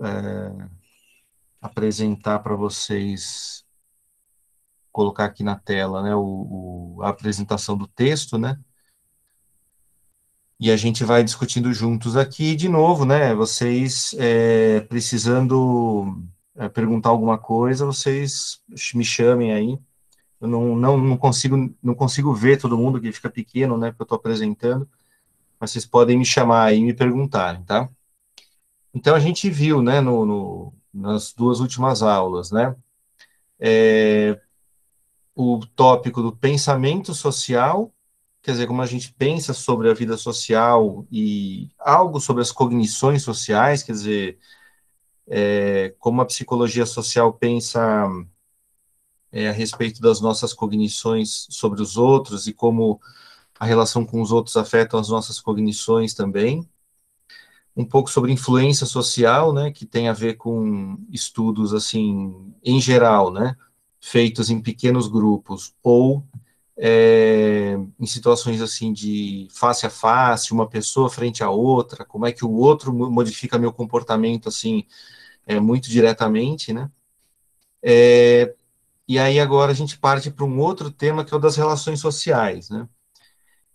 [0.00, 0.68] é,
[1.60, 3.64] apresentar para vocês,
[4.92, 8.58] colocar aqui na tela, né, o, o, a apresentação do texto, né,
[10.58, 16.22] e a gente vai discutindo juntos aqui, de novo, né, vocês é, precisando
[16.56, 18.60] é, perguntar alguma coisa, vocês
[18.94, 19.78] me chamem aí,
[20.40, 24.00] eu não, não, não, consigo, não consigo ver todo mundo, que fica pequeno, né, que
[24.00, 24.88] eu estou apresentando,
[25.58, 27.88] mas vocês podem me chamar aí e me perguntarem, tá?
[28.94, 32.76] Então, a gente viu, né, no, no nas duas últimas aulas, né,
[33.58, 34.40] é,
[35.34, 37.92] o tópico do pensamento social,
[38.40, 43.22] quer dizer, como a gente pensa sobre a vida social e algo sobre as cognições
[43.22, 44.38] sociais, quer dizer,
[45.26, 48.06] é, como a psicologia social pensa
[49.32, 53.00] é, a respeito das nossas cognições sobre os outros e como
[53.58, 56.68] a relação com os outros afeta as nossas cognições também.
[57.76, 63.32] Um pouco sobre influência social, né, que tem a ver com estudos, assim, em geral,
[63.32, 63.56] né,
[64.00, 66.24] feitos em pequenos grupos, ou
[66.76, 72.32] é, em situações, assim, de face a face, uma pessoa frente a outra, como é
[72.32, 74.84] que o outro modifica meu comportamento, assim,
[75.46, 76.90] é, muito diretamente, né,
[77.82, 78.54] é,
[79.06, 82.00] e aí agora a gente parte para um outro tema que é o das relações
[82.00, 82.88] sociais, né?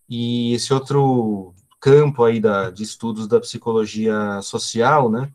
[0.09, 5.31] E esse outro campo aí da, de estudos da psicologia social, né,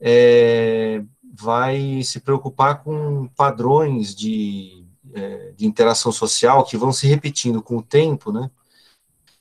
[0.00, 1.02] é,
[1.34, 7.78] vai se preocupar com padrões de, é, de interação social que vão se repetindo com
[7.78, 8.50] o tempo, né,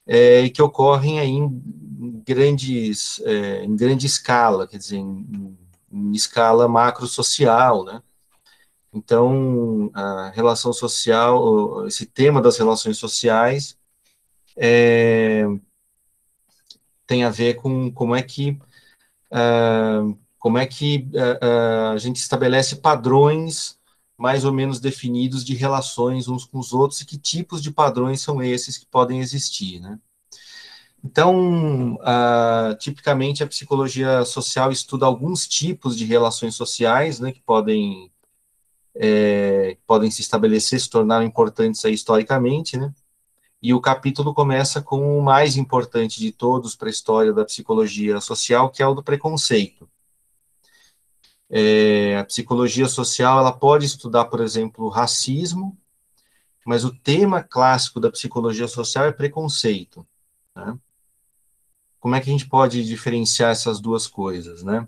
[0.06, 5.58] é, e que ocorrem aí em grandes, é, em grande escala, quer dizer, em,
[5.91, 8.02] em escala macro-social, né,
[8.95, 13.78] então, a relação social, esse tema das relações sociais,
[14.56, 15.44] é,
[17.08, 18.59] tem a ver com como é que
[19.31, 23.80] uh, como é que uh, a gente estabelece padrões
[24.17, 28.22] mais ou menos definidos de relações uns com os outros e que tipos de padrões
[28.22, 30.00] são esses que podem existir, né?
[31.03, 38.12] Então, uh, tipicamente a psicologia social estuda alguns tipos de relações sociais, né, que podem
[38.96, 42.94] é, podem se estabelecer, se tornaram importantes aí historicamente, né?
[43.66, 48.22] E o capítulo começa com o mais importante de todos para a história da psicologia
[48.22, 49.90] social, que é o do preconceito.
[51.50, 55.76] É, a psicologia social ela pode estudar, por exemplo, racismo,
[56.64, 60.06] mas o tema clássico da psicologia social é preconceito.
[60.56, 60.78] Né?
[62.00, 64.88] Como é que a gente pode diferenciar essas duas coisas, né?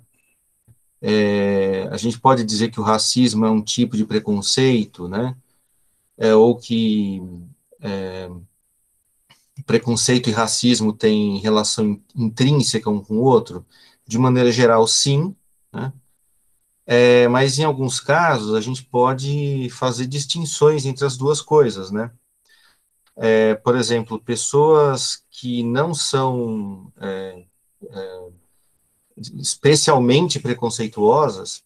[1.01, 5.35] É, a gente pode dizer que o racismo é um tipo de preconceito, né?
[6.15, 7.23] É, ou que
[7.81, 8.29] é,
[9.67, 13.65] preconceito e racismo têm relação intrínseca um com o outro?
[14.07, 15.35] De maneira geral, sim,
[15.71, 15.93] né?
[16.85, 22.11] É, mas em alguns casos a gente pode fazer distinções entre as duas coisas, né?
[23.17, 27.45] É, por exemplo, pessoas que não são é,
[27.91, 28.27] é
[29.17, 31.63] especialmente preconceituosas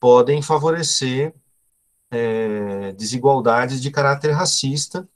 [0.00, 1.34] podem favorecer
[2.10, 5.08] é, desigualdades de caráter racista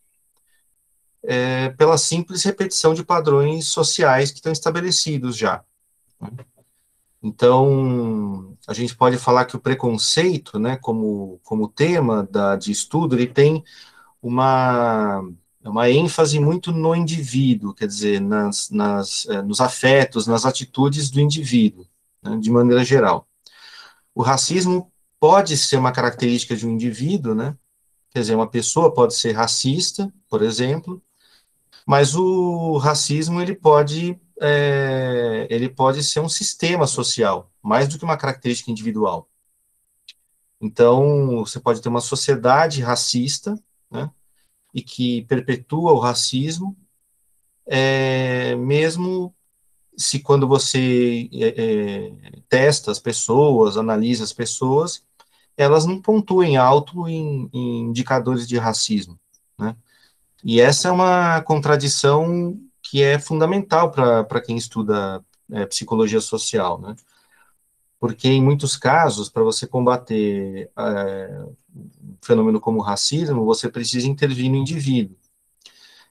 [1.31, 5.63] é, pela simples repetição de padrões sociais que estão estabelecidos já.
[6.19, 6.31] Né?
[7.23, 13.15] Então, a gente pode falar que o preconceito, né, como, como tema da, de estudo,
[13.15, 13.63] ele tem
[14.23, 15.23] uma,
[15.63, 21.21] uma ênfase muito no indivíduo, quer dizer, nas, nas, é, nos afetos, nas atitudes do
[21.21, 21.87] indivíduo,
[22.23, 23.29] né, de maneira geral.
[24.15, 24.91] O racismo
[25.21, 27.55] pode ser uma característica de um indivíduo, né,
[28.13, 31.03] quer dizer, uma pessoa pode ser racista, por exemplo,
[31.89, 38.05] mas o racismo ele pode é, ele pode ser um sistema social mais do que
[38.05, 39.27] uma característica individual.
[40.61, 43.59] Então você pode ter uma sociedade racista,
[43.91, 44.11] né,
[44.75, 46.77] e que perpetua o racismo,
[47.67, 49.35] é, mesmo
[49.97, 52.13] se quando você é, é,
[52.51, 55.03] testa as pessoas, analisa as pessoas,
[55.57, 59.19] elas não pontuem alto em, em indicadores de racismo,
[59.59, 59.75] né?
[60.45, 66.95] E essa é uma contradição que é fundamental para quem estuda é, psicologia social, né?
[68.01, 71.45] Porque em muitos casos, para você combater é,
[71.75, 75.17] um fenômeno como o racismo, você precisa intervir no indivíduo.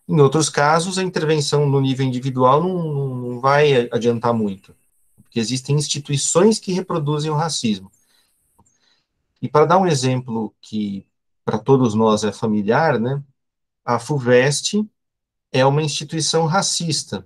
[0.07, 4.75] Em outros casos, a intervenção no nível individual não, não vai adiantar muito,
[5.21, 7.91] porque existem instituições que reproduzem o racismo.
[9.41, 11.05] E para dar um exemplo que
[11.43, 13.21] para todos nós é familiar, né?
[13.87, 14.85] A FUVEST
[15.49, 17.25] é uma instituição racista,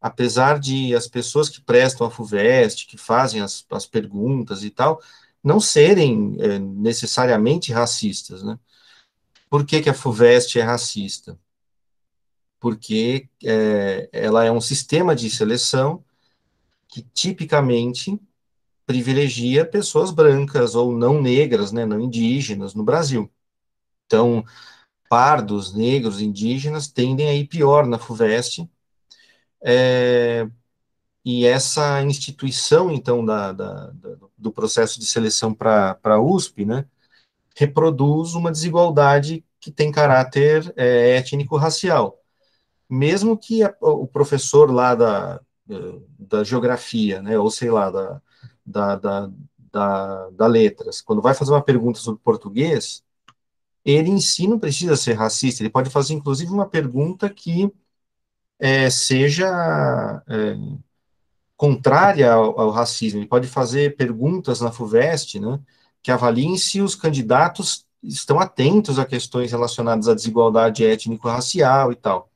[0.00, 5.00] apesar de as pessoas que prestam a FUVEST, que fazem as, as perguntas e tal,
[5.42, 8.58] não serem é, necessariamente racistas, né?
[9.48, 11.38] Por que, que a FUVEST é racista?
[12.58, 16.04] Porque é, ela é um sistema de seleção
[16.88, 18.18] que tipicamente
[18.84, 23.30] privilegia pessoas brancas ou não negras, né, não indígenas no Brasil.
[24.06, 24.44] Então,
[25.12, 28.66] pardos, negros, indígenas tendem a ir pior na FUVEST,
[29.62, 30.48] é,
[31.22, 36.86] e essa instituição, então, da, da, da do processo de seleção para a USP, né,
[37.54, 42.18] reproduz uma desigualdade que tem caráter é, étnico-racial.
[42.88, 45.42] Mesmo que a, o professor lá da,
[46.18, 48.22] da geografia, né, ou sei lá, da,
[48.64, 49.30] da, da,
[49.70, 53.04] da, da letras, quando vai fazer uma pergunta sobre português,
[53.84, 57.72] ele em si não precisa ser racista, ele pode fazer, inclusive, uma pergunta que
[58.58, 60.56] é, seja é,
[61.56, 63.20] contrária ao, ao, racismo.
[63.20, 65.60] Ele pode fazer perguntas na FUVEST, né,
[66.02, 72.30] que avaliem se os candidatos estão atentos a questões relacionadas à desigualdade étnico-racial e tal.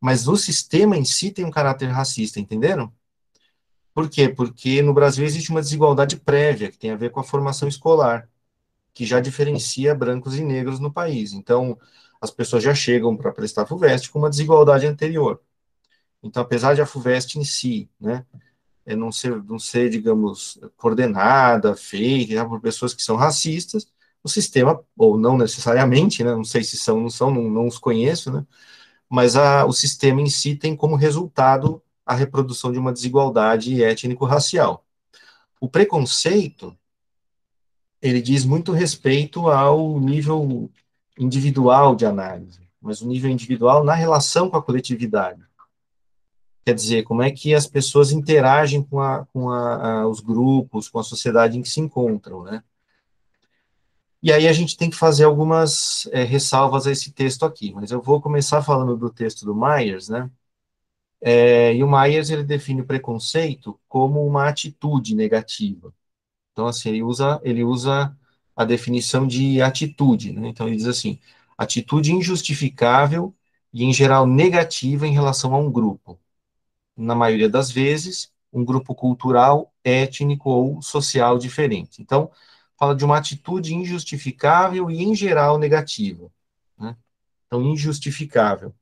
[0.00, 2.92] Mas o sistema em si tem um caráter racista, entenderam?
[3.94, 4.28] Por quê?
[4.28, 8.28] Porque no Brasil existe uma desigualdade prévia, que tem a ver com a formação escolar,
[8.94, 11.32] que já diferencia brancos e negros no país.
[11.32, 11.78] Então,
[12.20, 15.40] as pessoas já chegam para prestar a FUVEST com uma desigualdade anterior.
[16.22, 18.24] Então, apesar de a FUVEST em si, né,
[18.86, 23.86] é não ser, não ser, digamos, coordenada, feita por pessoas que são racistas,
[24.22, 27.78] o sistema, ou não necessariamente, né, não sei se são, não são, não, não os
[27.78, 28.46] conheço, né,
[29.08, 34.84] mas a, o sistema em si tem como resultado a reprodução de uma desigualdade étnico-racial.
[35.60, 36.76] O preconceito,
[38.02, 40.68] ele diz muito respeito ao nível
[41.16, 45.40] individual de análise, mas o nível individual na relação com a coletividade.
[46.64, 50.88] Quer dizer, como é que as pessoas interagem com, a, com a, a, os grupos,
[50.88, 52.62] com a sociedade em que se encontram, né?
[54.22, 57.90] E aí a gente tem que fazer algumas é, ressalvas a esse texto aqui, mas
[57.90, 60.30] eu vou começar falando do texto do Myers, né?
[61.20, 65.92] É, e o Myers, ele define o preconceito como uma atitude negativa.
[66.52, 68.16] Então, assim, ele usa, ele usa
[68.54, 70.48] a definição de atitude, né?
[70.48, 71.18] Então, ele diz assim,
[71.56, 73.34] atitude injustificável
[73.72, 76.18] e, em geral, negativa em relação a um grupo
[76.96, 82.02] na maioria das vezes, um grupo cultural, étnico ou social diferente.
[82.02, 82.30] Então,
[82.78, 86.30] fala de uma atitude injustificável e, em geral, negativa.
[86.78, 86.96] Né?
[87.46, 88.74] Então, injustificável.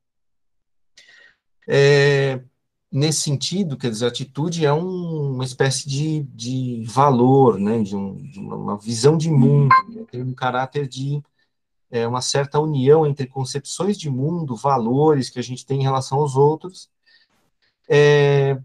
[1.68, 2.40] É,
[2.90, 8.16] nesse sentido, quer dizer, atitude é um, uma espécie de, de valor, né, de, um,
[8.16, 11.22] de uma visão de mundo, né, tem um caráter de
[11.90, 16.18] é, uma certa união entre concepções de mundo, valores que a gente tem em relação
[16.18, 16.90] aos outros,
[17.88, 18.60] é,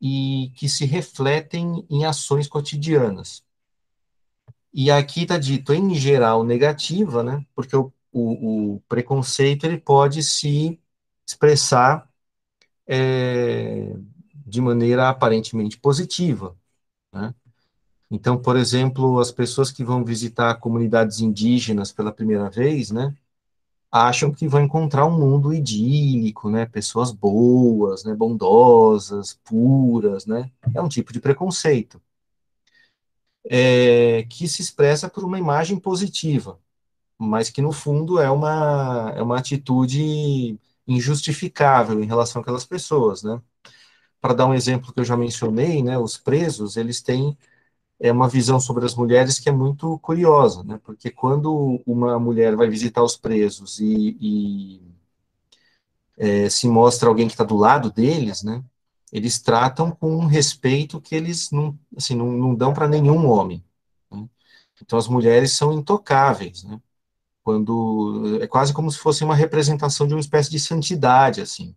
[0.00, 3.44] e que se refletem em ações cotidianas.
[4.74, 10.22] E aqui está dito, em geral, negativa, né, porque o, o, o preconceito ele pode
[10.24, 10.80] se
[11.26, 12.11] expressar
[12.94, 13.96] é,
[14.46, 16.54] de maneira aparentemente positiva.
[17.10, 17.34] Né?
[18.10, 23.16] Então, por exemplo, as pessoas que vão visitar comunidades indígenas pela primeira vez, né,
[23.90, 30.82] acham que vão encontrar um mundo idílico, né, pessoas boas, né, bondosas, puras, né, é
[30.82, 32.00] um tipo de preconceito,
[33.48, 36.58] é, que se expressa por uma imagem positiva,
[37.18, 43.40] mas que no fundo é uma, é uma atitude injustificável em relação àquelas pessoas, né.
[44.20, 47.36] Para dar um exemplo que eu já mencionei, né, os presos, eles têm
[48.02, 50.80] é uma visão sobre as mulheres que é muito curiosa, né?
[50.84, 54.82] Porque quando uma mulher vai visitar os presos e, e
[56.16, 58.62] é, se mostra alguém que está do lado deles, né?
[59.12, 63.64] Eles tratam com um respeito que eles não, assim, não, não dão para nenhum homem.
[64.10, 64.28] Né?
[64.82, 66.80] Então as mulheres são intocáveis, né?
[67.44, 71.74] Quando é quase como se fosse uma representação de uma espécie de santidade, assim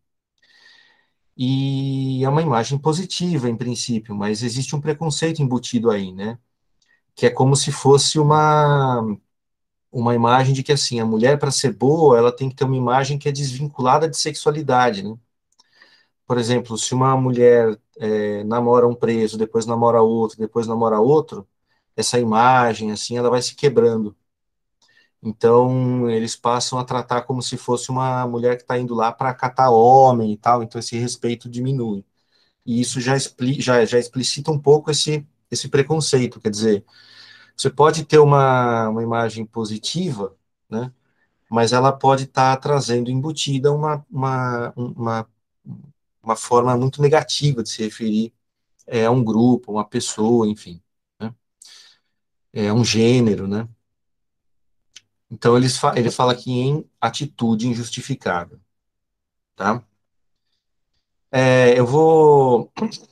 [1.38, 6.38] e é uma imagem positiva em princípio, mas existe um preconceito embutido aí, né?
[7.16, 9.04] Que é como se fosse uma
[9.92, 12.78] uma imagem de que assim a mulher para ser boa ela tem que ter uma
[12.78, 15.18] imagem que é desvinculada de sexualidade, né?
[16.28, 21.48] Por exemplo, se uma mulher é, namora um preso, depois namora outro, depois namora outro,
[21.96, 24.16] essa imagem assim ela vai se quebrando.
[25.26, 29.34] Então, eles passam a tratar como se fosse uma mulher que está indo lá para
[29.34, 32.06] catar homem e tal, então esse respeito diminui.
[32.66, 36.86] E isso já, expli já, já explicita um pouco esse, esse preconceito, quer dizer,
[37.58, 40.36] você pode ter uma, uma imagem positiva,
[40.70, 40.92] né,
[41.50, 45.30] mas ela pode estar tá trazendo embutida uma, uma, uma,
[46.24, 48.34] uma forma muito negativa de se referir
[48.88, 50.82] é, a um grupo, uma pessoa, enfim,
[51.20, 51.34] né?
[52.54, 53.68] é um gênero, né?
[55.30, 58.60] Então ele, fa ele fala aqui em atitude injustificada,
[59.56, 59.84] tá?
[61.32, 62.72] É, eu vou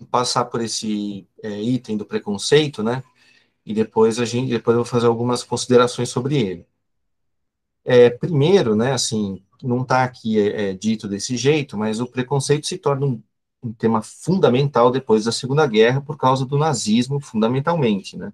[0.10, 3.04] passar por esse é, item do preconceito, né?
[3.66, 6.68] E depois a gente, depois eu vou fazer algumas considerações sobre ele.
[7.86, 8.94] É, primeiro, né?
[8.94, 13.24] Assim, não está aqui é, é, dito desse jeito, mas o preconceito se torna um,
[13.64, 18.34] um, tema fundamental depois da Segunda Guerra por causa do nazismo, fundamentalmente, né?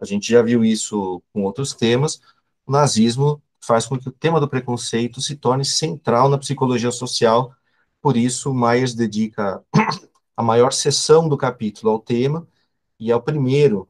[0.00, 2.20] A gente já viu isso com outros temas.
[2.68, 7.56] O nazismo faz com que o tema do preconceito se torne central na psicologia social
[8.00, 9.64] por isso, Myers dedica
[10.36, 12.46] a maior seção do capítulo ao tema,
[12.98, 13.88] e é o primeiro,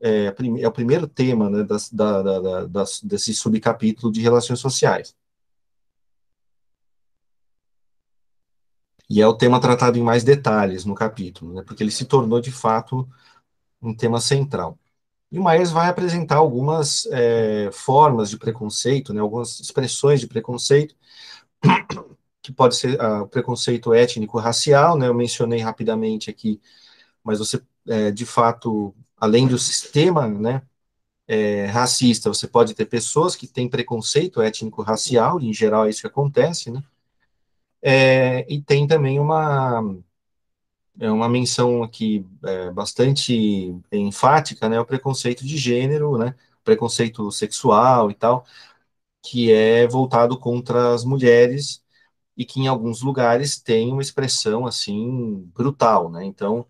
[0.00, 5.14] é, é o primeiro tema né, das, da, da, das, desse subcapítulo de relações sociais.
[9.08, 12.40] E é o tema tratado em mais detalhes no capítulo, né, porque ele se tornou,
[12.40, 13.08] de fato,
[13.82, 14.78] um tema central.
[15.30, 20.96] E o Myers vai apresentar algumas é, formas de preconceito, né, algumas expressões de preconceito,
[22.42, 26.60] que pode ser uh, o preconceito étnico-racial, né, eu mencionei rapidamente aqui,
[27.24, 30.62] mas você, é, de fato, além do sistema, né,
[31.28, 36.06] é, racista, você pode ter pessoas que têm preconceito étnico-racial, em geral é isso que
[36.08, 36.82] acontece, né,
[37.82, 39.80] é, e tem também uma,
[40.98, 48.10] é uma menção aqui é, bastante enfática, né, o preconceito de gênero, né, preconceito sexual
[48.10, 48.44] e tal,
[49.22, 51.82] que é voltado contra as mulheres,
[52.36, 56.24] e que em alguns lugares tem uma expressão assim brutal, né?
[56.24, 56.66] Então,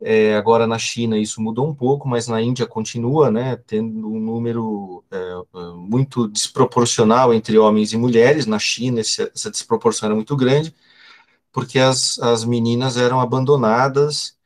[0.00, 4.20] é, agora na China isso mudou um pouco, mas na Índia continua, né, tendo um
[4.20, 8.46] número é, é muito desproporcional entre homens e mulheres.
[8.46, 10.74] Na China essa, essa desproporção era muito grande,
[11.52, 14.36] porque as, as meninas eram abandonadas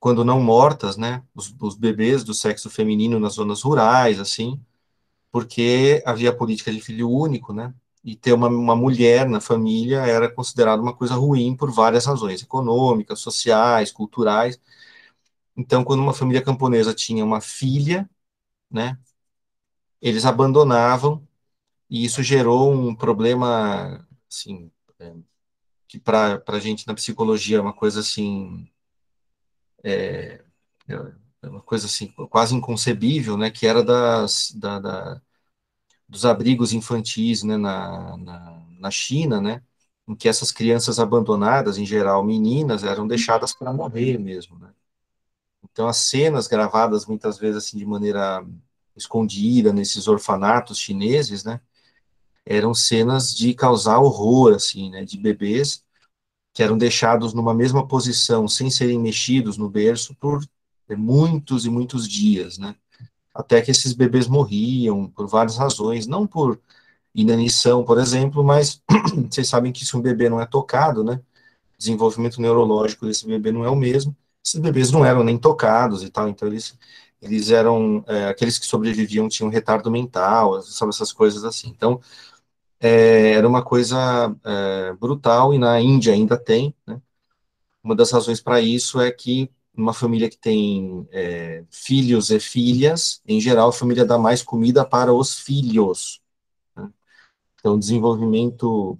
[0.00, 4.60] quando não mortas, né, os, os bebês do sexo feminino nas zonas rurais, assim,
[5.32, 7.74] porque havia política de filho único, né,
[8.04, 12.42] e ter uma, uma mulher na família era considerado uma coisa ruim por várias razões,
[12.42, 14.60] econômicas, sociais, culturais.
[15.56, 18.08] Então, quando uma família camponesa tinha uma filha,
[18.70, 18.98] né,
[20.00, 21.26] eles abandonavam,
[21.90, 24.70] e isso gerou um problema, assim,
[25.00, 25.14] é,
[25.92, 28.66] que para a gente na psicologia é uma coisa assim,
[29.84, 30.42] é,
[30.88, 35.22] é uma coisa assim, quase inconcebível, né, que era das, da, da
[36.08, 39.62] dos abrigos infantis né, na, na, na China, né,
[40.08, 44.72] em que essas crianças abandonadas, em geral meninas, eram deixadas para morrer mesmo, né.
[45.62, 48.42] Então, as cenas gravadas muitas vezes assim de maneira
[48.96, 51.60] escondida nesses orfanatos chineses, né,
[52.46, 55.82] eram cenas de causar horror, assim, né, de bebês
[56.52, 60.44] que eram deixados numa mesma posição, sem serem mexidos no berço por
[60.96, 62.76] muitos e muitos dias, né?
[63.34, 66.60] Até que esses bebês morriam por várias razões, não por
[67.14, 68.82] inanição, por exemplo, mas
[69.30, 71.20] vocês sabem que se um bebê não é tocado, né,
[71.78, 76.10] desenvolvimento neurológico desse bebê não é o mesmo, esses bebês não eram nem tocados e
[76.10, 76.78] tal, então eles,
[77.20, 82.00] eles eram, é, aqueles que sobreviviam tinham retardo mental, sabe, essas coisas assim, então,
[82.82, 87.00] é, era uma coisa é, brutal, e na Índia ainda tem, né,
[87.82, 93.22] uma das razões para isso é que uma família que tem é, filhos e filhas,
[93.26, 96.20] em geral, a família dá mais comida para os filhos.
[96.76, 96.90] Né?
[97.58, 98.98] Então, o desenvolvimento,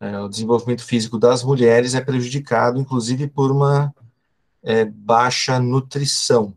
[0.00, 3.92] é, o desenvolvimento físico das mulheres é prejudicado, inclusive, por uma
[4.62, 6.56] é, baixa nutrição,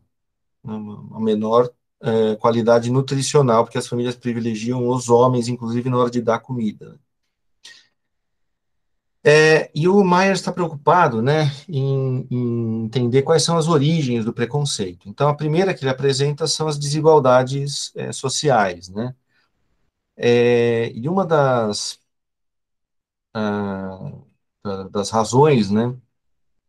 [0.63, 0.73] né?
[0.73, 6.21] uma menor é, qualidade nutricional, porque as famílias privilegiam os homens, inclusive, na hora de
[6.21, 6.89] dar comida.
[6.91, 6.97] Né?
[9.23, 14.31] É, e o Myers está preocupado né, em, em, entender quais são as origens do
[14.33, 15.09] preconceito.
[15.09, 18.87] Então, a primeira que ele apresenta são as desigualdades é, sociais.
[18.89, 19.13] Né?
[20.15, 21.99] É, e uma das,
[23.33, 24.11] ah,
[24.91, 25.95] das razões né,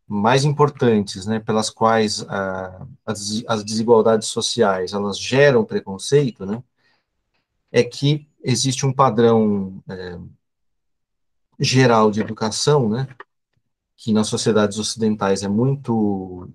[0.08, 6.62] mais importantes né, pelas quais ah, as, as, desigualdades sociais elas geram preconceito né,
[7.70, 10.18] é que existe um padrão é,
[11.60, 13.06] geral de educação, né,
[13.96, 16.48] que nas sociedades ocidentais é muito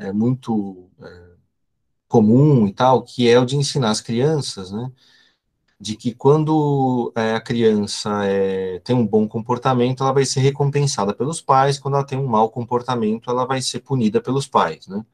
[0.00, 1.22] é, é muito é,
[2.08, 4.90] comum e tal, que é o de ensinar as crianças, né,
[5.78, 11.14] de que quando é, a criança é, tem um bom comportamento, ela vai ser recompensada
[11.14, 15.04] pelos pais, quando ela tem um mau comportamento, ela vai ser punida pelos pais, né?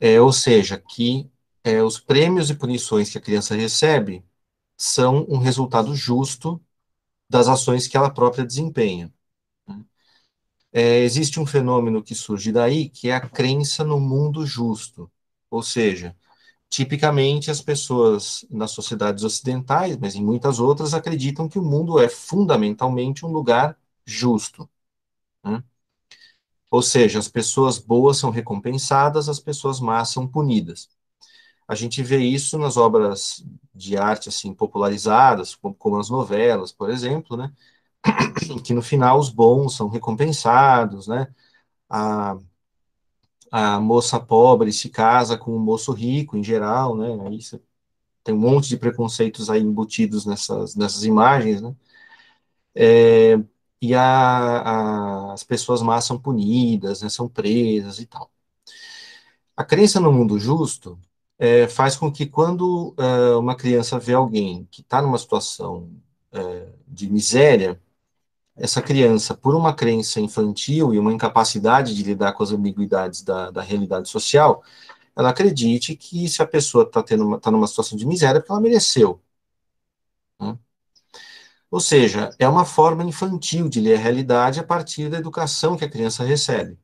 [0.00, 1.30] É, ou seja, que
[1.64, 4.24] é, os prêmios e punições que a criança recebe
[4.76, 6.60] são um resultado justo
[7.28, 9.12] das ações que ela própria desempenha.
[9.66, 9.84] Né?
[10.72, 15.10] É, existe um fenômeno que surge daí, que é a crença no mundo justo,
[15.50, 16.16] ou seja,
[16.70, 22.08] tipicamente as pessoas nas sociedades ocidentais, mas em muitas outras, acreditam que o mundo é
[22.08, 24.68] fundamentalmente um lugar justo.
[25.44, 25.62] Né?
[26.70, 30.88] Ou seja, as pessoas boas são recompensadas, as pessoas más são punidas.
[31.68, 33.44] A gente vê isso nas obras
[33.74, 37.52] de arte assim popularizadas, como, as novelas, por exemplo, né?
[38.64, 41.28] que no final os bons são recompensados, né?
[41.90, 42.38] A,
[43.50, 47.08] a moça pobre se casa com o moço rico, em geral, né?
[47.26, 47.60] Aí você
[48.24, 51.74] tem um monte de preconceitos aí embutidos nessas, nessas imagens, né?
[52.74, 53.38] É,
[53.80, 54.02] e a,
[55.30, 58.30] a, as pessoas más são punidas, né, são presas e tal.
[59.56, 60.98] A crença no mundo justo
[61.38, 65.90] é, faz com que quando é, uma criança vê alguém que está numa situação
[66.32, 67.80] é, de miséria,
[68.58, 73.50] essa criança, por uma crença infantil e uma incapacidade de lidar com as ambiguidades da,
[73.50, 74.62] da realidade social,
[75.16, 78.60] ela acredite que se a pessoa está tá numa situação de miséria, é porque ela
[78.60, 79.20] mereceu.
[80.40, 80.58] Né?
[81.70, 85.84] Ou seja, é uma forma infantil de ler a realidade a partir da educação que
[85.84, 86.78] a criança recebe.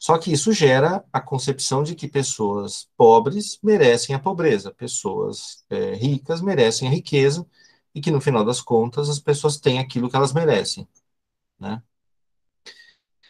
[0.00, 5.94] Só que isso gera a concepção de que pessoas pobres merecem a pobreza, pessoas é,
[5.94, 7.46] ricas merecem a riqueza,
[7.94, 10.88] e que no final das contas as pessoas têm aquilo que elas merecem.
[11.58, 11.82] Né?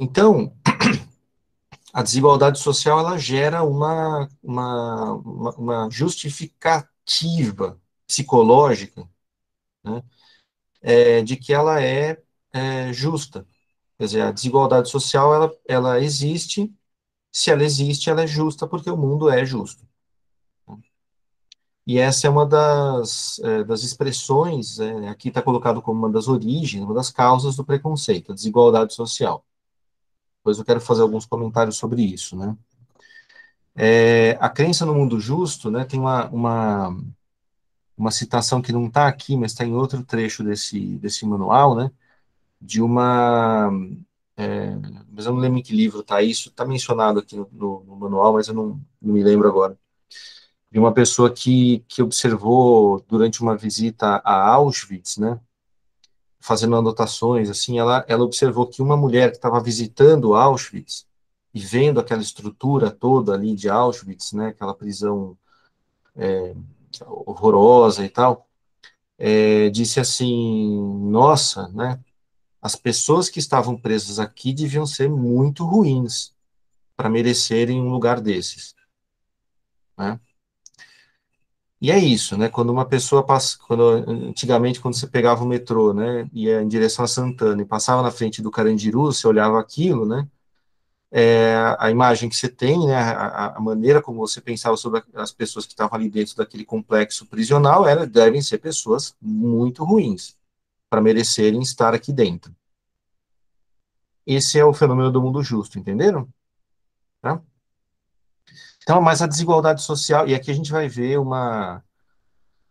[0.01, 0.57] Então,
[1.93, 5.13] a desigualdade social ela gera uma, uma,
[5.57, 9.09] uma justificativa psicológica
[9.85, 10.03] né,
[10.81, 13.47] é, de que ela é, é, justa.
[13.99, 16.73] Quer dizer, a desigualdade social ela, ela existe,
[17.33, 19.87] se ela existe, ela é justa porque o mundo é justo.
[21.87, 26.29] E essa é uma das, é, das expressões, é, aqui está colocado como uma das
[26.29, 29.45] origens, uma das causas do preconceito, a desigualdade social.
[30.39, 32.57] Depois eu quero fazer alguns comentários sobre isso, né?
[33.75, 36.97] É, a crença no mundo justo, né, tem uma, uma,
[37.97, 41.91] uma citação que não está aqui, mas está em outro trecho desse, desse manual, né,
[42.61, 43.71] de uma,
[44.37, 44.75] é,
[45.11, 47.97] mas eu não lembro em que livro está isso, está mencionado aqui no, no, no,
[47.97, 49.79] manual, mas eu não, não me lembro agora,
[50.73, 55.39] de uma pessoa que, que observou durante uma visita a Auschwitz, né,
[56.41, 61.07] fazendo anotações, assim, ela, ela observou que uma mulher que estava visitando Auschwitz
[61.53, 65.37] e vendo aquela estrutura toda ali de Auschwitz, né, aquela prisão
[66.17, 66.55] é,
[67.07, 68.49] horrorosa e tal,
[69.19, 72.01] é, disse assim, nossa, né,
[72.63, 76.35] as pessoas que estavam presas aqui deviam ser muito ruins
[76.97, 78.75] para merecerem um lugar desses,
[79.99, 80.19] né?
[81.83, 82.49] E é isso, né?
[82.49, 87.05] Quando uma pessoa passa, quando antigamente quando você pegava o metrô, né, ia em direção
[87.05, 90.29] a Santana e passava na frente do Carandiru, você olhava aquilo, né?
[91.11, 95.33] É, a imagem que você tem, né, a, a, maneira como você pensava sobre as
[95.33, 100.37] pessoas que estavam ali dentro daquele complexo prisional, era devem ser pessoas muito ruins
[100.89, 102.55] para merecerem estar aqui dentro.
[104.27, 106.29] Esse é o fenômeno do mundo justo, entenderam?
[107.21, 107.43] Tá?
[108.83, 111.83] Então, mas a desigualdade social, e aqui a gente vai ver uma.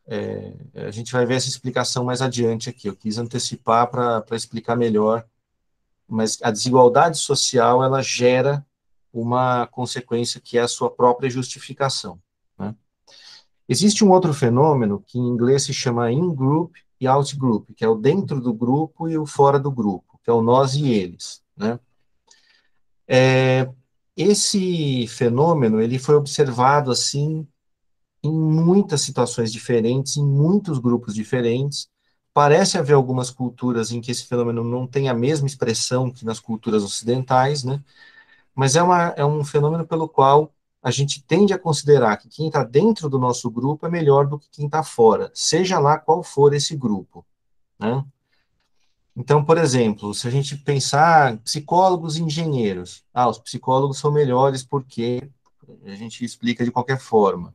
[0.08, 2.88] É, a gente vai ver essa explicação mais adiante aqui.
[2.88, 5.26] Eu quis antecipar para explicar melhor,
[6.08, 8.65] mas a desigualdade social ela gera
[9.13, 12.19] uma consequência que é a sua própria justificação.
[12.58, 12.76] Né?
[13.67, 17.95] Existe um outro fenômeno que em inglês se chama in-group e out-group, que é o
[17.95, 21.41] dentro do grupo e o fora do grupo, que é o nós e eles.
[21.56, 21.80] Né?
[23.08, 23.69] É,
[24.15, 27.47] esse fenômeno ele foi observado assim
[28.24, 31.89] em muitas situações diferentes, em muitos grupos diferentes.
[32.34, 36.39] Parece haver algumas culturas em que esse fenômeno não tem a mesma expressão que nas
[36.39, 37.84] culturas ocidentais, né?
[38.56, 42.47] Mas é, uma, é um fenômeno pelo qual a gente tende a considerar que quem
[42.47, 46.24] está dentro do nosso grupo é melhor do que quem está fora, seja lá qual
[46.24, 47.26] for esse grupo,
[47.80, 48.04] né?
[49.15, 54.63] Então, por exemplo, se a gente pensar psicólogos e engenheiros, ah, os psicólogos são melhores
[54.63, 55.30] porque
[55.86, 57.54] a gente explica de qualquer forma.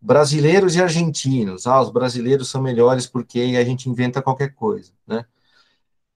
[0.00, 5.24] Brasileiros e argentinos, ah, os brasileiros são melhores porque a gente inventa qualquer coisa, né?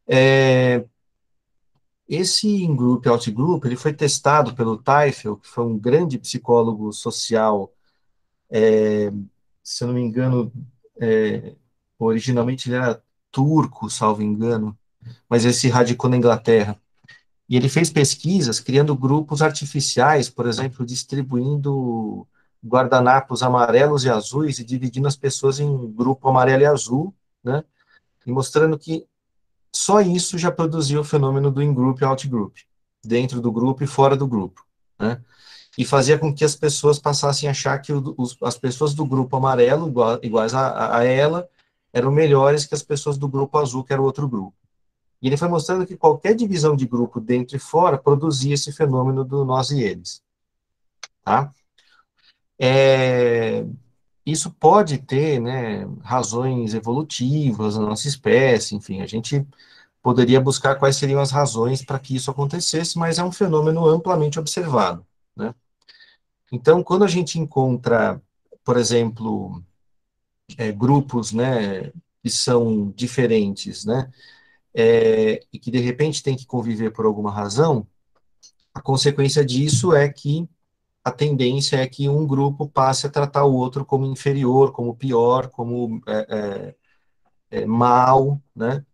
[0.07, 0.85] É,
[2.09, 7.73] esse in-group, out-group, ele foi testado pelo Teifel, que foi um grande psicólogo social,
[8.51, 9.11] é,
[9.62, 10.53] se eu não me engano,
[11.01, 11.55] é,
[11.99, 13.03] originalmente ele era
[13.35, 14.79] turco, salvo engano,
[15.29, 16.81] mas ele se radicou na Inglaterra.
[17.49, 22.27] E ele fez pesquisas criando grupos artificiais, por exemplo, distribuindo
[22.64, 27.64] guardanapos amarelos e azuis e dividindo as pessoas em grupo amarelo e azul, né?
[28.25, 29.05] e mostrando que
[29.70, 32.57] só isso já produziu o fenômeno do in-group e out-group,
[33.05, 34.64] dentro do grupo e fora do grupo,
[34.99, 35.20] né?
[35.77, 39.37] E fazia com que as pessoas passassem a achar que os, as pessoas do grupo
[39.37, 39.92] amarelo,
[40.23, 41.49] iguais a, a ela,
[41.94, 44.57] eram melhores que as pessoas do grupo azul, que era o outro grupo.
[45.22, 49.24] E ele foi mostrando que qualquer divisão de grupo dentro e fora produzia esse fenômeno
[49.24, 50.20] do nós e eles.
[51.22, 51.52] Tá?
[52.59, 53.64] É,
[54.26, 59.46] isso pode ter né, razões evolutivas na nossa espécie, enfim, a gente
[60.02, 64.38] poderia buscar quais seriam as razões para que isso acontecesse, mas é um fenômeno amplamente
[64.38, 65.07] observado.
[65.35, 65.54] Né?
[66.52, 68.20] Então, quando a gente encontra,
[68.64, 69.62] por exemplo,
[70.59, 74.11] é, grupos né, que são diferentes, né,
[74.74, 77.87] é, e que de repente tem que conviver por alguma razão,
[78.74, 80.48] a consequência disso é que
[81.04, 85.48] a tendência é que um grupo passe a tratar o outro como inferior, como pior,
[85.48, 86.74] como é,
[87.50, 88.85] é, é mal, né?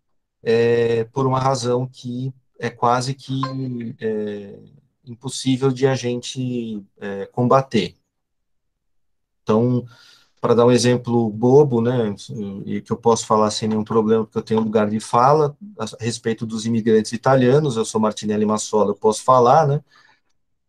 [0.42, 3.40] É, por uma razão que é quase que
[4.00, 4.58] é,
[5.04, 6.84] impossível de a gente
[7.32, 7.96] combater.
[9.42, 9.84] Então,
[10.40, 12.14] para dar um exemplo bobo, né,
[12.64, 16.02] e que eu posso falar sem nenhum problema, porque eu tenho lugar de fala a
[16.02, 19.84] respeito dos imigrantes italianos, eu sou Martinelli Massola, eu posso falar, né,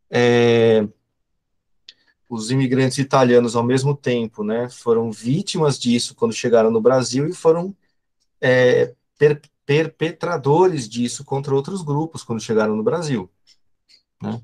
[0.10, 0.86] é,
[2.30, 7.34] os imigrantes italianos, ao mesmo tempo, né, foram vítimas disso quando chegaram no Brasil e
[7.34, 7.76] foram
[8.42, 13.30] é, per perpetradores disso contra outros grupos quando chegaram no Brasil.
[14.22, 14.42] Né?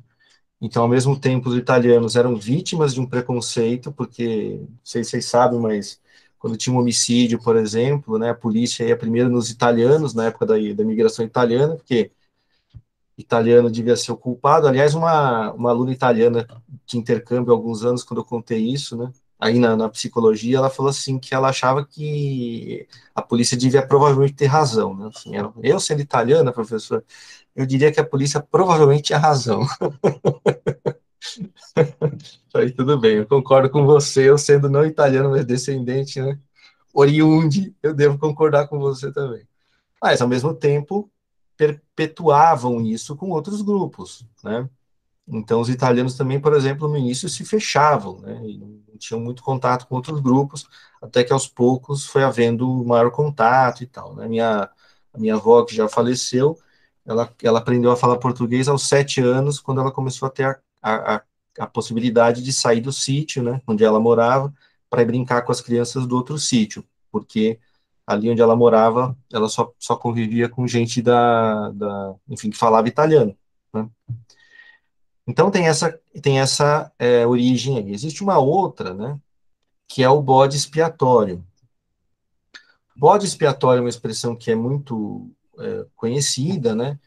[0.60, 5.12] Então, ao mesmo tempo, os italianos eram vítimas de um preconceito, porque, não sei se
[5.12, 6.02] vocês sabem, mas
[6.40, 10.46] quando tinha um homicídio, por exemplo, né, a polícia ia primeiro nos italianos, na época
[10.48, 12.12] da, da imigração italiana, porque
[13.18, 14.68] italiano devia ser o culpado.
[14.68, 16.48] Aliás, uma, uma aluna italiana
[16.86, 20.70] de intercâmbio há alguns anos, quando eu contei isso, né, aí na, na, psicologia, ela
[20.70, 24.96] falou assim que ela achava que a polícia devia provavelmente ter razão.
[24.96, 25.10] Né?
[25.14, 25.32] Assim,
[25.64, 27.04] eu, sendo italiana, professor,
[27.56, 29.66] eu diria que a polícia provavelmente tinha razão.
[32.54, 36.40] aí tudo bem, eu concordo com você, eu sendo não italiano, mas descendente, né,
[36.94, 39.46] oriundi, eu devo concordar com você também.
[40.02, 41.10] Mas, ao mesmo tempo,
[41.56, 44.70] perpetuavam isso com outros grupos, né?
[45.28, 48.40] Então, os italianos também, por exemplo, no início se fechavam, né?
[48.60, 50.68] Não tinham muito contato com outros grupos,
[51.02, 54.28] até que aos poucos foi havendo maior contato e tal, né?
[54.28, 54.70] Minha,
[55.14, 56.58] a minha avó, que já faleceu,
[57.06, 60.46] ela, ela aprendeu a falar português aos sete anos, quando ela começou a ter
[60.82, 61.24] a, a,
[61.60, 63.62] a possibilidade de sair do sítio, né?
[63.68, 64.54] Onde ela morava,
[64.90, 67.60] para brincar com as crianças do outro sítio, porque
[68.06, 72.88] ali onde ela morava, ela só, só convivia com gente da, da enfim, que falava
[72.88, 73.36] italiano.
[73.74, 73.90] Né?
[75.28, 77.92] Então tem essa, tem essa é, origem aí.
[77.92, 79.20] Existe uma outra, né,
[79.88, 81.44] que é o bode expiatório.
[82.96, 86.98] Bode expiatório é uma expressão que é muito é, conhecida, né,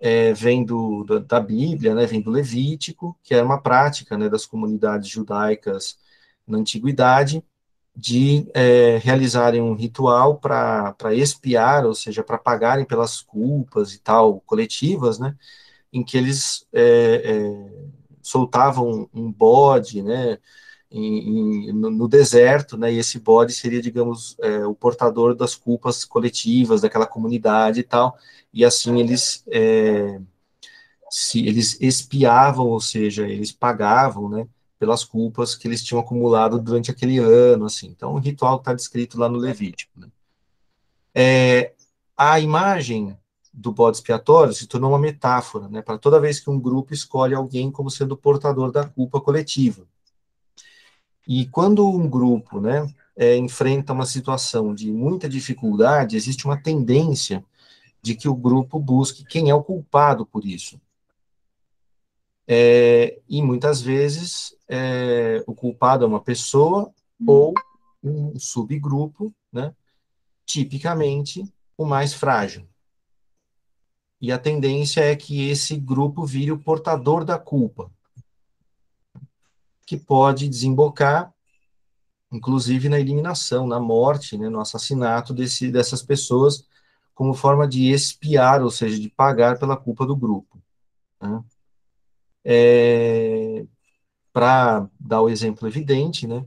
[0.00, 4.28] é, vem do, da, da, Bíblia, né, vem do Levítico, que era uma prática né,
[4.28, 5.98] das comunidades judaicas
[6.46, 7.44] na antiguidade,
[7.94, 14.40] de é, realizarem um ritual para expiar, ou seja, para pagarem pelas culpas e tal,
[14.40, 15.36] coletivas, né,
[15.92, 16.82] em que eles é,
[17.24, 17.88] é,
[18.22, 20.38] soltavam um bode, né,
[20.90, 26.04] em, em, no, deserto, né, e esse bode seria, digamos, é, o portador das culpas
[26.04, 28.16] coletivas daquela comunidade e tal,
[28.52, 30.20] e assim eles é,
[31.10, 34.48] se eles expiavam, ou seja, eles pagavam, né,
[34.78, 37.88] pelas culpas que eles tinham acumulado durante aquele ano, assim.
[37.88, 39.98] Então, o ritual está descrito lá no Levítico.
[39.98, 40.08] Né?
[41.14, 41.74] É,
[42.16, 43.16] a imagem
[43.58, 47.34] do bode expiatório se tornou uma metáfora, né, para toda vez que um grupo escolhe
[47.34, 49.84] alguém como sendo portador da culpa coletiva.
[51.26, 57.44] E quando um grupo, né, é, enfrenta uma situação de muita dificuldade, existe uma tendência
[58.00, 60.80] de que o grupo busque quem é o culpado por isso.
[62.46, 66.92] É, e muitas vezes é, o culpado é uma pessoa
[67.26, 67.52] ou
[68.02, 69.74] um subgrupo, né,
[70.46, 71.44] tipicamente
[71.76, 72.64] o mais frágil.
[74.20, 77.90] E a tendência é que esse grupo vire o portador da culpa,
[79.86, 81.32] que pode desembocar,
[82.30, 86.66] inclusive, na eliminação, na morte, né, no assassinato desse, dessas pessoas,
[87.14, 90.60] como forma de expiar, ou seja, de pagar pela culpa do grupo.
[91.20, 91.42] Né?
[92.44, 93.66] É,
[94.32, 96.44] Para dar o exemplo evidente, né,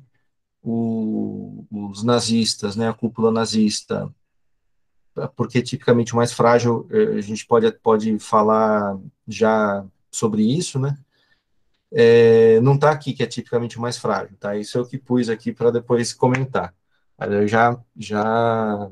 [0.62, 4.13] o, os nazistas, né, a cúpula nazista,
[5.36, 8.97] porque tipicamente o mais frágil, é, a gente pode, pode falar
[9.28, 10.97] já sobre isso, né,
[11.91, 14.56] é, não está aqui, que é tipicamente o mais frágil, tá?
[14.56, 16.74] Isso é o que pus aqui para depois comentar.
[17.47, 18.89] Já, já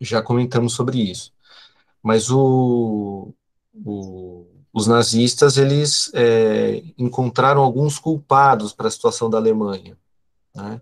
[0.00, 1.32] já comentamos sobre isso.
[2.02, 3.34] Mas o,
[3.74, 9.96] o, os nazistas, eles é, encontraram alguns culpados para a situação da Alemanha.
[10.54, 10.80] Né?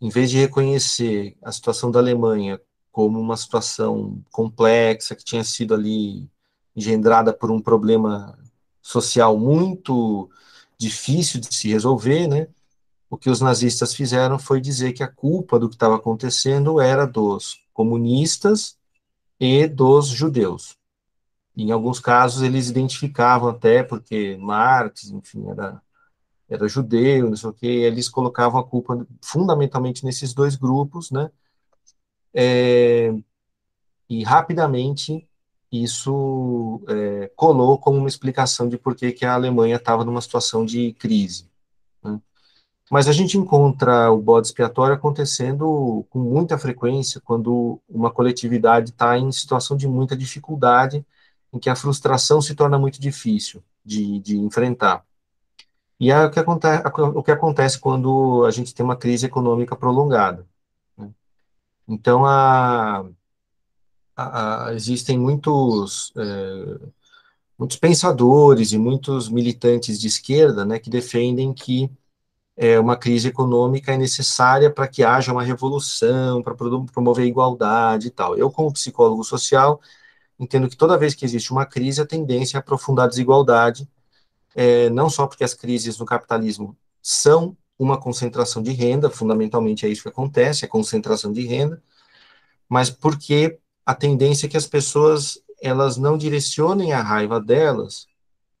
[0.00, 2.60] Em vez de reconhecer a situação da Alemanha
[2.92, 6.30] como uma situação complexa, que tinha sido ali
[6.76, 8.38] engendrada por um problema
[8.82, 10.30] social muito
[10.78, 12.48] difícil de se resolver, né?
[13.08, 17.06] O que os nazistas fizeram foi dizer que a culpa do que estava acontecendo era
[17.06, 18.76] dos comunistas
[19.40, 20.76] e dos judeus.
[21.56, 25.80] Em alguns casos eles identificavam até porque Marx, enfim, era
[26.48, 31.30] era judeu, não sei o que, eles colocavam a culpa fundamentalmente nesses dois grupos, né?
[32.34, 33.12] É,
[34.08, 35.26] e rapidamente
[35.70, 40.66] isso é, colou como uma explicação de por que, que a Alemanha estava numa situação
[40.66, 41.48] de crise.
[42.02, 42.20] Né?
[42.90, 49.18] Mas a gente encontra o bode expiatório acontecendo com muita frequência quando uma coletividade está
[49.18, 51.04] em situação de muita dificuldade,
[51.52, 55.04] em que a frustração se torna muito difícil de, de enfrentar.
[55.98, 56.82] E é o que, acontece,
[57.14, 60.46] o que acontece quando a gente tem uma crise econômica prolongada.
[61.92, 63.04] Então, a,
[64.74, 66.78] existem muitos, é,
[67.58, 71.90] muitos pensadores e muitos militantes de esquerda né, que defendem que
[72.56, 78.08] é, uma crise econômica é necessária para que haja uma revolução, para promover a igualdade
[78.08, 78.36] e tal.
[78.36, 79.80] Eu, como psicólogo social,
[80.38, 83.88] entendo que toda vez que existe uma crise, a tendência é aprofundar a desigualdade,
[84.54, 89.88] é, não só porque as crises no capitalismo são uma concentração de renda, fundamentalmente é
[89.88, 91.82] isso que acontece, é concentração de renda,
[92.68, 98.06] mas porque a tendência é que as pessoas elas não direcionem a raiva delas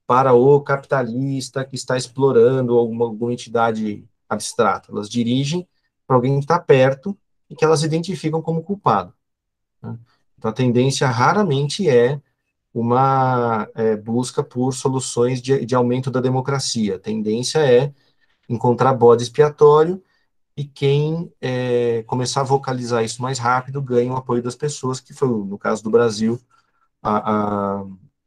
[0.06, 4.92] para o capitalista que está explorando alguma, alguma entidade abstrata.
[4.92, 5.66] Elas dirigem
[6.06, 7.16] para alguém que está perto
[7.50, 9.12] e que elas identificam como culpado.
[9.82, 9.98] Né?
[10.38, 12.20] Então, a tendência raramente é
[12.74, 16.96] uma é, busca por soluções de, de aumento da democracia.
[16.96, 17.92] A tendência é
[18.52, 20.02] encontrar bode expiatório
[20.56, 25.14] e quem é, começar a vocalizar isso mais rápido ganha o apoio das pessoas, que
[25.14, 26.38] foi, no caso do Brasil,
[27.02, 27.84] a, a,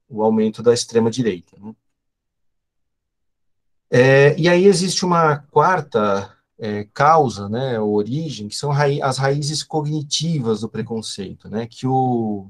[0.09, 1.55] o aumento da extrema-direita.
[1.59, 1.75] Né?
[3.91, 10.61] É, e aí existe uma quarta é, causa, né, origem, que são as raízes cognitivas
[10.61, 12.49] do preconceito, né, que o,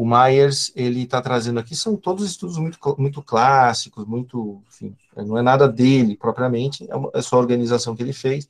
[0.00, 5.36] o Myers ele está trazendo aqui, são todos estudos muito, muito clássicos, muito, enfim, não
[5.36, 8.48] é nada dele propriamente, é, uma, é só a organização que ele fez,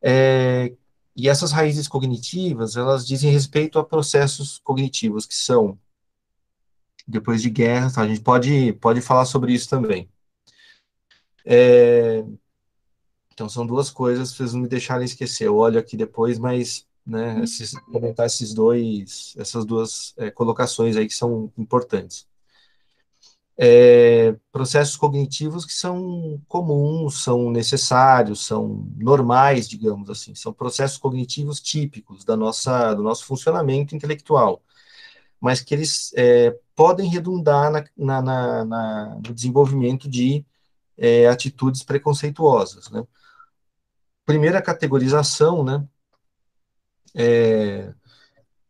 [0.00, 0.72] é,
[1.14, 5.78] e essas raízes cognitivas, elas dizem respeito a processos cognitivos que são,
[7.06, 8.00] depois de guerra, tá?
[8.00, 10.08] a gente pode, pode falar sobre isso também.
[11.44, 12.24] É,
[13.30, 17.42] então, são duas coisas, vocês não me deixarem esquecer, eu olho aqui depois, mas, né,
[17.42, 22.26] esses, comentar esses dois, essas duas é, colocações aí que são importantes
[23.58, 31.60] é, processos cognitivos que são comuns, são necessários, são normais, digamos assim, são processos cognitivos
[31.60, 34.62] típicos da nossa, do nosso funcionamento intelectual,
[35.40, 40.44] mas que eles é, podem redundar na, na, na, na, no desenvolvimento de
[40.98, 42.90] é, atitudes preconceituosas.
[42.90, 43.06] Né?
[44.26, 45.86] Primeira categorização, né,
[47.16, 47.92] é,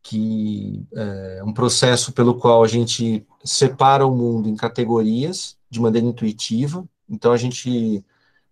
[0.03, 6.07] que é um processo pelo qual a gente separa o mundo em categorias de maneira
[6.07, 6.89] intuitiva.
[7.09, 8.05] Então a gente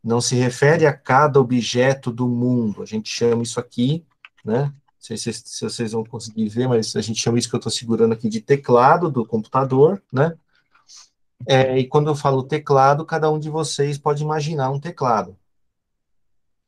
[0.03, 4.05] não se refere a cada objeto do mundo, a gente chama isso aqui,
[4.45, 4.65] né?
[4.65, 7.59] Não sei se, se vocês vão conseguir ver, mas a gente chama isso que eu
[7.59, 10.37] estou segurando aqui de teclado do computador, né?
[11.47, 15.37] É, e quando eu falo teclado, cada um de vocês pode imaginar um teclado.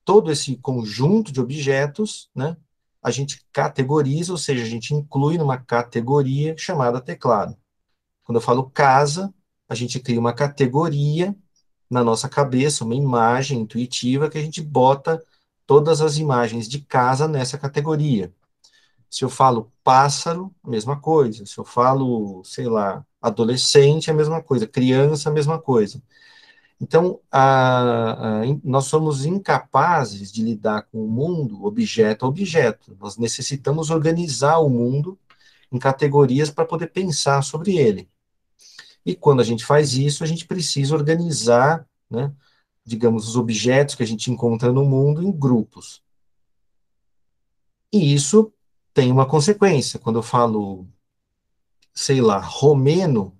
[0.05, 2.57] Todo esse conjunto de objetos, né?
[3.07, 7.57] A gente categoriza, ou seja, a gente inclui numa categoria chamada teclado.
[8.25, 9.33] Quando eu falo casa,
[9.69, 11.33] a gente cria uma categoria
[11.88, 15.23] na nossa cabeça, uma imagem intuitiva que a gente bota
[15.64, 18.35] todas as imagens de casa nessa categoria.
[19.09, 21.47] Se eu falo pássaro, a mesma coisa.
[21.47, 24.66] Se eu falo, sei lá, adolescente, a mesma coisa.
[24.66, 26.03] Criança, a mesma coisa.
[26.81, 32.97] Então, a, a, nós somos incapazes de lidar com o mundo objeto a objeto.
[33.01, 35.19] Nós necessitamos organizar o mundo
[35.73, 38.09] em categorias para poder pensar sobre ele.
[39.05, 42.33] E quando a gente faz isso, a gente precisa organizar, né,
[42.85, 46.03] digamos, os objetos que a gente encontra no mundo em grupos.
[47.93, 48.53] E isso
[48.93, 49.99] tem uma consequência.
[49.99, 50.87] Quando eu falo,
[51.95, 53.37] sei lá, romeno,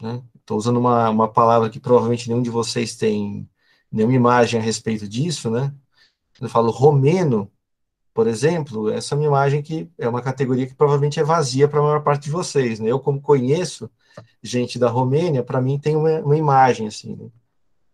[0.00, 3.48] né, Estou usando uma, uma palavra que provavelmente nenhum de vocês tem
[3.90, 5.72] nenhuma imagem a respeito disso, né?
[6.36, 7.48] Quando eu falo romeno,
[8.12, 11.78] por exemplo, essa é uma imagem que é uma categoria que provavelmente é vazia para
[11.78, 12.90] a maior parte de vocês, né?
[12.90, 13.88] Eu, como conheço
[14.42, 17.30] gente da Romênia, para mim tem uma, uma imagem, assim, né?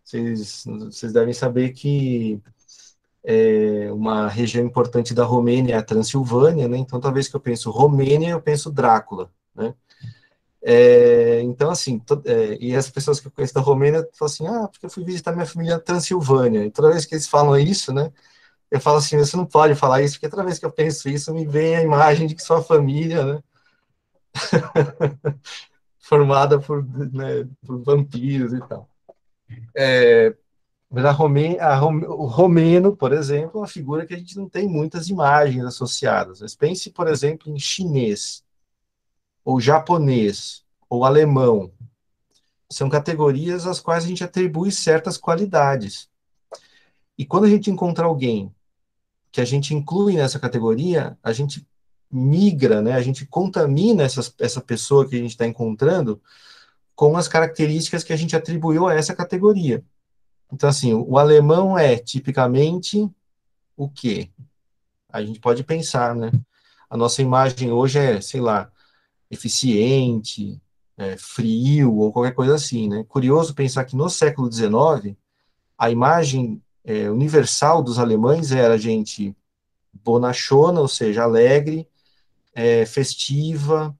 [0.03, 2.41] vocês, vocês devem saber que
[3.23, 6.77] é, uma região importante da Romênia é a Transilvânia, né?
[6.77, 9.75] Então, talvez que eu penso Romênia, eu penso Drácula, né?
[10.69, 14.67] É, então, assim, é, e as pessoas que eu conheço da Romênia falam assim, ah,
[14.67, 16.65] porque eu fui visitar minha família na Transilvânia.
[16.65, 18.11] E toda vez que eles falam isso, né,
[18.71, 21.33] eu falo assim, você não pode falar isso, porque toda vez que eu penso isso,
[21.33, 23.43] me vem a imagem de que sua família, né,
[25.99, 28.89] formada por, né, por vampiros e tal.
[29.75, 30.35] É,
[30.89, 34.37] mas a Romê, a Romê, o romeno, por exemplo, é uma figura que a gente
[34.37, 36.41] não tem muitas imagens associadas.
[36.41, 38.43] Mas pense, por exemplo, em chinês,
[39.47, 41.71] ou japonês, ou alemão.
[42.69, 46.09] São categorias às quais a gente atribui certas qualidades.
[47.17, 48.53] E quando a gente encontra alguém
[49.31, 51.65] que a gente inclui nessa categoria, a gente
[52.11, 56.21] migra, né, a gente contamina essas, essa pessoa que a gente está encontrando
[56.93, 59.81] com as características que a gente atribuiu a essa categoria.
[60.51, 63.09] Então, assim, o alemão é tipicamente
[63.77, 64.29] o quê?
[65.07, 66.33] A gente pode pensar, né?
[66.89, 68.69] A nossa imagem hoje é, sei lá,
[69.29, 70.61] eficiente,
[70.97, 73.03] é, frio ou qualquer coisa assim, né?
[73.07, 75.15] Curioso pensar que no século XIX,
[75.77, 79.35] a imagem é, universal dos alemães era gente
[79.93, 81.87] bonachona, ou seja, alegre,
[82.53, 83.95] é, festiva,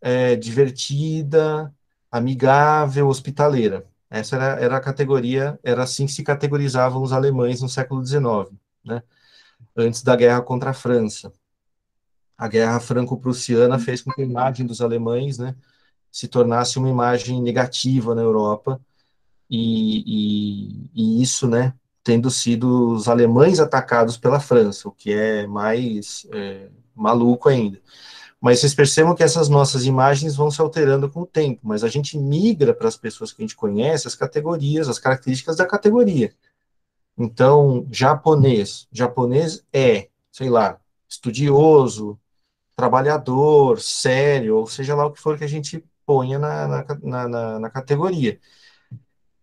[0.00, 1.74] é, divertida,
[2.10, 3.86] amigável, hospitaleira.
[4.10, 8.50] Essa era, era a categoria, era assim que se categorizavam os alemães no século XIX,
[8.84, 9.02] né?
[9.76, 11.32] antes da guerra contra a França.
[12.40, 15.54] A guerra franco-prussiana fez com que a imagem dos alemães né,
[16.10, 18.80] se tornasse uma imagem negativa na Europa,
[19.50, 25.46] e, e, e isso, né, tendo sido os alemães atacados pela França, o que é
[25.46, 27.78] mais é, maluco ainda.
[28.40, 31.88] Mas vocês percebam que essas nossas imagens vão se alterando com o tempo, mas a
[31.88, 36.32] gente migra para as pessoas que a gente conhece as categorias, as características da categoria.
[37.18, 38.88] Então, japonês.
[38.90, 42.18] Japonês é, sei lá, estudioso,
[42.80, 46.66] trabalhador, sério, ou seja lá o que for que a gente ponha na,
[47.02, 48.40] na, na, na categoria.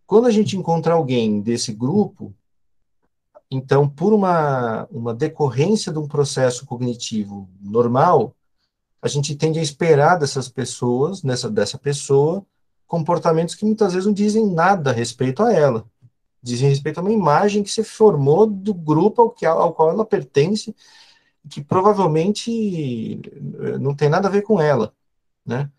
[0.08, 2.34] Quando a gente encontra alguém desse grupo,
[3.50, 8.36] então, por uma, uma decorrência de um processo cognitivo normal,
[9.02, 12.44] a gente tende a esperar dessas pessoas, nessa, dessa pessoa,
[12.88, 15.86] comportamentos que muitas vezes não dizem nada a respeito a ela.
[16.42, 20.04] Dizem respeito a uma imagem que se formou do grupo ao, que, ao qual ela
[20.04, 20.76] pertence,
[21.50, 23.22] que provavelmente
[23.60, 24.94] eh, não tem nada a ver com ela,
[25.46, 25.70] né?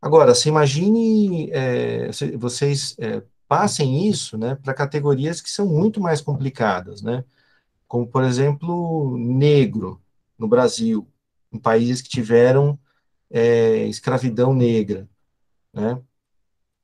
[0.00, 6.20] Agora, se imagine, é, vocês é, passem isso, né, para categorias que são muito mais
[6.20, 7.24] complicadas, né?
[7.86, 10.02] Como, por exemplo, negro
[10.36, 11.06] no Brasil,
[11.52, 12.78] em países que tiveram
[13.30, 15.08] é, escravidão negra,
[15.72, 16.00] né?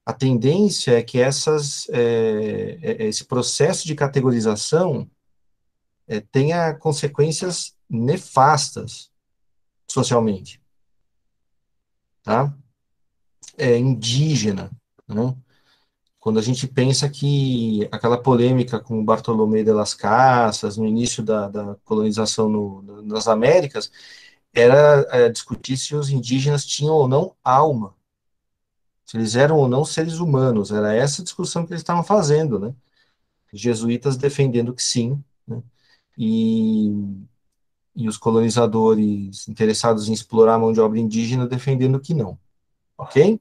[0.07, 1.87] A tendência é que essas,
[2.99, 5.07] esse processo de categorização
[6.09, 9.11] é, tenha consequências nefastas
[9.87, 10.61] socialmente,
[12.23, 12.53] tá?
[13.57, 14.71] É indígena,
[15.07, 15.37] né?
[16.19, 21.49] Quando a gente pensa que aquela polêmica com Bartolomé de las Casas, no início da,
[21.49, 23.91] da colonização no, nas Américas,
[24.53, 27.95] era é, discutir se os indígenas tinham ou não alma,
[29.07, 32.75] se eles eram ou não seres humanos, era essa discussão que eles estavam fazendo, né?
[33.53, 35.63] Jesuítas defendendo que sim, né?
[36.19, 36.91] E,
[37.95, 42.37] e os colonizadores interessados em explorar a mão de obra indígena defendendo que não,
[42.99, 43.41] ok?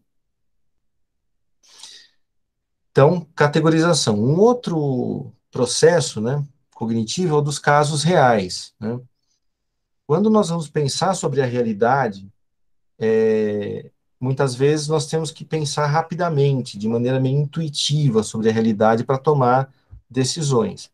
[2.91, 4.15] Então, categorização.
[4.15, 8.99] Um outro processo, né, cognitivo é o dos casos reais, né?
[10.05, 12.31] Quando nós vamos pensar sobre a realidade,
[12.97, 19.03] é, muitas vezes nós temos que pensar rapidamente, de maneira meio intuitiva sobre a realidade
[19.03, 19.69] para tomar
[20.09, 20.89] decisões.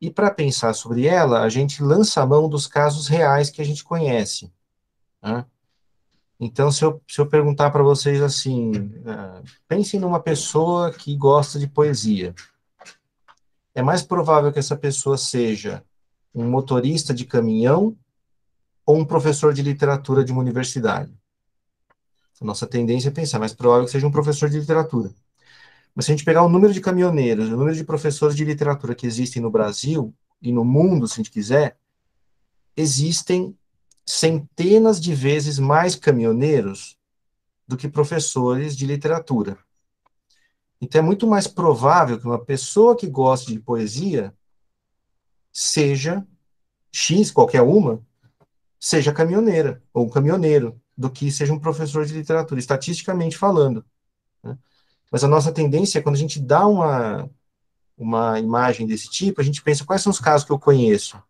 [0.00, 3.64] E para pensar sobre ela, a gente lança a mão dos casos reais que a
[3.64, 4.52] gente conhece.
[5.22, 5.44] Né?
[6.38, 11.58] Então, se eu, se eu perguntar para vocês assim, uh, pensem numa pessoa que gosta
[11.58, 12.34] de poesia.
[13.74, 15.82] É mais provável que essa pessoa seja
[16.34, 17.96] um motorista de caminhão
[18.84, 21.12] ou um professor de literatura de uma universidade.
[22.40, 25.10] A nossa tendência é pensar, mais provável que seja um professor de literatura.
[25.94, 28.94] Mas se a gente pegar o número de caminhoneiros, o número de professores de literatura
[28.94, 31.78] que existem no Brasil e no mundo, se a gente quiser,
[32.76, 33.56] existem
[34.04, 36.98] centenas de vezes mais caminhoneiros
[37.66, 39.56] do que professores de literatura.
[40.80, 44.34] Então é muito mais provável que uma pessoa que goste de poesia
[45.52, 46.26] seja
[46.92, 48.02] X, qualquer uma,
[48.78, 53.84] seja caminhoneira ou caminhoneiro, do que seja um professor de literatura, estatisticamente falando.
[54.42, 54.58] Né?
[55.10, 57.30] Mas a nossa tendência é quando a gente dá uma,
[57.96, 61.22] uma imagem desse tipo, a gente pensa quais são os casos que eu conheço.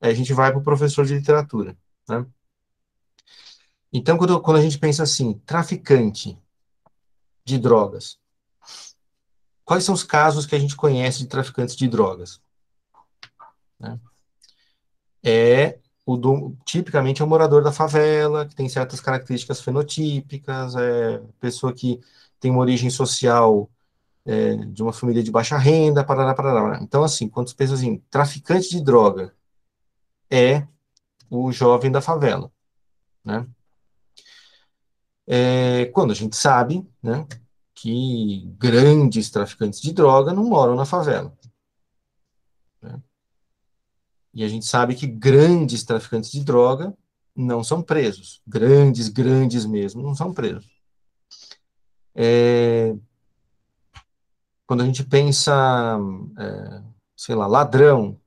[0.00, 1.76] Aí a gente vai para o professor de literatura.
[2.08, 2.24] Né?
[3.92, 6.38] Então, quando, quando a gente pensa assim, traficante
[7.44, 8.18] de drogas,
[9.64, 12.40] quais são os casos que a gente conhece de traficantes de drogas?
[13.78, 13.98] Né?
[15.22, 21.22] É o do, tipicamente é o morador da favela, que tem certas características fenotípicas, é
[21.38, 22.00] pessoa que
[22.40, 23.70] tem uma origem social
[24.24, 26.78] é, de uma família de baixa renda, parará, parará.
[26.82, 29.34] Então, assim, quando você pensa assim, traficante de droga
[30.30, 30.66] é
[31.28, 32.50] o jovem da favela,
[33.24, 33.46] né?
[35.26, 37.24] É, quando a gente sabe, né,
[37.72, 41.32] que grandes traficantes de droga não moram na favela.
[42.82, 43.00] Né?
[44.34, 46.92] E a gente sabe que grandes traficantes de droga
[47.34, 48.42] não são presos.
[48.46, 50.79] Grandes, grandes mesmo, não são presos.
[52.14, 52.94] É,
[54.66, 55.98] quando a gente pensa,
[56.38, 56.82] é,
[57.16, 58.18] sei lá, ladrão,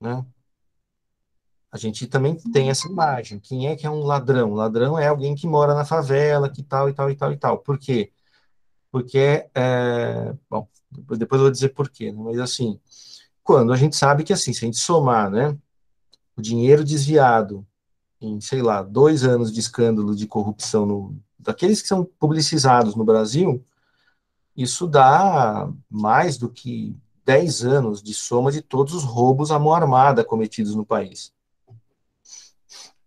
[0.00, 0.24] né?
[1.72, 3.38] A gente também tem essa imagem.
[3.38, 4.54] Quem é que é um ladrão?
[4.54, 7.58] Ladrão é alguém que mora na favela, que tal e tal e tal e tal.
[7.58, 8.12] Por quê?
[8.90, 12.20] Porque, é, bom, depois eu vou dizer por quê, né?
[12.22, 12.80] mas assim,
[13.42, 15.56] quando a gente sabe que, assim, se a gente somar, né,
[16.36, 17.66] o dinheiro desviado
[18.20, 23.04] em, sei lá, dois anos de escândalo de corrupção no, daqueles que são publicizados no
[23.04, 23.64] Brasil,
[24.56, 29.72] isso dá mais do que 10 anos de soma de todos os roubos à mão
[29.72, 31.32] armada cometidos no país.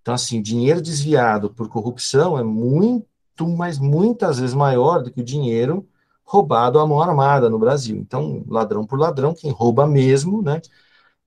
[0.01, 5.25] Então, assim, dinheiro desviado por corrupção é muito, mas muitas vezes maior do que o
[5.25, 5.87] dinheiro
[6.23, 7.97] roubado à mão armada no Brasil.
[7.97, 10.61] Então, ladrão por ladrão, quem rouba mesmo, né,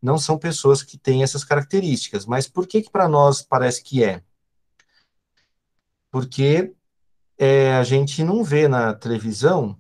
[0.01, 2.27] não são pessoas que têm essas características.
[2.27, 4.23] Mas por que que para nós parece que é?
[6.11, 6.75] Porque
[7.39, 9.77] é, a gente não vê na televisão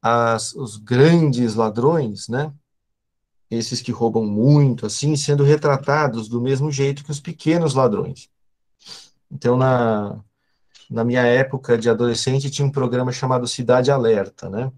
[0.00, 2.52] as, os grandes ladrões, né?
[3.50, 8.30] Esses que roubam muito, assim, sendo retratados do mesmo jeito que os pequenos ladrões.
[9.30, 10.18] Então, na,
[10.90, 14.72] na minha época de adolescente, tinha um programa chamado Cidade Alerta, né?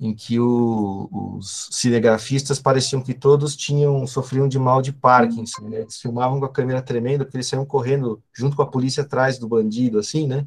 [0.00, 5.80] Em que o, os cinegrafistas pareciam que todos tinham sofriam de mal de Parkinson, né?
[5.80, 9.38] Eles filmavam com a câmera tremenda, porque eles saíam correndo junto com a polícia atrás
[9.38, 10.46] do bandido, assim, né?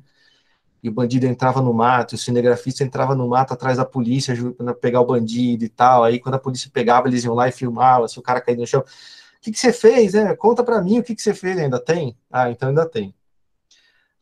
[0.83, 4.73] e o bandido entrava no mato, o cinegrafista entrava no mato atrás da polícia para
[4.73, 6.03] pegar o bandido e tal.
[6.03, 8.65] Aí, quando a polícia pegava, eles iam lá e filmavam, se o cara caía no
[8.65, 8.81] chão.
[8.81, 8.85] O
[9.41, 10.13] que, que você fez?
[10.13, 10.35] Né?
[10.35, 11.57] Conta para mim o que, que você fez.
[11.57, 12.17] Ainda tem?
[12.31, 13.13] Ah, então ainda tem.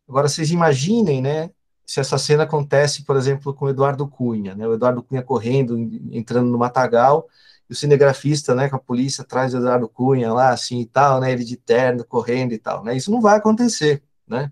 [0.07, 1.51] Agora, vocês imaginem, né?
[1.89, 4.67] Se essa cena acontece, por exemplo, com o Eduardo Cunha, né?
[4.67, 5.75] O Eduardo Cunha correndo,
[6.11, 7.27] entrando no matagal,
[7.67, 11.19] e o cinegrafista, né, com a polícia atrás do Eduardo Cunha lá, assim e tal,
[11.19, 11.31] né?
[11.31, 12.95] Ele de terno, correndo e tal, né?
[12.95, 14.51] Isso não vai acontecer, né?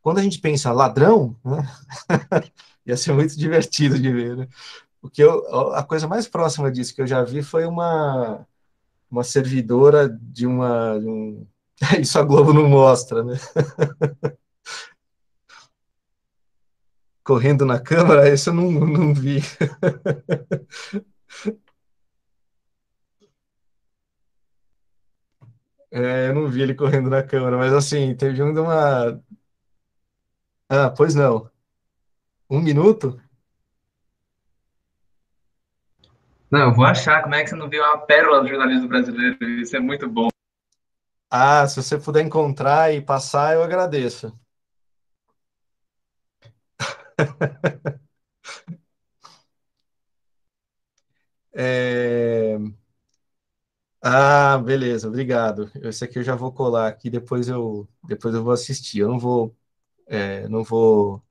[0.00, 1.68] Quando a gente pensa ladrão, né,
[2.86, 4.48] ia ser muito divertido de ver, né?
[5.00, 8.46] Porque eu, a coisa mais próxima disso que eu já vi foi uma,
[9.10, 11.00] uma servidora de uma.
[11.00, 11.46] De um...
[12.00, 13.36] Isso a Globo não mostra, né?
[17.24, 19.40] Correndo na câmera, isso eu não, não vi.
[25.90, 29.20] É, eu não vi ele correndo na câmera, mas assim, teve um de uma,
[30.68, 31.50] ah, pois não.
[32.50, 33.20] Um minuto?
[36.50, 37.22] Não, eu vou achar.
[37.22, 39.36] Como é que você não viu uma pérola do jornalismo brasileiro?
[39.60, 40.28] Isso é muito bom.
[41.30, 44.32] Ah, se você puder encontrar e passar, eu agradeço.
[51.52, 52.58] É...
[54.06, 55.70] Ah, beleza, obrigado.
[55.82, 58.98] Esse aqui eu já vou colar aqui, depois eu, depois eu vou assistir.
[59.00, 59.56] Eu não vou,
[60.06, 61.22] é, não vou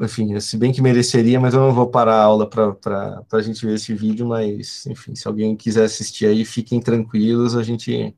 [0.00, 3.64] enfim, se bem que mereceria, mas eu não vou parar a aula para a gente
[3.66, 8.16] ver esse vídeo, mas, enfim, se alguém quiser assistir aí, fiquem tranquilos, a gente,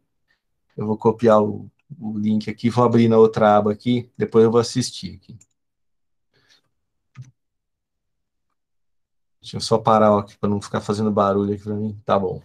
[0.76, 1.70] eu vou copiar o,
[2.00, 5.38] o link aqui, vou abrir na outra aba aqui, depois eu vou assistir aqui.
[9.40, 11.98] Deixa eu só parar aqui para não ficar fazendo barulho aqui para mim.
[12.04, 12.42] Tá bom.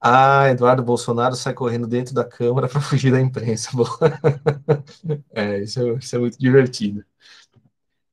[0.00, 3.70] Ah, Eduardo Bolsonaro sai correndo dentro da Câmara para fugir da imprensa.
[5.32, 7.04] é, isso é, isso é muito divertido.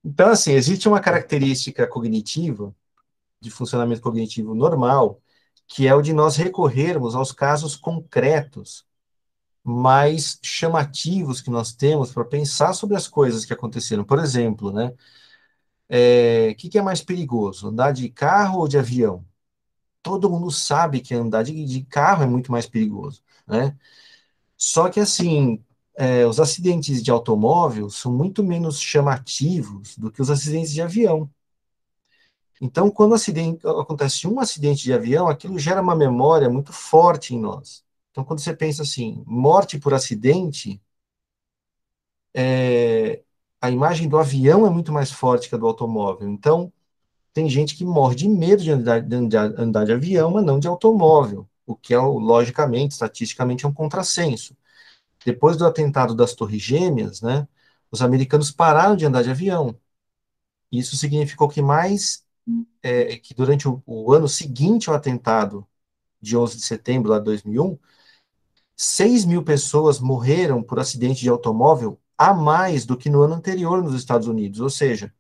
[0.04, 2.74] Então, assim, existe uma característica cognitiva,
[3.42, 5.22] de funcionamento cognitivo normal,
[5.68, 8.86] que é o de nós recorrermos aos casos concretos,
[9.64, 14.04] mais chamativos que nós temos para pensar sobre as coisas que aconteceram.
[14.04, 14.94] Por exemplo, né?
[15.92, 19.26] O é, que, que é mais perigoso, andar de carro ou de avião?
[20.02, 23.78] todo mundo sabe que andar de, de carro é muito mais perigoso, né?
[24.58, 25.64] Só que, assim,
[25.96, 31.30] é, os acidentes de automóvel são muito menos chamativos do que os acidentes de avião.
[32.62, 37.40] Então, quando acidente, acontece um acidente de avião, aquilo gera uma memória muito forte em
[37.40, 37.84] nós.
[38.12, 40.80] Então, quando você pensa assim, morte por acidente,
[42.34, 43.24] é,
[43.62, 46.28] a imagem do avião é muito mais forte que a do automóvel.
[46.30, 46.74] Então,
[47.34, 50.68] tem gente que morre de medo de andar, de andar de avião, mas não de
[50.68, 54.56] automóvel, o que é, logicamente, estatisticamente, é um contrassenso.
[55.26, 57.48] Depois do atentado das Torres Gêmeas, né,
[57.92, 59.76] os americanos pararam de andar de avião.
[60.72, 62.26] Isso significou que mais
[62.84, 65.68] é, que durante o, o, ano seguinte ao atentado
[66.22, 67.78] de 11 de setembro de 2001,
[68.76, 73.82] 6 mil pessoas morreram por acidente de automóvel a mais do que no ano anterior
[73.82, 74.60] nos Estados Unidos.
[74.60, 75.12] Ou seja,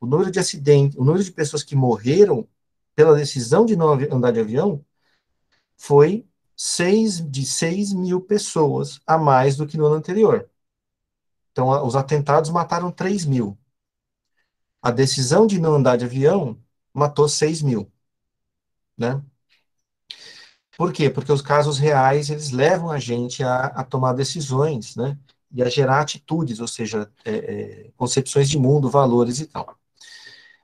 [0.00, 2.48] o número de acidentes, o número de pessoas que morreram
[2.94, 4.82] pela decisão de não andar de avião
[5.76, 6.26] foi
[6.56, 10.48] seis, de 6 mil pessoas a mais do que no ano anterior.
[11.52, 13.58] Então, os atentados mataram 3 mil.
[14.80, 16.58] A decisão de não andar de avião
[16.94, 17.92] matou 6 mil.
[18.96, 19.22] Né?
[20.78, 21.10] Por quê?
[21.10, 25.18] Porque os casos reais, eles levam a gente a, a tomar decisões, né?
[25.52, 27.32] E a gerar atitudes, ou seja, é,
[27.86, 29.78] é, concepções de mundo, valores e tal.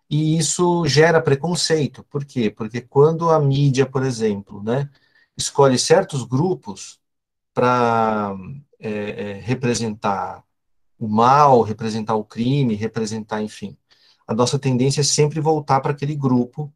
[0.09, 2.05] E isso gera preconceito.
[2.05, 2.51] Por quê?
[2.51, 4.89] Porque quando a mídia, por exemplo, né,
[5.37, 7.01] escolhe certos grupos
[7.55, 8.35] para
[8.81, 10.45] é, é, representar
[10.99, 13.77] o mal, representar o crime, representar, enfim.
[14.27, 16.73] A nossa tendência é sempre voltar para aquele grupo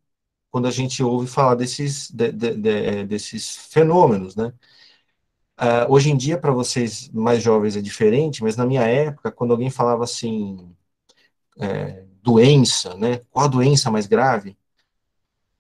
[0.51, 4.53] quando a gente ouve falar desses, de, de, de, desses fenômenos, né?
[5.61, 9.51] Uh, hoje em dia, para vocês mais jovens é diferente, mas na minha época, quando
[9.51, 10.73] alguém falava assim,
[11.59, 13.19] é, doença, né?
[13.31, 14.57] Qual a doença mais grave?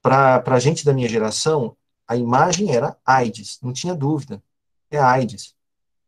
[0.00, 1.76] Para a gente da minha geração,
[2.06, 4.42] a imagem era AIDS, não tinha dúvida.
[4.90, 5.54] É AIDS.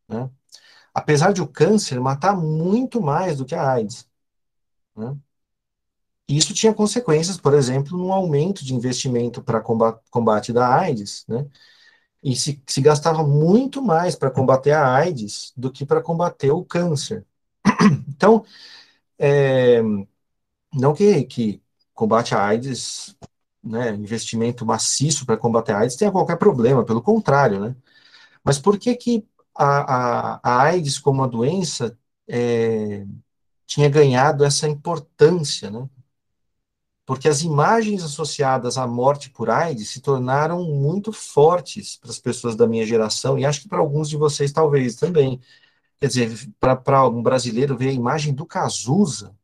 [0.09, 0.30] Né?
[0.95, 4.09] Apesar de o câncer matar muito mais do que a AIDS.
[4.97, 5.16] Né?
[6.28, 11.47] Isso tinha consequências, por exemplo, no aumento de investimento para combate, combate da AIDS, né?
[12.22, 16.64] E se, se gastava muito mais para combater a AIDS do que para combater o
[16.64, 17.24] câncer.
[18.08, 18.44] Então,
[19.18, 19.80] é,
[20.72, 21.62] não que, que
[21.94, 23.16] combate a AIDS
[23.62, 27.76] né, investimento maciço para combater a AIDS tenha qualquer problema, pelo contrário, né?
[28.44, 31.98] Mas por que que a, a, a AIDS como uma doença
[32.28, 33.06] é,
[33.66, 35.88] tinha ganhado essa importância, né?
[37.11, 42.54] Porque as imagens associadas à morte por AIDS se tornaram muito fortes para as pessoas
[42.54, 45.40] da minha geração, e acho que para alguns de vocês talvez também.
[45.98, 49.34] Quer dizer, para um brasileiro ver a imagem do Cazuza,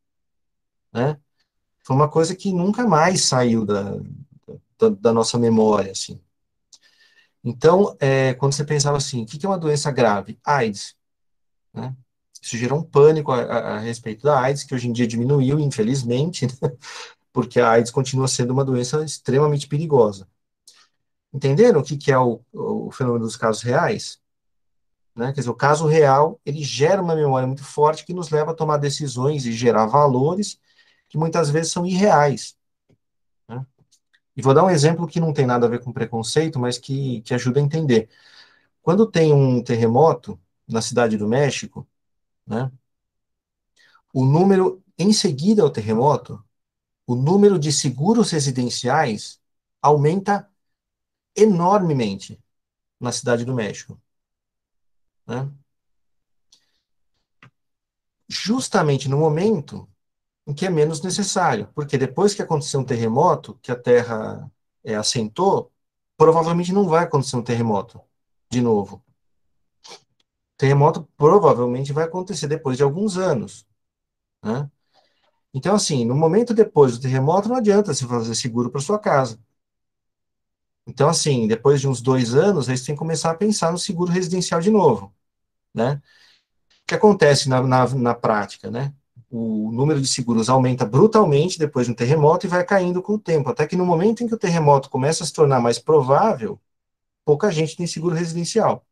[0.93, 1.19] né?
[1.83, 3.97] foi uma coisa que nunca mais saiu da,
[4.79, 6.21] da, da nossa memória, assim.
[7.43, 10.39] Então, é, quando você pensava assim, o que é uma doença grave?
[10.41, 10.95] AIDS.
[11.73, 11.93] Né?
[12.41, 15.59] Isso gerou um pânico a, a, a, respeito da AIDS, que hoje em dia diminuiu,
[15.59, 16.71] infelizmente, né?
[17.37, 20.27] Porque a AIDS continua sendo uma doença extremamente perigosa.
[21.31, 24.19] Entenderam o que, que é o, o fenômeno dos casos reais?
[25.15, 25.27] Né?
[25.27, 28.53] Quer dizer, o caso real, ele gera uma memória muito forte que nos leva a
[28.55, 30.59] tomar decisões e gerar valores
[31.07, 32.57] que muitas vezes são irreais.
[33.47, 33.63] Né?
[34.35, 37.21] E vou dar um exemplo que não tem nada a ver com preconceito, mas que,
[37.21, 38.09] que ajuda a entender.
[38.81, 41.87] Quando tem um terremoto na cidade do México,
[42.47, 42.71] né,
[44.11, 46.43] o número, em seguida ao terremoto,
[47.07, 49.41] o número de seguros residenciais
[49.81, 50.51] aumenta
[51.35, 52.39] enormemente
[52.99, 53.99] na cidade do México.
[55.25, 55.49] Né?
[58.27, 59.89] Justamente no momento
[60.45, 64.51] em que é menos necessário, porque depois que acontecer um terremoto, que a Terra
[64.83, 65.71] é, assentou,
[66.17, 68.01] provavelmente não vai acontecer um terremoto
[68.49, 69.03] de novo.
[70.57, 73.65] Terremoto provavelmente vai acontecer depois de alguns anos,
[74.43, 74.69] né?
[75.57, 79.39] Então, assim, no momento depois do terremoto, não adianta você fazer seguro para sua casa.
[80.85, 84.11] Então, assim, depois de uns dois anos, eles têm que começar a pensar no seguro
[84.11, 85.13] residencial de novo,
[85.73, 86.01] né?
[86.83, 88.93] O que acontece na, na, na prática, né?
[89.29, 93.19] o número de seguros aumenta brutalmente depois de um terremoto e vai caindo com o
[93.19, 96.59] tempo, até que no momento em que o terremoto começa a se tornar mais provável,
[97.25, 98.85] pouca gente tem seguro residencial.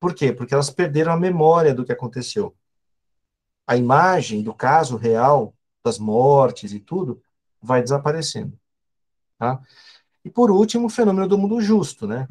[0.00, 0.32] Por quê?
[0.32, 2.54] Porque elas perderam a memória do que aconteceu.
[3.72, 7.22] A imagem do caso real, das mortes e tudo,
[7.58, 8.52] vai desaparecendo.
[9.38, 9.62] Tá?
[10.22, 12.28] E por último, o fenômeno do mundo justo, né?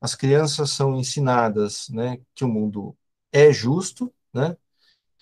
[0.00, 2.96] As crianças são ensinadas, né, que o mundo
[3.30, 4.56] é justo, né?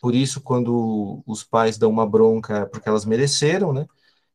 [0.00, 3.86] Por isso, quando os pais dão uma bronca, é porque elas mereceram, né?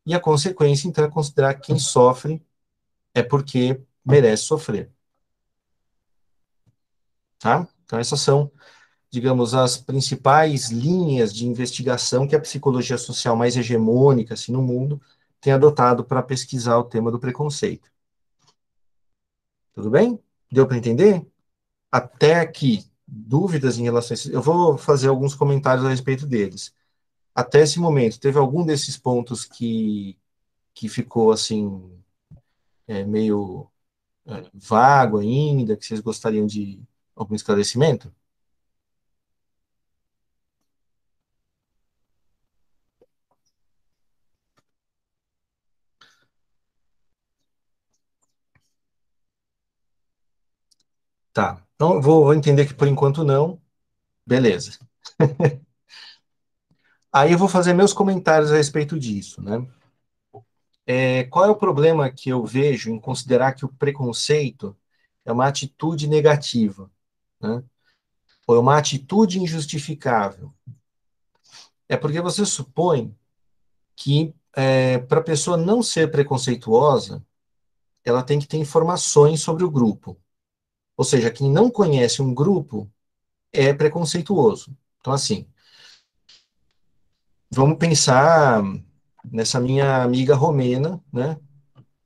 [0.06, 2.46] E a consequência, então, é considerar que quem sofre
[3.12, 4.92] é porque merece sofrer.
[7.40, 7.68] Tá?
[7.86, 8.52] Então, essas são,
[9.14, 15.00] digamos, as principais linhas de investigação que a psicologia social mais hegemônica assim, no mundo
[15.40, 17.92] tem adotado para pesquisar o tema do preconceito.
[19.72, 20.20] Tudo bem?
[20.52, 21.24] Deu para entender?
[21.92, 24.32] Até aqui, dúvidas em relação a isso?
[24.32, 26.74] Eu vou fazer alguns comentários a respeito deles.
[27.36, 30.18] Até esse momento, teve algum desses pontos que,
[30.74, 32.02] que ficou assim,
[32.88, 33.70] é, meio
[34.26, 36.82] é, vago ainda, que vocês gostariam de
[37.16, 38.12] algum esclarecimento?
[51.34, 53.60] Tá, então vou, vou entender que por enquanto não.
[54.26, 54.80] Beleza.
[57.12, 59.66] Aí eu vou fazer meus comentários a respeito disso, né?
[60.86, 64.76] É, qual é o problema que eu vejo em considerar que o preconceito
[65.24, 66.92] é uma atitude negativa,
[67.42, 67.64] né?
[68.48, 70.54] Ou é uma atitude injustificável?
[71.88, 73.16] É porque você supõe
[73.96, 77.26] que é, para a pessoa não ser preconceituosa,
[78.06, 80.18] ela tem que ter informações sobre o grupo.
[80.96, 82.90] Ou seja, quem não conhece um grupo
[83.52, 84.76] é preconceituoso.
[85.00, 85.48] Então, assim,
[87.50, 88.64] vamos pensar
[89.24, 91.38] nessa minha amiga romena, né,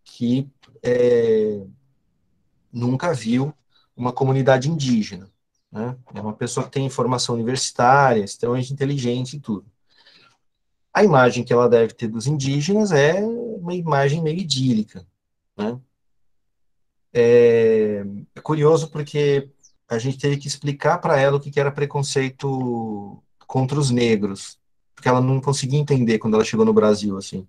[0.03, 0.49] que
[0.83, 1.65] é,
[2.71, 3.53] nunca viu
[3.95, 5.29] uma comunidade indígena.
[5.71, 5.97] Né?
[6.13, 9.65] É uma pessoa que tem formação universitária, extremamente inteligente e tudo.
[10.93, 15.05] A imagem que ela deve ter dos indígenas é uma imagem meio idílica.
[15.55, 15.79] Né?
[17.19, 18.03] É,
[18.35, 19.49] é curioso porque
[19.89, 24.59] a gente teve que explicar para ela o que era preconceito contra os negros,
[24.93, 27.47] porque ela não conseguia entender quando ela chegou no Brasil, assim.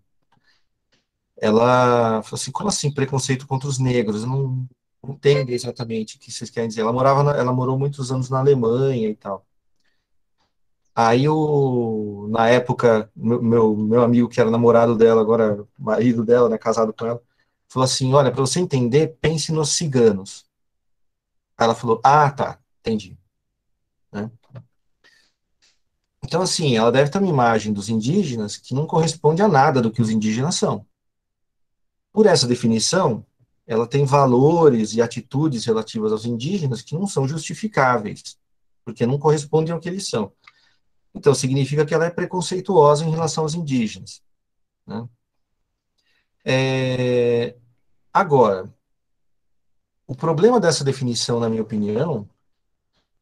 [1.36, 4.22] Ela falou assim, como assim preconceito contra os negros?
[4.22, 4.68] Eu não,
[5.06, 6.80] entendo exatamente o que vocês querem dizer.
[6.80, 9.44] Ela morava, na, ela morou muitos anos na Alemanha e tal.
[10.94, 16.48] Aí, o, na época, meu, meu, meu amigo que era namorado dela, agora marido dela,
[16.48, 17.22] né, casado com ela,
[17.68, 20.46] falou assim: Olha, para você entender, pense nos ciganos.
[21.58, 23.16] Ela falou: Ah, tá, entendi.
[24.12, 24.30] Né?
[26.24, 29.90] Então, assim, ela deve ter uma imagem dos indígenas que não corresponde a nada do
[29.90, 30.84] que os indígenas são.
[32.12, 33.24] Por essa definição,
[33.66, 38.38] ela tem valores e atitudes relativas aos indígenas que não são justificáveis,
[38.84, 40.32] porque não correspondem ao que eles são.
[41.14, 44.22] Então, significa que ela é preconceituosa em relação aos indígenas.
[44.86, 45.08] Né?
[46.50, 47.54] É,
[48.10, 48.74] agora,
[50.06, 52.26] o problema dessa definição, na minha opinião,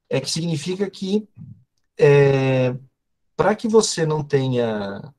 [0.08, 1.28] é que significa que
[1.98, 2.76] é,
[3.36, 5.12] para que você não tenha,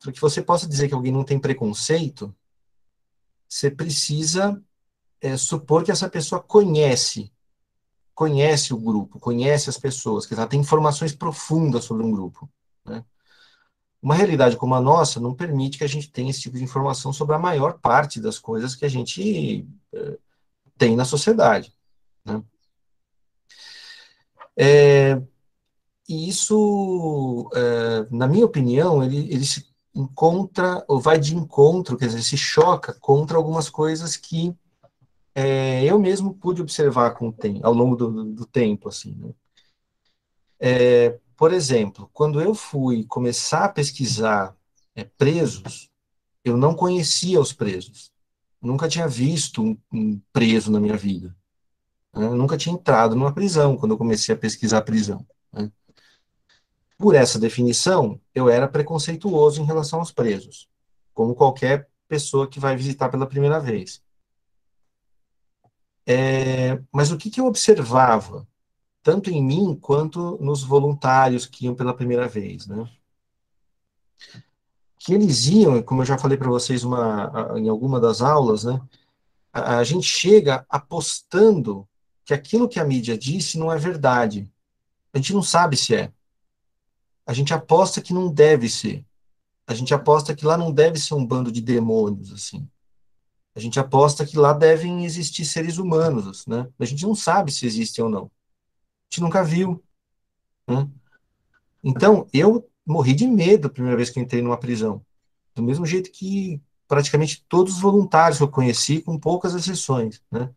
[0.00, 2.34] para que você possa dizer que alguém não tem preconceito,
[3.48, 4.60] você precisa
[5.20, 7.32] é, supor que essa pessoa conhece,
[8.16, 12.50] conhece o grupo, conhece as pessoas, que ela tem informações profundas sobre um grupo.
[12.84, 13.04] Né?
[14.00, 17.12] Uma realidade como a nossa não permite que a gente tenha esse tipo de informação
[17.12, 20.18] sobre a maior parte das coisas que a gente é,
[20.76, 21.72] tem na sociedade.
[22.24, 22.42] Né?
[24.56, 25.22] É,
[26.08, 32.06] e isso, é, na minha opinião, ele, ele se encontra, ou vai de encontro, quer
[32.06, 34.54] dizer, se choca contra algumas coisas que
[35.34, 39.30] é, eu mesmo pude observar com o tempo, ao longo do, do tempo, assim, né?
[40.60, 44.56] É, por exemplo, quando eu fui começar a pesquisar
[44.96, 45.88] é, presos,
[46.44, 48.10] eu não conhecia os presos.
[48.60, 51.36] Nunca tinha visto um, um preso na minha vida.
[52.12, 52.28] Né?
[52.30, 55.24] Nunca tinha entrado numa prisão quando eu comecei a pesquisar a prisão.
[55.52, 55.70] Né?
[56.98, 60.68] Por essa definição, eu era preconceituoso em relação aos presos,
[61.14, 64.02] como qualquer pessoa que vai visitar pela primeira vez.
[66.04, 68.44] É, mas o que, que eu observava
[69.08, 72.86] tanto em mim quanto nos voluntários que iam pela primeira vez, né?
[74.98, 78.78] Que eles iam, como eu já falei para vocês uma, em alguma das aulas, né?
[79.50, 81.88] A, a gente chega apostando
[82.22, 84.46] que aquilo que a mídia disse não é verdade.
[85.14, 86.12] A gente não sabe se é.
[87.26, 89.06] A gente aposta que não deve ser.
[89.66, 92.68] A gente aposta que lá não deve ser um bando de demônios, assim.
[93.54, 96.68] A gente aposta que lá devem existir seres humanos, né?
[96.78, 98.30] A gente não sabe se existem ou não
[99.10, 99.82] gente nunca viu.
[100.66, 100.88] Né?
[101.82, 105.04] Então, eu morri de medo a primeira vez que entrei numa prisão.
[105.54, 110.22] Do mesmo jeito que praticamente todos os voluntários que eu conheci, com poucas exceções.
[110.30, 110.50] Né?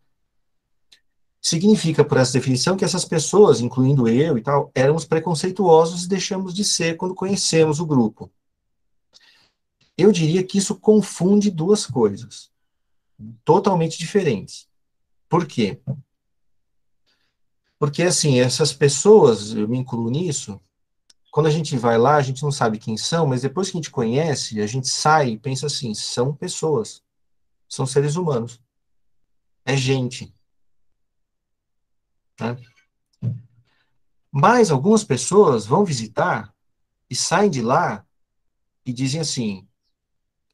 [1.41, 6.53] Significa, por essa definição, que essas pessoas, incluindo eu e tal, éramos preconceituosos e deixamos
[6.53, 8.31] de ser quando conhecemos o grupo.
[9.97, 12.49] Eu diria que isso confunde duas coisas.
[13.43, 14.67] totalmente diferentes.
[15.29, 15.79] Por quê?
[17.81, 20.61] Porque, assim, essas pessoas, eu me incluo nisso,
[21.31, 23.79] quando a gente vai lá, a gente não sabe quem são, mas depois que a
[23.79, 27.01] gente conhece, a gente sai e pensa assim: são pessoas,
[27.67, 28.61] são seres humanos,
[29.65, 30.31] é gente.
[32.39, 32.55] Né?
[34.31, 36.53] Mas algumas pessoas vão visitar
[37.09, 38.05] e saem de lá
[38.85, 39.67] e dizem assim: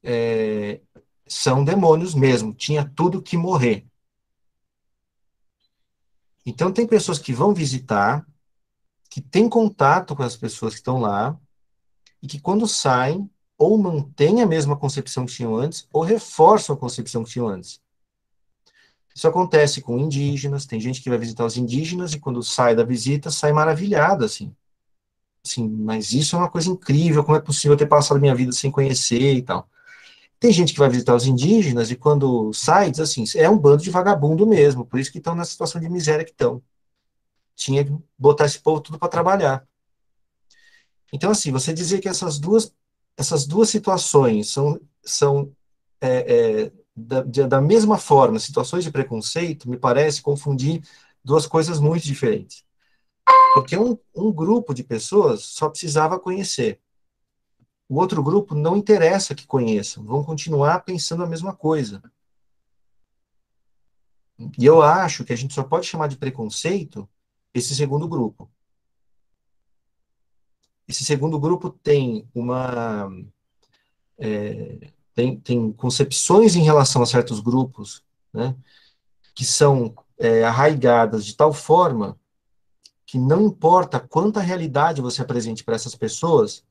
[0.02, 0.80] é,
[1.28, 3.86] são demônios mesmo, tinha tudo que morrer.
[6.50, 8.26] Então, tem pessoas que vão visitar,
[9.10, 11.38] que têm contato com as pessoas que estão lá,
[12.24, 16.80] e que quando saem, ou mantêm a mesma concepção que tinham antes, ou reforçam a
[16.80, 17.82] concepção que tinham antes.
[19.14, 22.84] Isso acontece com indígenas, tem gente que vai visitar os indígenas e quando sai da
[22.86, 24.56] visita, sai maravilhado, assim.
[25.44, 28.72] Assim, mas isso é uma coisa incrível, como é possível ter passado minha vida sem
[28.72, 29.68] conhecer e tal.
[30.40, 33.82] Tem gente que vai visitar os indígenas e quando sai, diz assim, é um bando
[33.82, 36.62] de vagabundo mesmo, por isso que estão na situação de miséria que estão.
[37.56, 39.68] Tinha que botar esse povo tudo para trabalhar.
[41.12, 42.72] Então, assim, você dizer que essas duas,
[43.16, 45.52] essas duas situações são, são
[46.00, 50.84] é, é, da, de, da mesma forma, situações de preconceito, me parece confundir
[51.24, 52.64] duas coisas muito diferentes.
[53.56, 56.80] Porque um, um grupo de pessoas só precisava conhecer
[57.90, 62.02] o outro grupo não interessa que conheçam, vão continuar pensando a mesma coisa.
[64.58, 67.10] E eu acho que a gente só pode chamar de preconceito
[67.54, 68.50] esse segundo grupo.
[70.88, 73.10] Esse segundo grupo tem uma.
[74.18, 78.56] É, tem, tem concepções em relação a certos grupos, né,
[79.34, 82.18] que são é, arraigadas de tal forma
[83.06, 86.64] que não importa quanta realidade você apresente para essas pessoas,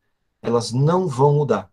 [0.43, 1.71] elas não vão mudar.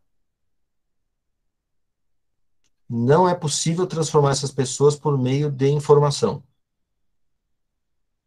[2.89, 6.43] Não é possível transformar essas pessoas por meio de informação,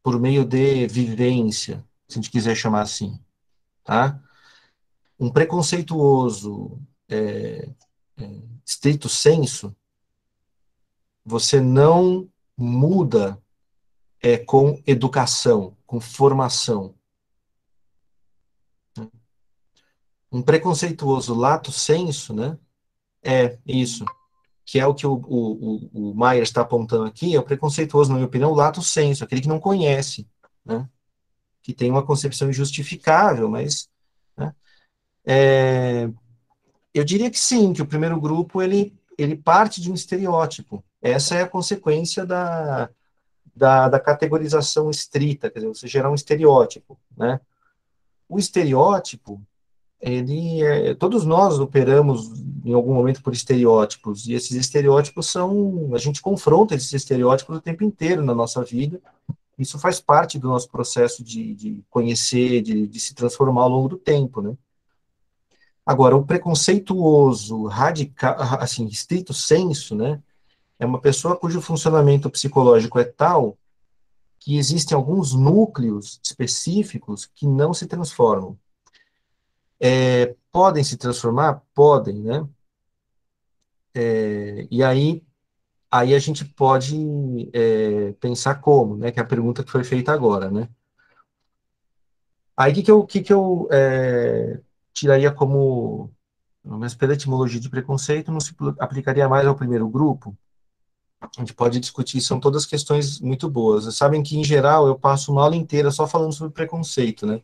[0.02, 3.20] por meio de vivência, se a gente quiser chamar assim,
[3.84, 4.20] tá?
[5.18, 7.68] Um preconceituoso, é,
[8.16, 9.74] é, estrito senso,
[11.24, 13.40] você não muda
[14.20, 16.95] é, com educação, com formação.
[20.36, 22.58] Um preconceituoso lato senso, né?
[23.22, 24.04] É isso,
[24.64, 28.16] que é o que o, o, o, o está apontando aqui, é o preconceituoso, na
[28.16, 30.28] minha opinião, o lato senso, aquele que não conhece,
[30.64, 30.88] né?
[31.62, 33.88] Que tem uma concepção injustificável, mas...
[34.36, 34.54] Né?
[35.24, 36.10] É,
[36.92, 40.84] eu diria que sim, que o primeiro grupo, ele, ele parte de um estereótipo.
[41.00, 42.90] Essa é a consequência da,
[43.54, 47.40] da, da categorização estrita, quer dizer, você gerar um estereótipo, né?
[48.28, 49.40] O estereótipo,
[50.00, 52.30] ele é, todos nós operamos
[52.64, 57.60] em algum momento por estereótipos e esses estereótipos são a gente confronta esses estereótipos o
[57.60, 59.00] tempo inteiro na nossa vida.
[59.58, 63.88] Isso faz parte do nosso processo de, de conhecer de, de, se transformar ao longo
[63.88, 64.56] do tempo né?
[65.84, 70.20] Agora o preconceituoso radical assim estrito senso né
[70.78, 73.56] é uma pessoa cujo funcionamento psicológico é tal
[74.38, 78.58] que existem alguns núcleos específicos que não se transformam
[79.80, 81.62] é, podem se transformar?
[81.74, 82.46] Podem, né?
[83.94, 85.24] É, e aí,
[85.90, 86.96] aí a gente pode
[87.52, 89.10] é, pensar como, né?
[89.10, 90.68] Que é a pergunta que foi feita agora, né?
[92.56, 94.60] Aí, o que, que eu, que que eu é,
[94.94, 96.10] tiraria como,
[96.64, 100.36] mas pela etimologia de preconceito, não se aplicaria mais ao primeiro grupo?
[101.20, 103.94] A gente pode discutir, são todas questões muito boas.
[103.94, 107.42] Sabem que, em geral, eu passo uma aula inteira só falando sobre preconceito, né?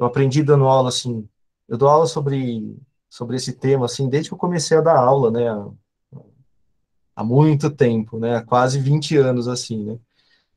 [0.00, 1.28] Eu aprendi dando aula, assim,
[1.68, 2.76] eu dou aula sobre,
[3.08, 5.46] sobre esse tema, assim, desde que eu comecei a dar aula, né,
[7.14, 9.98] há, muito tempo, né, há quase 20 anos, assim, né,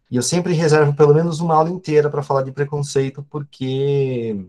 [0.10, 4.48] e eu sempre reservo pelo menos uma aula inteira para falar de preconceito, porque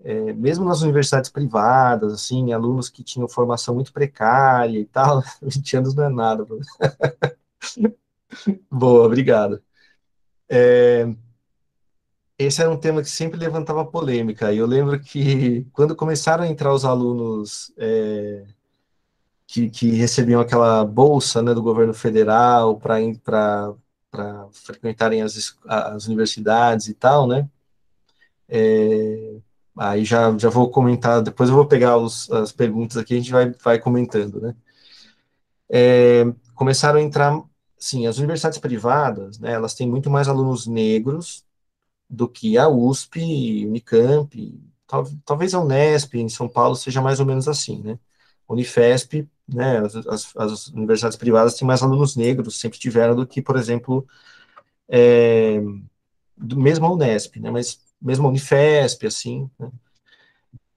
[0.00, 5.76] é, mesmo nas universidades privadas, assim, alunos que tinham formação muito precária e tal, 20
[5.76, 6.44] anos não é nada.
[8.70, 9.62] Boa, obrigado.
[10.48, 11.06] É,
[12.38, 14.52] esse era um tema que sempre levantava polêmica.
[14.52, 18.44] E eu lembro que quando começaram a entrar os alunos é,
[19.46, 23.74] que, que, recebiam aquela bolsa né, do governo federal para
[24.52, 27.48] frequentarem as, as universidades e tal, né?
[28.48, 29.36] É,
[29.76, 33.32] aí já, já vou comentar, depois eu vou pegar os, as perguntas aqui, a gente
[33.32, 34.54] vai, vai comentando, né?
[35.70, 36.24] É,
[36.54, 37.42] começaram a entrar,
[37.78, 41.44] sim, as universidades privadas, né, elas têm muito mais alunos negros
[42.12, 47.26] do que a USP, Unicamp, tal, talvez a Unesp em São Paulo seja mais ou
[47.26, 47.98] menos assim, né?
[48.46, 53.56] Unifesp, né, as, as, universidades privadas têm mais alunos negros, sempre tiveram, do que, por
[53.56, 54.06] exemplo,
[54.88, 55.60] é,
[56.36, 59.70] do mesmo a Unesp, né, mas mesmo a Unifesp, assim, né.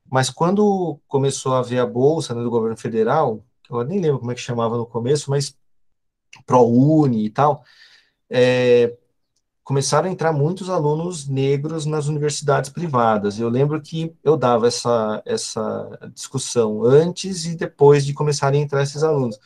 [0.09, 4.31] Mas quando começou a haver a bolsa né, do governo federal, eu nem lembro como
[4.31, 5.57] é que chamava no começo, mas
[6.45, 7.63] ProUni e tal,
[8.29, 8.95] é,
[9.65, 13.39] começaram a entrar muitos alunos negros nas universidades privadas.
[13.39, 18.83] Eu lembro que eu dava essa, essa discussão antes e depois de começarem a entrar
[18.83, 19.39] esses alunos.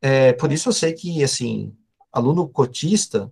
[0.00, 1.76] É, por isso eu sei que, assim,
[2.10, 3.30] aluno cotista,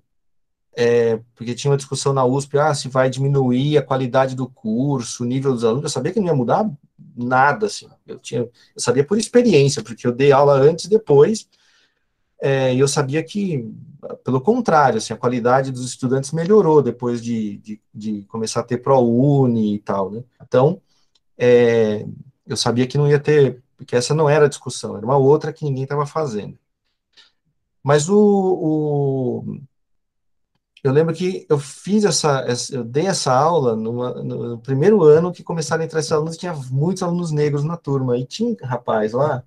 [0.76, 5.24] é, porque tinha uma discussão na USP, ah, se vai diminuir a qualidade do curso,
[5.24, 6.70] o nível dos alunos, eu sabia que não ia mudar
[7.16, 11.48] nada, assim, eu tinha, eu sabia por experiência, porque eu dei aula antes e depois,
[12.40, 13.64] é, eu sabia que
[14.24, 18.78] pelo contrário, assim, a qualidade dos estudantes melhorou depois de, de, de começar a ter
[18.78, 20.24] ProUni e tal, né?
[20.42, 20.80] Então,
[21.38, 22.06] é,
[22.46, 25.52] eu sabia que não ia ter, porque essa não era a discussão, era uma outra
[25.52, 26.58] que ninguém estava fazendo.
[27.82, 29.60] Mas o, o,
[30.82, 35.42] eu lembro que eu fiz essa, eu dei essa aula numa, no primeiro ano que
[35.42, 39.12] começaram a entrar esses alunos, tinha muitos alunos negros na turma, e tinha um rapaz
[39.12, 39.44] lá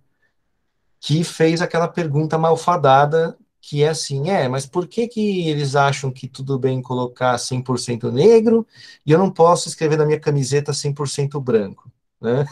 [1.06, 6.12] que fez aquela pergunta malfadada que é assim, é, mas por que que eles acham
[6.12, 8.66] que tudo bem colocar 100% negro
[9.06, 11.92] e eu não posso escrever na minha camiseta 100% branco,
[12.22, 12.46] né?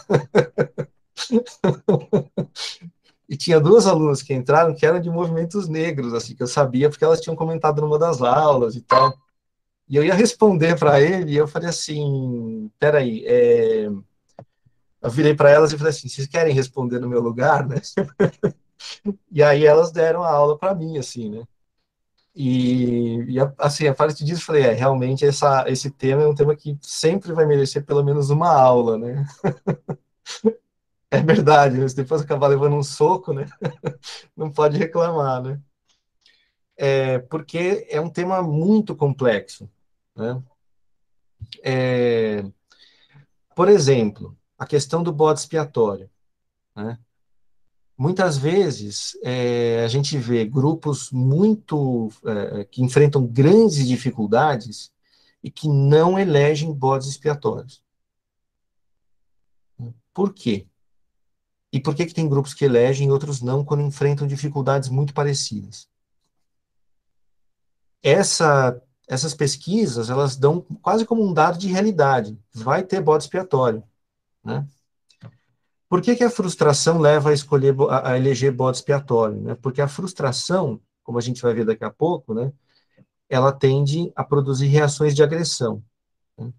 [3.27, 6.89] e tinha duas alunas que entraram que eram de movimentos negros, assim, que eu sabia
[6.89, 9.13] porque elas tinham comentado numa das aulas e tal.
[9.87, 13.89] E eu ia responder para ele e eu falei assim, peraí, é...
[15.01, 17.77] eu virei para elas e falei assim, vocês querem responder no meu lugar, né?
[19.31, 21.43] E aí elas deram a aula para mim, assim, né?
[22.33, 26.35] E, e, assim, a partir disso, eu falei, é, realmente essa, esse tema é um
[26.35, 29.25] tema que sempre vai merecer pelo menos uma aula, né?
[31.11, 31.87] é verdade, né?
[31.87, 33.45] Se depois acabar levando um soco, né?
[34.35, 35.61] Não pode reclamar, né?
[36.77, 39.69] É, porque é um tema muito complexo,
[40.15, 40.41] né?
[41.63, 42.43] É,
[43.55, 46.07] por exemplo, a questão do bode expiatório,
[46.75, 46.99] né?
[47.97, 54.91] Muitas vezes é, a gente vê grupos muito é, que enfrentam grandes dificuldades
[55.43, 57.83] e que não elegem bodes expiatórios.
[60.13, 60.67] Por quê?
[61.73, 65.11] E por que, que tem grupos que elegem e outros não quando enfrentam dificuldades muito
[65.11, 65.87] parecidas?
[68.03, 72.37] Essa, essas pesquisas, elas dão quase como um dado de realidade.
[72.53, 73.83] Vai ter bode expiatório.
[74.43, 74.67] Né?
[75.87, 79.41] Por que, que a frustração leva a escolher a, eleger bode expiatório?
[79.41, 79.55] Né?
[79.55, 82.51] Porque a frustração, como a gente vai ver daqui a pouco, né,
[83.29, 85.83] ela tende a produzir reações de agressão.
[86.37, 86.51] Né?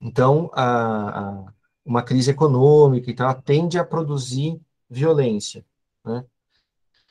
[0.00, 1.52] Então, a, a,
[1.84, 5.64] uma crise econômica então, ela tende a produzir violência.
[6.04, 6.24] Né?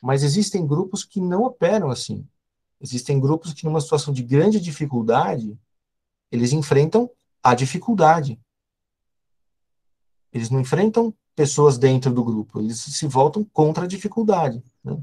[0.02, 2.26] Mas existem grupos que não operam assim.
[2.80, 5.58] Existem grupos que, numa situação de grande dificuldade,
[6.32, 7.10] eles enfrentam
[7.42, 8.40] a dificuldade.
[10.32, 14.62] Eles não enfrentam pessoas dentro do grupo, eles se voltam contra a dificuldade.
[14.84, 14.96] Né?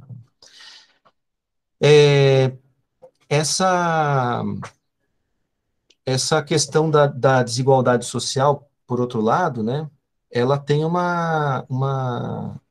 [1.81, 2.57] É,
[3.29, 4.43] essa,
[6.05, 9.89] essa questão da, da, desigualdade social, por outro lado, né,
[10.31, 12.61] ela tem uma, uma,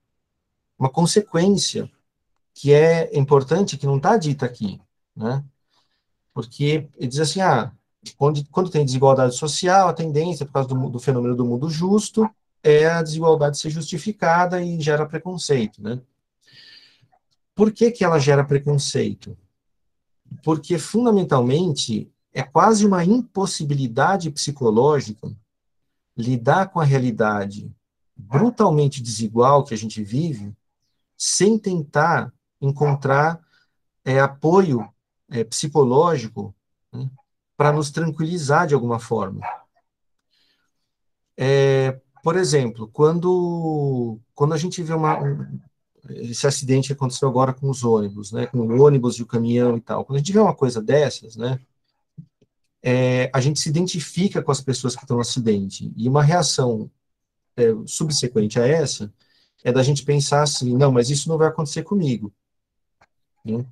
[0.79, 1.91] uma consequência
[2.55, 4.81] que é importante, que não está dita aqui,
[5.15, 5.45] né?
[6.33, 7.73] Porque ele diz assim, ah,
[8.17, 12.29] quando, quando tem desigualdade social, a tendência, por causa do, do fenômeno do mundo justo,
[12.69, 16.01] é a desigualdade ser justificada e gera preconceito, né?
[17.55, 19.39] Por que, que ela gera preconceito?
[20.43, 25.33] Porque, fundamentalmente, é quase uma impossibilidade psicológica
[26.17, 27.73] lidar com a realidade
[28.17, 30.53] brutalmente desigual que a gente vive
[31.17, 33.41] sem tentar encontrar
[34.05, 34.93] é, apoio
[35.31, 36.53] é, psicológico
[36.93, 37.09] né,
[37.57, 39.41] para nos tranquilizar de alguma forma.
[41.37, 45.61] É, por exemplo, quando, quando a gente vê uma, um,
[46.11, 49.77] esse acidente que aconteceu agora com os ônibus, né, com o ônibus e o caminhão
[49.77, 51.61] e tal, quando a gente vê uma coisa dessas, né,
[52.83, 56.91] é, a gente se identifica com as pessoas que estão no acidente, e uma reação
[57.57, 59.15] é, subsequente a essa
[59.63, 62.35] é da gente pensar assim, não, mas isso não vai acontecer comigo.
[63.45, 63.65] Né?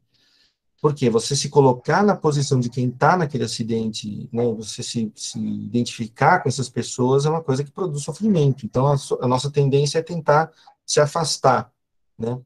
[0.85, 5.39] Porque você se colocar na posição de quem está naquele acidente, né, você se, se,
[5.39, 8.66] identificar com essas pessoas é uma coisa que produz sofrimento.
[8.66, 10.53] Então, a, a nossa tendência é tentar
[10.85, 11.72] se afastar,
[12.18, 12.39] né?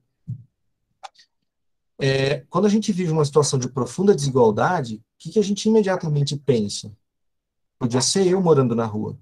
[1.99, 5.68] É, quando a gente vive uma situação de profunda desigualdade, o que, que a gente
[5.68, 6.93] imediatamente pensa?
[7.76, 9.18] Podia ser eu morando na rua.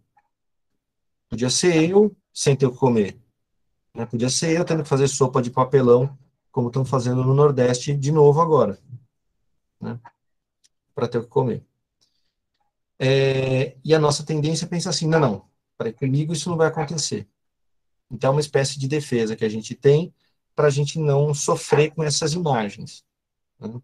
[1.31, 3.19] Podia ser eu sem ter o que comer.
[3.95, 4.05] Né?
[4.05, 6.15] Podia ser eu tendo que fazer sopa de papelão,
[6.53, 8.79] como estão fazendo no Nordeste de novo agora,
[9.81, 10.01] né?
[10.95, 11.65] para ter o que comer.
[12.99, 16.69] É, e a nossa tendência é pensar assim, não, não, para comigo isso não vai
[16.69, 17.29] acontecer.
[18.11, 20.15] Então, é uma espécie de defesa que a gente tem
[20.55, 23.05] para a gente não sofrer com essas imagens.
[23.61, 23.81] Né?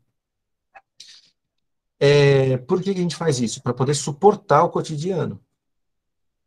[2.01, 3.63] É, por que a gente faz isso?
[3.63, 5.41] Para poder suportar o cotidiano.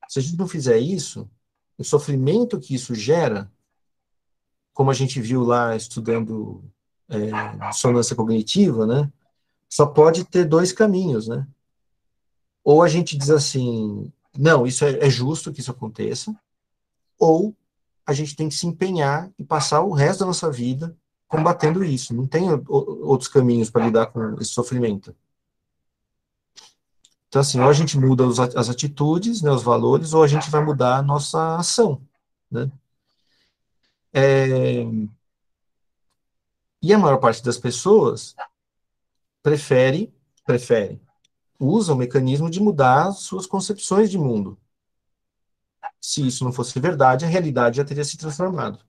[0.10, 1.30] Se a gente não fizer isso,
[1.78, 3.52] o sofrimento que isso gera,
[4.74, 6.64] como a gente viu lá estudando
[7.08, 9.12] é, sonância cognitiva, né,
[9.70, 11.47] só pode ter dois caminhos, né?
[12.63, 16.36] Ou a gente diz assim, não, isso é, é justo que isso aconteça,
[17.18, 17.55] ou
[18.05, 20.95] a gente tem que se empenhar e passar o resto da nossa vida
[21.28, 22.13] combatendo isso.
[22.13, 25.16] Não tem outros caminhos para lidar com esse sofrimento.
[27.28, 28.24] Então, assim, ou a gente muda
[28.55, 32.01] as atitudes, né, os valores, ou a gente vai mudar a nossa ação,
[32.49, 32.72] né?
[34.13, 34.86] É...
[36.82, 38.36] E a maior parte das pessoas
[39.46, 40.12] prefere,
[40.43, 41.00] prefere,
[41.60, 44.60] usa o mecanismo de mudar suas concepções de mundo.
[46.02, 48.84] Se isso não fosse verdade, a realidade já teria se transformado.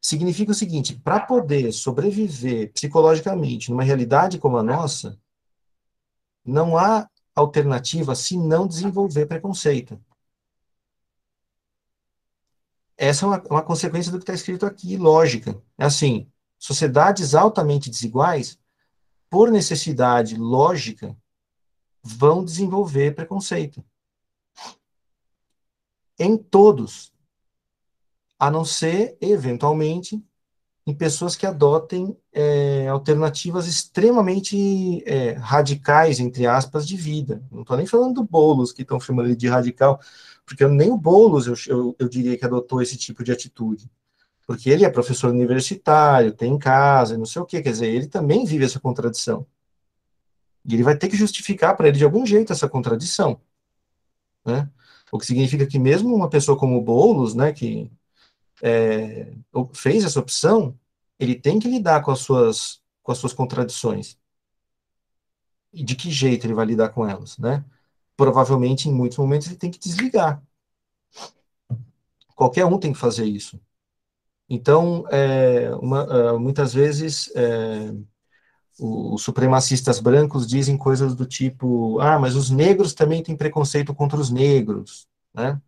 [0.00, 5.16] Significa o seguinte: para poder sobreviver psicologicamente numa realidade como a nossa,
[6.44, 10.00] não há alternativa se não desenvolver preconceito.
[12.96, 15.62] Essa é uma, uma consequência do que está escrito aqui, lógica.
[15.78, 18.58] É assim, sociedades altamente desiguais,
[19.30, 21.16] por necessidade lógica,
[22.02, 23.84] vão desenvolver preconceito
[26.18, 27.12] em todos,
[28.38, 30.22] a não ser, eventualmente,
[30.86, 37.42] em pessoas que adotem é, alternativas extremamente é, radicais, entre aspas, de vida.
[37.52, 40.00] Não estou nem falando do Boulos, que estão chamando ele de radical,
[40.46, 43.90] porque nem o Boulos eu, eu, eu, diria que adotou esse tipo de atitude.
[44.48, 48.46] Porque ele é professor universitário, tem casa, não sei o quê, quer dizer, ele também
[48.46, 49.46] vive essa contradição.
[50.64, 53.42] E ele vai ter que justificar para ele de algum jeito essa contradição.
[54.46, 54.66] Né?
[55.12, 57.92] O que significa que mesmo uma pessoa como o Boulos, né, que
[58.62, 59.34] é,
[59.74, 60.74] fez essa opção,
[61.18, 64.16] ele tem que lidar com as suas, com as suas contradições.
[65.74, 67.62] E de que jeito ele vai lidar com elas, né?
[68.16, 70.42] Provavelmente, em muitos momentos, ele tem que desligar.
[72.34, 73.60] Qualquer um tem que fazer isso.
[74.48, 77.92] Então, é, uma, é, muitas vezes, é,
[78.80, 84.18] os supremacistas brancos dizem coisas do tipo: ah, mas os negros também têm preconceito contra
[84.18, 85.60] os negros, né?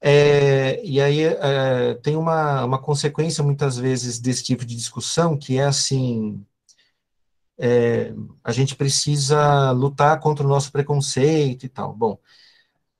[0.00, 5.58] É, e aí é, tem uma, uma consequência muitas vezes desse tipo de discussão que
[5.58, 6.44] é assim:
[7.58, 8.14] é,
[8.44, 11.92] a gente precisa lutar contra o nosso preconceito e tal.
[11.92, 12.18] Bom,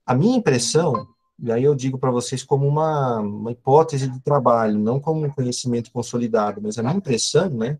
[0.04, 1.06] a minha impressão,
[1.40, 5.30] e aí eu digo para vocês como uma, uma hipótese de trabalho, não como um
[5.30, 7.78] conhecimento consolidado, mas a minha impressão, né,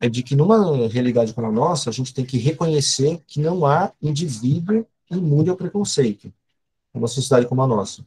[0.00, 3.64] é de que numa realidade como a nossa, a gente tem que reconhecer que não
[3.66, 6.32] há indivíduo imune ao preconceito,
[6.92, 8.04] numa sociedade como a nossa.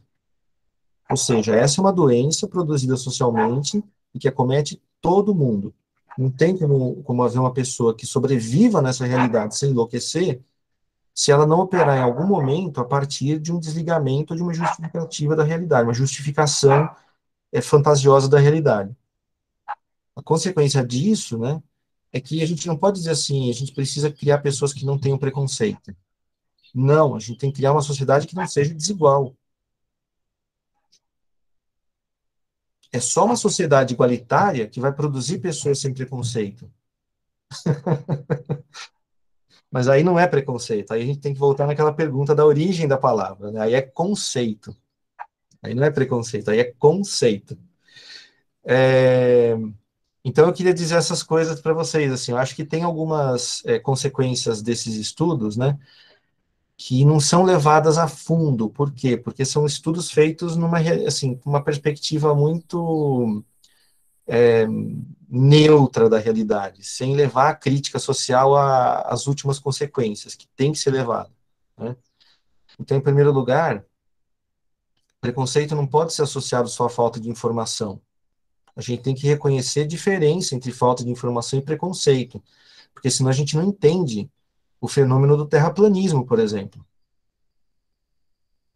[1.08, 3.82] Ou seja, essa é uma doença produzida socialmente
[4.12, 5.72] e que acomete todo mundo.
[6.18, 10.40] Não tem como, como haver uma pessoa que sobreviva nessa realidade sem enlouquecer
[11.14, 15.36] se ela não operar em algum momento a partir de um desligamento de uma justificativa
[15.36, 16.90] da realidade, uma justificação
[17.52, 18.94] é, fantasiosa da realidade.
[20.16, 21.62] A consequência disso, né,
[22.12, 24.98] é que a gente não pode dizer assim, a gente precisa criar pessoas que não
[24.98, 25.94] tenham preconceito.
[26.74, 29.36] Não, a gente tem que criar uma sociedade que não seja desigual.
[32.92, 36.70] É só uma sociedade igualitária que vai produzir pessoas sem preconceito.
[39.74, 42.86] Mas aí não é preconceito, aí a gente tem que voltar naquela pergunta da origem
[42.86, 43.60] da palavra, né?
[43.60, 44.72] aí é conceito.
[45.60, 47.58] Aí não é preconceito, aí é conceito.
[48.64, 49.56] É...
[50.24, 53.80] Então, eu queria dizer essas coisas para vocês, assim, eu acho que tem algumas é,
[53.80, 55.76] consequências desses estudos, né,
[56.76, 59.16] que não são levadas a fundo, por quê?
[59.16, 63.42] Porque são estudos feitos numa, assim, uma perspectiva muito
[64.28, 64.66] é,
[65.36, 70.90] neutra da realidade, sem levar a crítica social às últimas consequências, que tem que ser
[70.90, 71.30] levada,
[71.76, 71.96] né?
[72.78, 73.84] Então, em primeiro lugar,
[75.20, 78.00] preconceito não pode ser associado só à falta de informação,
[78.76, 82.42] a gente tem que reconhecer a diferença entre falta de informação e preconceito,
[82.92, 84.30] porque senão a gente não entende
[84.80, 86.84] o fenômeno do terraplanismo, por exemplo.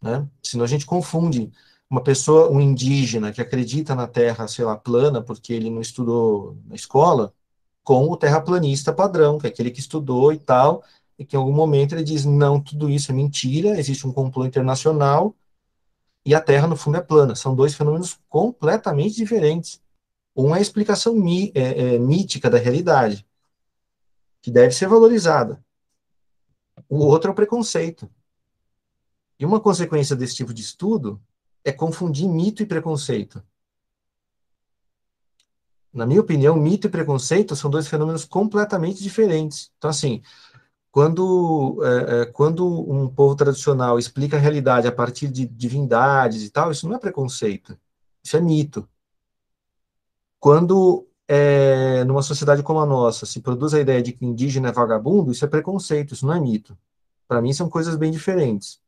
[0.00, 0.26] Né?
[0.42, 1.52] Senão a gente confunde
[1.90, 6.56] uma pessoa, um indígena que acredita na Terra, sei lá, plana, porque ele não estudou
[6.66, 7.32] na escola,
[7.82, 10.84] com o terraplanista padrão, que é aquele que estudou e tal,
[11.18, 14.44] e que em algum momento ele diz, não, tudo isso é mentira, existe um complô
[14.44, 15.34] internacional,
[16.28, 17.34] e a Terra, no fundo, é plana.
[17.34, 19.80] São dois fenômenos completamente diferentes.
[20.36, 23.26] Um é a explicação mí é, é, mítica da realidade,
[24.42, 25.64] que deve ser valorizada.
[26.86, 28.10] O outro é o preconceito.
[29.38, 31.18] E uma consequência desse tipo de estudo
[31.68, 33.42] é confundir mito e preconceito.
[35.92, 39.70] Na minha opinião, mito e preconceito são dois fenômenos completamente diferentes.
[39.78, 40.22] Então, assim,
[40.90, 46.50] quando, é, é, quando um povo tradicional explica a realidade a partir de divindades e
[46.50, 47.78] tal, isso não é preconceito,
[48.22, 48.88] isso é mito.
[50.40, 54.72] Quando, é, numa sociedade como a nossa, se produz a ideia de que indígena é
[54.72, 56.78] vagabundo, isso é preconceito, isso não é mito.
[57.26, 58.80] Para mim, são coisas bem diferentes.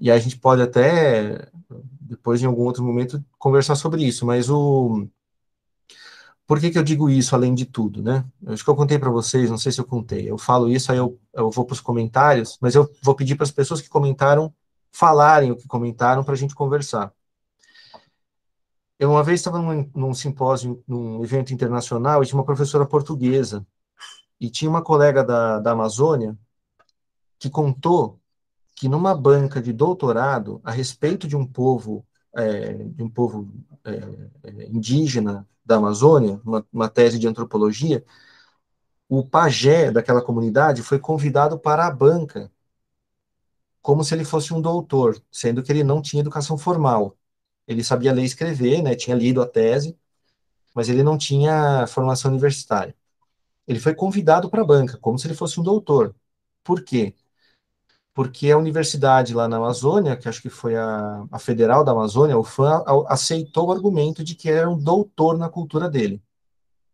[0.00, 1.48] E a gente pode até,
[2.00, 5.06] depois, em algum outro momento, conversar sobre isso, mas o
[6.46, 8.24] por que, que eu digo isso, além de tudo, né?
[8.46, 10.30] Acho que eu contei para vocês, não sei se eu contei.
[10.30, 13.44] Eu falo isso, aí eu, eu vou para os comentários, mas eu vou pedir para
[13.44, 14.54] as pessoas que comentaram
[14.92, 17.12] falarem o que comentaram para a gente conversar.
[18.98, 23.66] Eu uma vez estava num, num simpósio, num evento internacional, e tinha uma professora portuguesa,
[24.40, 26.38] e tinha uma colega da, da Amazônia
[27.38, 28.20] que contou
[28.74, 33.52] que numa banca de doutorado a respeito de um povo, é, de um povo
[33.84, 38.04] é, indígena da Amazônia, uma, uma tese de antropologia,
[39.08, 42.50] o pajé daquela comunidade foi convidado para a banca,
[43.82, 47.16] como se ele fosse um doutor, sendo que ele não tinha educação formal.
[47.66, 49.96] Ele sabia ler e escrever, né, tinha lido a tese,
[50.74, 52.96] mas ele não tinha formação universitária.
[53.66, 56.14] Ele foi convidado para a banca, como se ele fosse um doutor.
[56.64, 57.14] Por quê?
[58.14, 62.38] Porque a universidade lá na Amazônia, que acho que foi a, a Federal da Amazônia,
[62.38, 66.22] o FAM, aceitou o argumento de que era um doutor na cultura dele.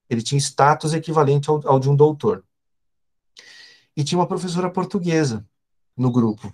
[0.08, 2.42] Ele tinha status equivalente ao, ao de um doutor.
[3.94, 5.46] E tinha uma professora portuguesa
[5.94, 6.52] no grupo.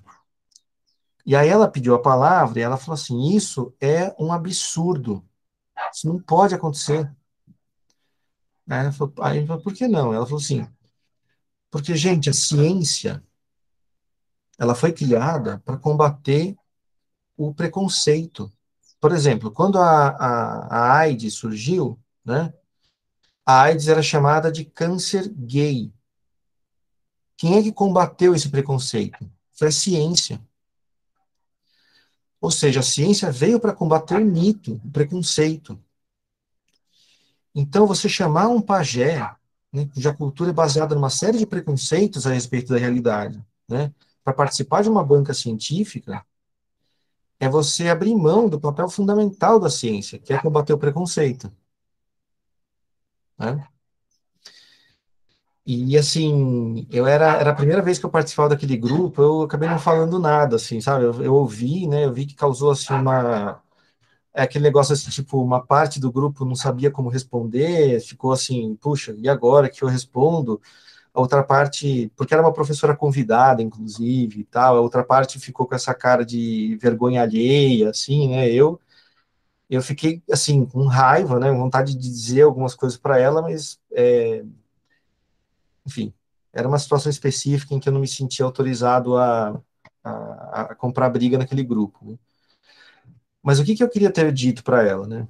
[1.25, 5.25] E aí ela pediu a palavra e ela falou assim: Isso é um absurdo.
[5.93, 7.11] Isso não pode acontecer.
[8.69, 10.13] Aí, falou, aí falou, por que não?
[10.13, 10.67] Ela falou assim:
[11.71, 13.23] Porque, gente, a ciência
[14.59, 16.57] ela foi criada para combater
[17.37, 18.51] o preconceito.
[19.01, 22.53] Por exemplo, quando a, a, a AIDS surgiu, né,
[23.45, 25.93] a AIDS era chamada de câncer gay.
[27.37, 29.31] Quem é que combateu esse preconceito?
[29.53, 30.41] Foi a ciência.
[32.41, 35.79] Ou seja, a ciência veio para combater o mito, o preconceito.
[37.55, 39.19] Então, você chamar um pajé,
[39.73, 43.93] né, cuja cultura é baseada numa série de preconceitos a respeito da realidade, né,
[44.27, 46.27] para participar de uma banca científica
[47.39, 51.53] é você abrir mão do papel fundamental da ciência, que é combater o preconceito.
[53.39, 53.69] Né?
[55.65, 59.69] E assim, eu era, era a primeira vez que eu participava daquele grupo, eu acabei
[59.69, 61.05] não falando nada, assim, sabe?
[61.05, 62.05] Eu, eu ouvi, né?
[62.05, 63.63] Eu vi que causou assim uma
[64.35, 68.77] é aquele negócio assim, tipo, uma parte do grupo não sabia como responder, ficou assim,
[68.77, 70.61] puxa, e agora que eu respondo?
[71.17, 75.67] A outra parte, porque era uma professora convidada, inclusive, e tal, a outra parte ficou
[75.67, 78.81] com essa cara de vergonha alheia, assim, né, eu,
[79.71, 84.45] eu fiquei, assim, com raiva, né, vontade de dizer algumas coisas para ela, mas, é,
[85.87, 86.13] enfim,
[86.53, 89.61] era uma situação específica em que eu não me sentia autorizado a,
[90.05, 92.05] a, a comprar briga naquele grupo.
[92.05, 92.19] Né?
[93.43, 95.29] Mas o que, que eu queria ter dito para ela, né?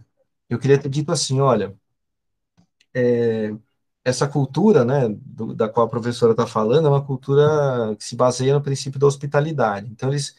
[0.48, 1.76] Eu queria ter dito assim, olha,
[2.94, 3.54] é,
[4.06, 8.14] essa cultura, né, do, da qual a professora está falando, é uma cultura que se
[8.14, 9.90] baseia no princípio da hospitalidade.
[9.90, 10.36] Então, eles,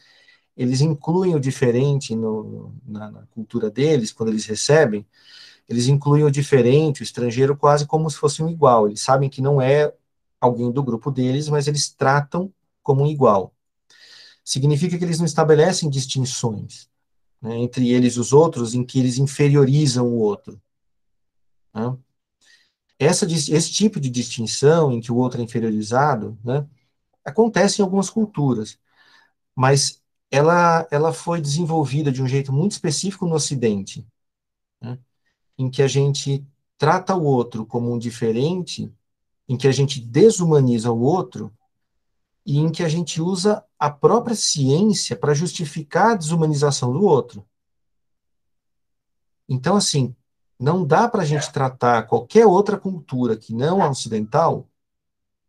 [0.56, 5.06] eles incluem o diferente no, na, na, cultura deles, quando eles recebem,
[5.68, 8.88] eles incluem o diferente, o estrangeiro, quase como se fosse um igual.
[8.88, 9.92] Eles sabem que não é
[10.40, 12.50] alguém do grupo deles, mas eles tratam
[12.82, 13.52] como um igual.
[14.42, 16.88] Significa que eles não estabelecem distinções
[17.38, 20.58] né, entre eles e os outros, em que eles inferiorizam o outro.
[21.74, 21.98] Né?
[22.98, 26.66] Essa, esse tipo de distinção em que o outro é inferiorizado, né,
[27.24, 28.78] acontece em algumas culturas,
[29.54, 34.06] mas ela, ela foi desenvolvida de um jeito muito específico no Ocidente,
[34.80, 34.98] né,
[35.56, 36.44] em que a gente
[36.76, 38.92] trata o outro como um diferente,
[39.48, 41.52] em que a gente desumaniza o outro
[42.44, 47.46] e em que a gente usa a própria ciência para justificar a desumanização do outro.
[49.48, 50.14] Então, assim,
[50.58, 54.68] não dá para a gente tratar qualquer outra cultura que não a ocidental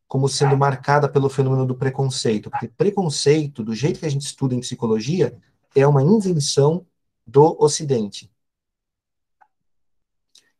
[0.07, 4.55] como sendo marcada pelo fenômeno do preconceito, porque preconceito, do jeito que a gente estuda
[4.55, 5.39] em psicologia,
[5.75, 6.85] é uma invenção
[7.25, 8.31] do Ocidente.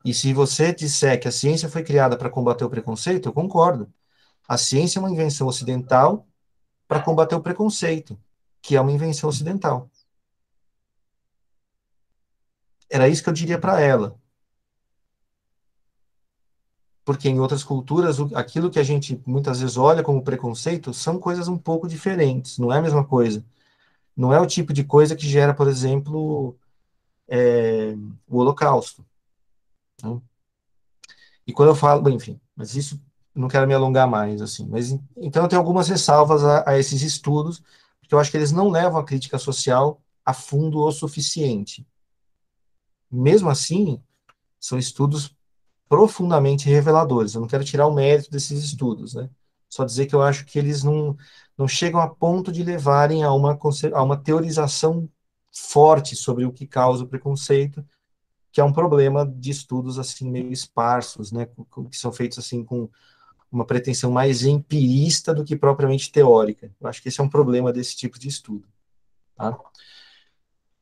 [0.06, 3.92] E se você disser que a ciência foi criada para combater o preconceito, eu concordo.
[4.48, 6.28] A ciência é uma invenção ocidental
[6.88, 8.20] para combater o preconceito,
[8.62, 9.90] que é uma invenção ocidental.
[12.90, 14.20] Era isso que eu diria para ela.
[17.10, 21.48] Porque em outras culturas, aquilo que a gente muitas vezes olha como preconceito são coisas
[21.48, 23.44] um pouco diferentes, não é a mesma coisa.
[24.16, 26.56] Não é o tipo de coisa que gera, por exemplo,
[27.28, 27.96] é,
[28.28, 29.04] o Holocausto.
[30.04, 30.22] Né?
[31.48, 33.02] E quando eu falo, bem, enfim, mas isso
[33.34, 34.68] não quero me alongar mais, assim.
[34.68, 37.64] Mas então eu tenho algumas ressalvas a, a esses estudos,
[38.00, 41.88] porque eu acho que eles não levam a crítica social a fundo o suficiente.
[43.12, 44.00] Mesmo assim,
[44.60, 45.36] são estudos
[45.90, 47.34] profundamente reveladores.
[47.34, 49.30] Eu não quero tirar o mérito desses estudos, né?
[49.68, 51.18] Só dizer que eu acho que eles não,
[51.58, 53.58] não chegam a ponto de levarem a uma,
[53.94, 55.10] a uma teorização
[55.52, 57.86] forte sobre o que causa o preconceito,
[58.52, 61.48] que é um problema de estudos assim meio esparsos, né,
[61.90, 62.90] que são feitos assim com
[63.52, 66.72] uma pretensão mais empirista do que propriamente teórica.
[66.80, 68.68] Eu acho que esse é um problema desse tipo de estudo.
[69.36, 69.58] Tá?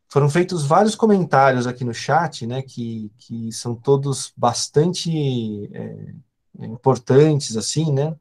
[0.09, 6.13] Foram feitos vários comentários aqui no chat, né, que, que são todos bastante é,
[6.65, 8.15] importantes, assim, né,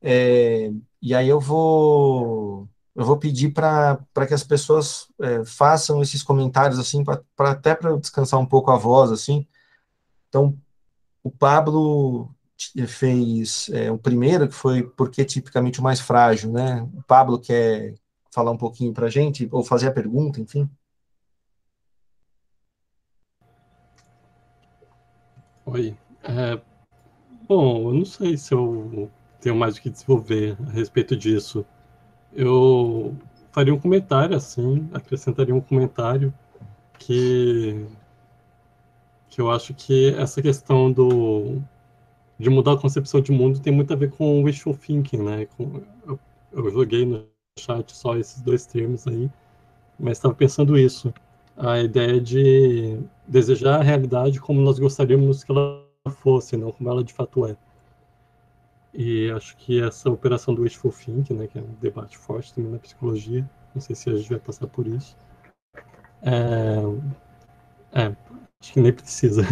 [0.00, 0.70] é,
[1.02, 6.78] e aí eu vou eu vou pedir para que as pessoas é, façam esses comentários
[6.78, 9.46] assim para até para descansar um pouco a voz assim.
[10.28, 10.56] Então
[11.22, 12.34] o Pablo
[12.88, 16.82] fez é, o primeiro que foi porque tipicamente o mais frágil, né?
[16.94, 17.94] O Pablo quer
[18.38, 20.70] falar um pouquinho para a gente, ou fazer a pergunta, enfim.
[25.66, 25.96] Oi.
[26.22, 26.60] É,
[27.48, 29.10] bom, eu não sei se eu
[29.40, 31.66] tenho mais o que desenvolver a respeito disso.
[32.32, 33.16] Eu
[33.50, 36.32] faria um comentário, assim, acrescentaria um comentário
[36.96, 37.84] que,
[39.28, 41.60] que eu acho que essa questão do,
[42.38, 45.46] de mudar a concepção de mundo tem muito a ver com o wishful thinking, né?
[45.46, 46.20] Com, eu,
[46.52, 47.26] eu joguei no
[47.58, 49.30] chat só esses dois termos aí,
[49.98, 51.12] mas estava pensando isso.
[51.56, 57.04] A ideia de desejar a realidade como nós gostaríamos que ela fosse, não como ela
[57.04, 57.56] de fato é.
[58.94, 62.72] E acho que essa operação do wishful thinking, né, que é um debate forte também
[62.72, 65.16] na psicologia, não sei se a gente vai passar por isso.
[66.22, 66.82] É,
[67.92, 68.16] é
[68.60, 69.42] acho que nem precisa.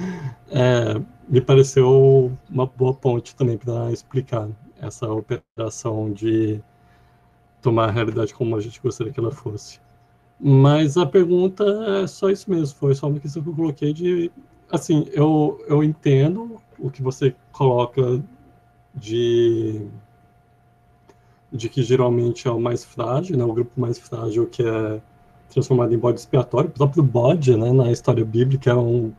[0.50, 0.94] é,
[1.28, 4.48] me pareceu uma boa ponte também para explicar
[4.80, 6.62] essa operação de
[7.66, 9.80] tomar a realidade como a gente gostaria que ela fosse.
[10.38, 14.30] Mas a pergunta é só isso mesmo, foi só uma questão que eu coloquei de,
[14.70, 18.22] assim, eu, eu entendo o que você coloca
[18.94, 19.84] de
[21.50, 25.00] de que geralmente é o mais frágil, né, o grupo mais frágil que é
[25.48, 26.68] transformado em bode expiatório.
[26.68, 29.12] O próprio bode, né, na história bíblica, é um,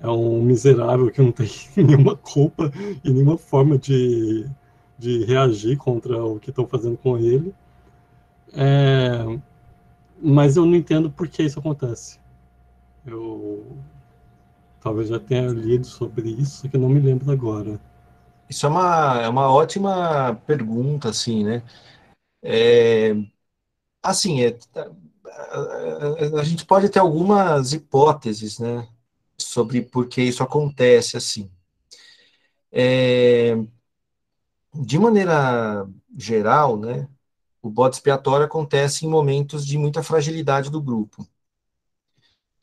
[0.00, 2.70] é um miserável que não tem nenhuma culpa
[3.02, 4.46] e nenhuma forma de,
[4.98, 7.52] de reagir contra o que estão fazendo com ele.
[8.56, 9.40] É,
[10.20, 12.18] mas eu não entendo por que isso acontece.
[13.06, 13.66] Eu
[14.80, 17.80] talvez já tenha lido sobre isso, que eu não me lembro agora.
[18.48, 21.62] Isso é uma, é uma ótima pergunta, assim, né?
[22.42, 23.14] É,
[24.02, 28.88] assim, é, a, a, gente pode ter algumas hipóteses, né,
[29.38, 31.50] sobre por que isso acontece, assim.
[32.72, 33.56] É,
[34.74, 35.86] de maneira
[36.16, 37.08] geral, né,
[37.66, 41.26] o bode expiatório acontece em momentos de muita fragilidade do grupo.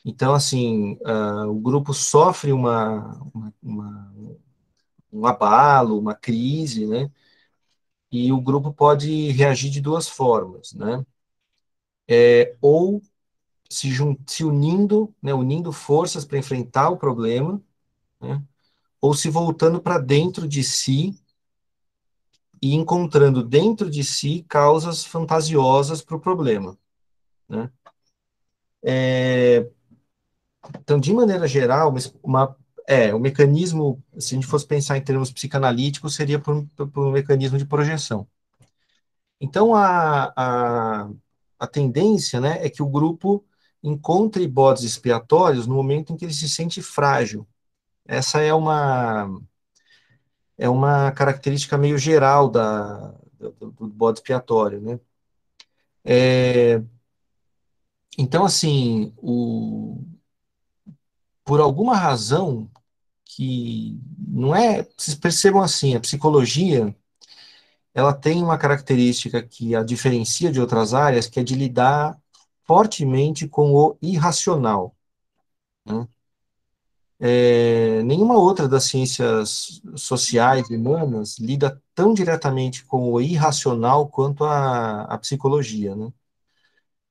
[0.04, 4.14] Então, assim, uh, o grupo sofre uma, uma, uma
[5.12, 7.12] um abalo, uma crise, né?
[8.12, 11.04] E o grupo pode reagir de duas formas, né?
[12.08, 13.02] É, ou
[13.70, 13.90] se,
[14.28, 17.62] se unindo, né, unindo forças para enfrentar o problema,
[18.22, 18.44] né?
[19.02, 21.21] ou se voltando para dentro de si
[22.62, 26.78] e encontrando dentro de si causas fantasiosas para o problema.
[27.50, 27.70] Né?
[28.84, 29.68] É,
[30.80, 31.94] então, de maneira geral,
[32.24, 32.56] uma,
[32.88, 37.12] é, o mecanismo, se a gente fosse pensar em termos psicanalíticos, seria por, por um
[37.12, 38.28] mecanismo de projeção.
[39.40, 41.10] Então, a, a,
[41.60, 43.44] a tendência né, é que o grupo
[43.84, 47.48] encontre bodes expiatórios no momento em que ele se sente frágil.
[48.06, 49.26] Essa é uma,
[50.62, 54.80] é uma característica meio geral da, do, do bode expiatório.
[54.80, 55.00] Né?
[56.06, 56.82] É,
[58.16, 60.00] então, assim, o,
[61.44, 62.70] por alguma razão
[63.26, 66.96] que não é, vocês percebam assim, a psicologia
[67.94, 72.18] ela tem uma característica que a diferencia de outras áreas, que é de lidar
[72.66, 74.96] fortemente com o irracional.
[75.86, 76.08] Né?
[77.24, 84.44] É, nenhuma outra das ciências sociais e humanas lida tão diretamente com o irracional quanto
[84.44, 85.96] a, a psicologia.
[85.96, 86.12] Né?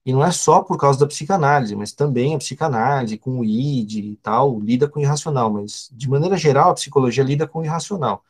[0.05, 3.93] E não é só por causa da psicanálise, mas também a psicanálise, com o ID
[3.99, 7.65] e tal, lida com o irracional, mas de maneira geral a psicologia lida com o
[7.65, 8.25] irracional.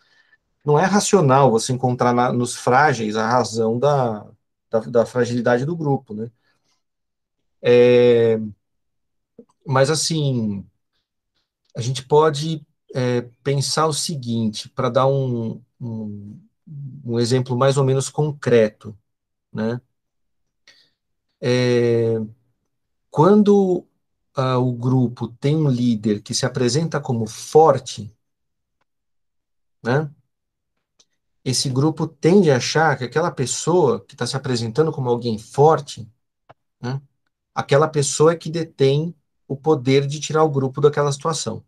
[0.64, 4.26] Não é racional você encontrar na, nos frágeis a razão da,
[4.70, 6.30] da, da, fragilidade do grupo, né?
[7.62, 8.40] É,
[9.66, 10.64] mas assim,
[11.76, 16.40] a gente pode é, pensar o seguinte, para dar um, um,
[17.04, 18.96] um exemplo mais ou menos concreto,
[19.52, 19.80] né?
[21.40, 22.16] É,
[23.10, 23.86] quando
[24.34, 28.14] ah, o grupo tem um líder que se apresenta como forte,
[29.82, 30.10] né?
[31.44, 36.08] Esse grupo tende a achar que aquela pessoa que está se apresentando como alguém forte,
[36.80, 37.00] né?
[37.54, 39.14] Aquela pessoa é que detém
[39.50, 41.64] o poder de tirar o grupo daquela situação.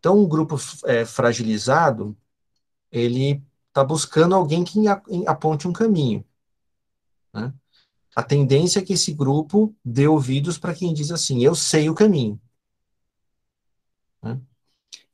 [0.00, 0.56] Então, um grupo
[0.86, 2.16] é, fragilizado,
[2.90, 4.80] ele está buscando alguém que
[5.24, 6.24] aponte um caminho.
[7.32, 7.54] Né?
[8.12, 11.94] A tendência é que esse grupo dê ouvidos para quem diz assim: eu sei o
[11.94, 12.40] caminho.
[14.20, 14.40] Né?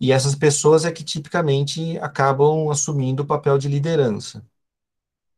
[0.00, 4.42] E essas pessoas é que tipicamente acabam assumindo o papel de liderança,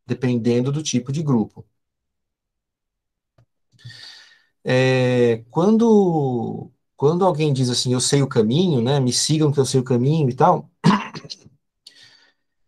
[0.07, 1.67] dependendo do tipo de grupo.
[4.65, 9.67] É, quando, quando alguém diz assim, eu sei o caminho, né, me sigam que eu
[9.67, 10.71] sei o caminho e tal,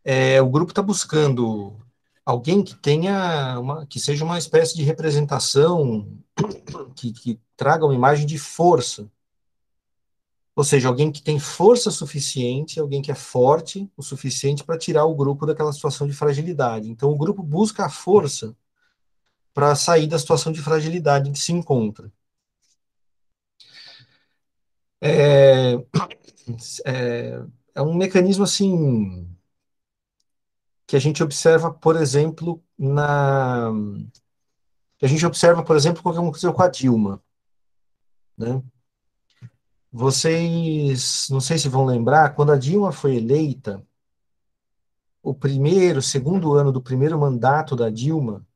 [0.05, 1.77] é, o grupo está buscando
[2.25, 6.09] alguém que tenha uma, que seja uma espécie de representação
[6.95, 9.11] que, que traga uma imagem de força.
[10.57, 15.05] Ou seja, alguém que tem força suficiente, alguém que é forte o suficiente para tirar
[15.05, 16.89] o grupo daquela situação de fragilidade.
[16.89, 18.55] Então, o grupo busca a força
[19.55, 22.13] para sair da situação de fragilidade em que se encontra.
[25.01, 25.75] É,
[26.85, 27.43] é,
[27.75, 29.29] é um mecanismo assim
[30.87, 33.71] que a gente observa, por exemplo, na
[35.03, 37.23] a gente observa, por exemplo, o que aconteceu com a Dilma,
[38.39, 38.63] né?
[39.93, 43.87] Vocês, não sei se vão lembrar, quando a Dilma foi eleita,
[45.23, 48.47] o primeiro, segundo ano do primeiro mandato da Dilma,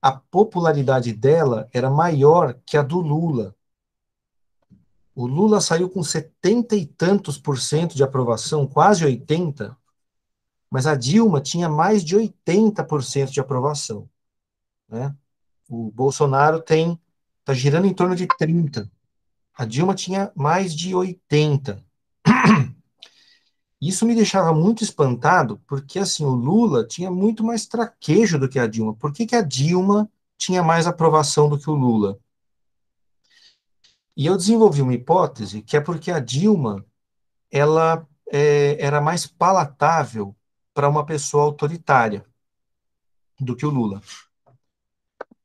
[0.00, 3.54] a popularidade dela era maior que a do Lula.
[5.14, 9.76] O Lula saiu com setenta e tantos por cento de aprovação, quase 80,
[10.70, 14.08] mas a Dilma tinha mais de 80% de aprovação.
[14.88, 15.14] Né?
[15.68, 16.98] O Bolsonaro tem
[17.40, 18.90] está girando em torno de 30.
[19.54, 21.84] A Dilma tinha mais de 80.
[23.80, 28.58] Isso me deixava muito espantado, porque assim, o Lula tinha muito mais traquejo do que
[28.58, 28.94] a Dilma.
[28.94, 32.18] Por que, que a Dilma tinha mais aprovação do que o Lula?
[34.14, 36.84] E eu desenvolvi uma hipótese que é porque a Dilma
[37.50, 40.36] ela é, era mais palatável
[40.74, 42.24] para uma pessoa autoritária
[43.40, 44.02] do que o Lula.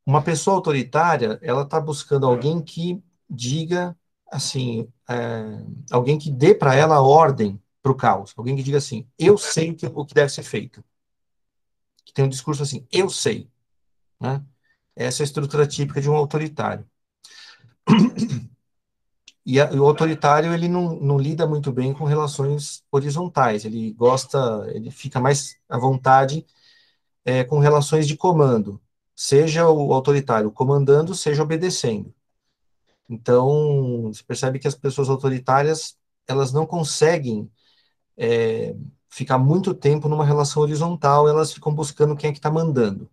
[0.06, 3.98] Uma pessoa autoritária, ela está buscando alguém que diga
[4.30, 9.08] assim, é, alguém que dê para ela ordem para o caos, alguém que diga assim,
[9.16, 10.84] eu sei o que, o que deve ser feito,
[12.04, 13.48] que tem um discurso assim, eu sei,
[14.20, 14.44] né?
[14.96, 16.84] Essa é a estrutura típica de um autoritário.
[19.46, 24.66] E a, o autoritário, ele não, não lida muito bem com relações horizontais, ele gosta,
[24.74, 26.44] ele fica mais à vontade
[27.24, 28.82] é, com relações de comando,
[29.16, 32.12] seja o autoritário comandando, seja obedecendo.
[33.08, 35.96] Então, você percebe que as pessoas autoritárias,
[36.28, 37.48] elas não conseguem
[38.18, 38.76] é,
[39.10, 43.10] ficar muito tempo numa relação horizontal, elas ficam buscando quem é que está mandando.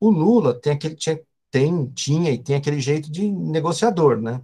[0.00, 1.20] O Lula tem aquele, tinha,
[1.50, 4.42] tem, tinha e tem aquele jeito de negociador, né?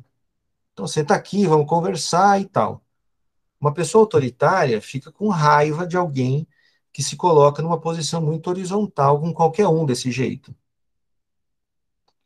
[0.72, 2.82] Então, senta aqui, vamos conversar e tal.
[3.60, 6.46] Uma pessoa autoritária fica com raiva de alguém
[6.92, 10.54] que se coloca numa posição muito horizontal com qualquer um desse jeito.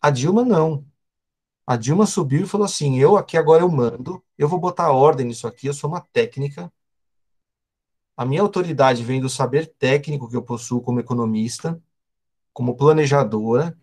[0.00, 0.84] A Dilma não.
[1.66, 5.26] A Dilma subiu e falou assim: eu aqui agora eu mando, eu vou botar ordem
[5.26, 6.72] nisso aqui, eu sou uma técnica.
[8.16, 11.80] A minha autoridade vem do saber técnico que eu possuo como economista,
[12.52, 13.76] como planejadora,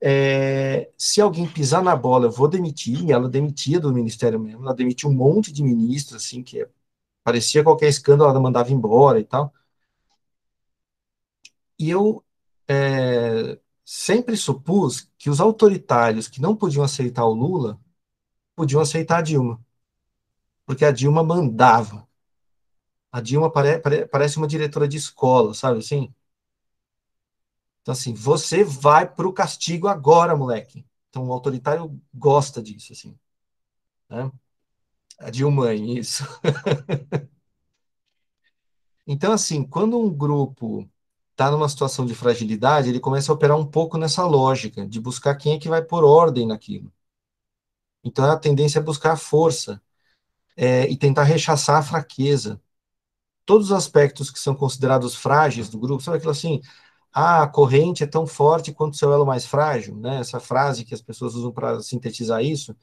[0.00, 4.62] é, se alguém pisar na bola, eu vou demitir, e ela demitia do ministério mesmo,
[4.64, 6.68] ela demitiu um monte de ministros, assim, que
[7.24, 9.52] parecia qualquer escândalo, ela mandava embora e tal.
[11.78, 12.24] E eu
[12.68, 17.80] é, sempre supus que os autoritários que não podiam aceitar o Lula,
[18.56, 19.64] podiam aceitar a Dilma.
[20.66, 22.06] Porque a Dilma mandava.
[23.12, 26.12] A Dilma pare, pare, parece uma diretora de escola, sabe assim?
[27.80, 30.84] Então, assim, você vai para o castigo agora, moleque.
[31.08, 33.16] Então, o autoritário gosta disso, assim.
[34.10, 34.32] Né?
[35.20, 36.24] A Dilma, isso.
[39.06, 40.90] então, assim, quando um grupo
[41.36, 45.34] está numa situação de fragilidade, ele começa a operar um pouco nessa lógica de buscar
[45.36, 46.90] quem é que vai pôr ordem naquilo.
[48.02, 49.82] Então a tendência é buscar a força
[50.56, 52.60] é, e tentar rechaçar a fraqueza.
[53.46, 56.62] Todos os aspectos que são considerados frágeis do grupo, sabe aquilo assim,
[57.12, 60.20] ah, a corrente é tão forte quanto seu elo mais frágil, né?
[60.20, 62.76] Essa frase que as pessoas usam para sintetizar isso,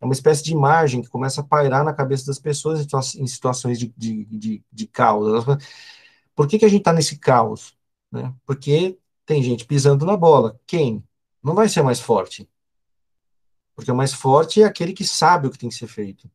[0.00, 2.86] é uma espécie de imagem que começa a pairar na cabeça das pessoas
[3.16, 5.44] em situações de, de, de, de caos.
[6.34, 7.77] Por que, que a gente está nesse caos?
[8.10, 8.34] Né?
[8.46, 10.58] Porque tem gente pisando na bola.
[10.66, 11.04] Quem?
[11.42, 12.48] Não vai ser mais forte.
[13.74, 16.30] Porque o mais forte é aquele que sabe o que tem que ser feito.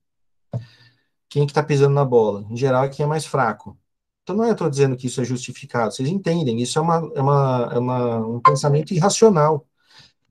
[1.27, 2.45] Quem é que está pisando na bola?
[2.49, 3.77] Em geral é quem é mais fraco.
[4.21, 5.93] Então não é estou dizendo que isso é justificado.
[5.93, 6.61] Vocês entendem?
[6.61, 9.67] Isso é, uma, é, uma, é uma, um pensamento irracional.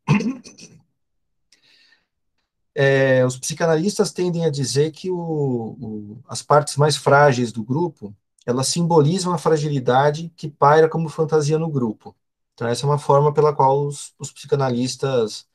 [2.74, 8.16] É, os psicanalistas tendem a dizer que o, o, as partes mais frágeis do grupo
[8.46, 12.16] elas simbolizam a fragilidade que paira como fantasia no grupo.
[12.54, 15.46] Então, essa é uma forma pela qual os, os psicanalistas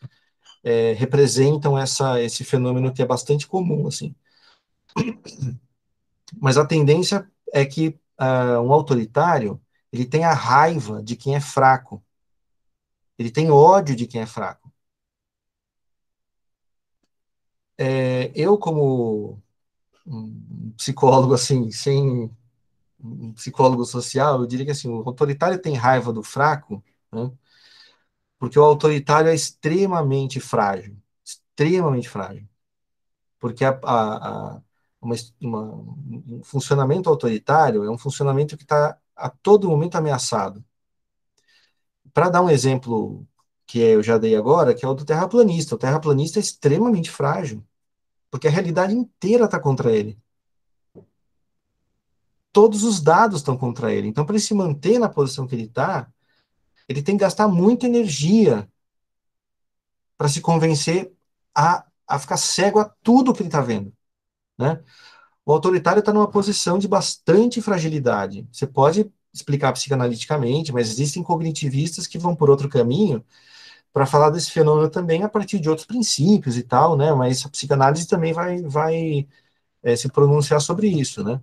[0.64, 4.15] é, representam essa, esse fenômeno que é bastante comum, assim.
[6.41, 7.89] Mas a tendência é que
[8.19, 9.61] uh, um autoritário,
[9.91, 12.03] ele tem a raiva de quem é fraco.
[13.18, 14.72] Ele tem ódio de quem é fraco.
[17.77, 19.41] É, eu, como
[20.05, 22.31] um psicólogo, assim, sem
[22.99, 27.32] um psicólogo social, eu diria que assim, o autoritário tem raiva do fraco, né?
[28.40, 32.48] porque o autoritário é extremamente frágil, extremamente frágil.
[33.40, 34.61] Porque a, a, a
[35.02, 35.61] uma, uma,
[36.28, 40.64] um funcionamento autoritário é um funcionamento que está a todo momento ameaçado.
[42.14, 43.28] Para dar um exemplo
[43.65, 45.76] que eu já dei agora, que é o do terraplanista.
[45.76, 47.64] O terraplanista é extremamente frágil,
[48.32, 50.19] porque a realidade inteira está contra ele
[52.57, 54.07] todos os dados estão contra ele.
[54.07, 56.11] Então, para ele se manter na posição que ele está,
[56.89, 58.67] ele tem que gastar muita energia
[60.17, 61.13] para se convencer
[61.53, 63.93] a, a ficar cego a tudo que ele está vendo.
[64.57, 64.84] Né?
[65.45, 68.47] O autoritário está numa posição de bastante fragilidade.
[68.51, 73.23] Você pode explicar psicanaliticamente, mas existem cognitivistas que vão por outro caminho
[73.93, 77.13] para falar desse fenômeno também a partir de outros princípios e tal, né?
[77.13, 79.27] Mas a psicanálise também vai, vai
[79.84, 81.39] é, se pronunciar sobre isso, né?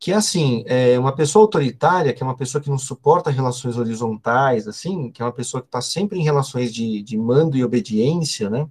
[0.00, 4.66] Que assim, é uma pessoa autoritária, que é uma pessoa que não suporta relações horizontais,
[4.66, 8.48] assim, que é uma pessoa que está sempre em relações de, de mando e obediência,
[8.48, 8.66] né?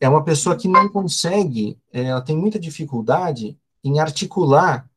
[0.00, 4.90] É uma pessoa que não consegue, é, ela tem muita dificuldade em articular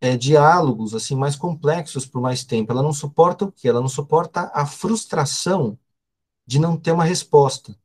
[0.00, 2.72] é, diálogos assim mais complexos por mais tempo.
[2.72, 3.68] Ela não suporta o quê?
[3.68, 5.78] Ela não suporta a frustração
[6.44, 7.76] de não ter uma resposta.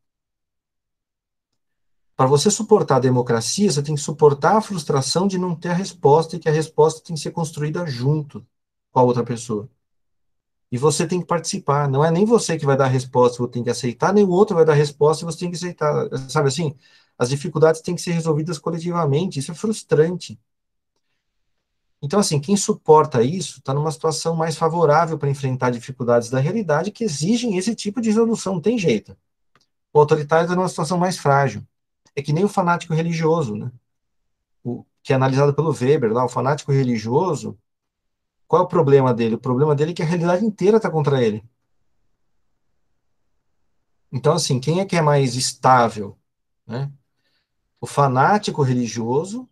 [2.22, 5.73] Para você suportar a democracia, você tem que suportar a frustração de não ter a
[5.73, 8.45] resposta e que a resposta tem que ser construída junto
[8.91, 9.68] com a outra pessoa.
[10.72, 11.89] E você tem que participar.
[11.89, 14.30] Não é nem você que vai dar a resposta, você tem que aceitar, nem o
[14.30, 16.10] outro vai dar a resposta, você tem que aceitar.
[16.30, 16.76] Sabe assim?
[17.18, 19.39] As dificuldades têm que ser resolvidas coletivamente.
[19.39, 20.39] Isso é frustrante.
[22.03, 26.91] Então, assim, quem suporta isso está numa situação mais favorável para enfrentar dificuldades da realidade
[26.91, 28.53] que exigem esse tipo de resolução.
[28.53, 29.18] Não tem jeito.
[29.91, 31.65] O autoritário está numa situação mais frágil
[32.16, 33.72] é que nem o fanático religioso, né?
[34.64, 37.58] O, que é analisado pelo Weber, lá, o fanático religioso,
[38.48, 39.36] qual é o problema dele?
[39.36, 41.44] O problema dele é que a realidade inteira está contra ele.
[44.12, 46.20] Então, assim, quem é que é mais estável?
[46.68, 46.92] Né?
[47.80, 49.50] O fanático religioso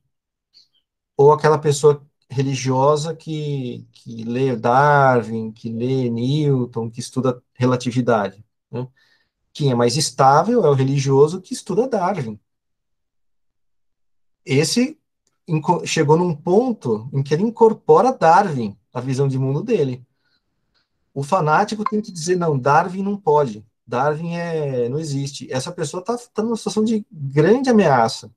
[1.18, 8.46] ou aquela pessoa religiosa que, que lê Darwin, que lê Newton, que estuda relatividade?
[8.70, 8.88] Né?
[9.54, 12.40] Quem é mais estável é o religioso que estuda Darwin
[14.50, 15.00] esse
[15.86, 20.06] chegou num ponto em que ele incorpora Darwin, a visão de mundo dele.
[21.14, 25.52] O fanático tem que dizer, não, Darwin não pode, Darwin é, não existe.
[25.52, 28.32] Essa pessoa está tá numa situação de grande ameaça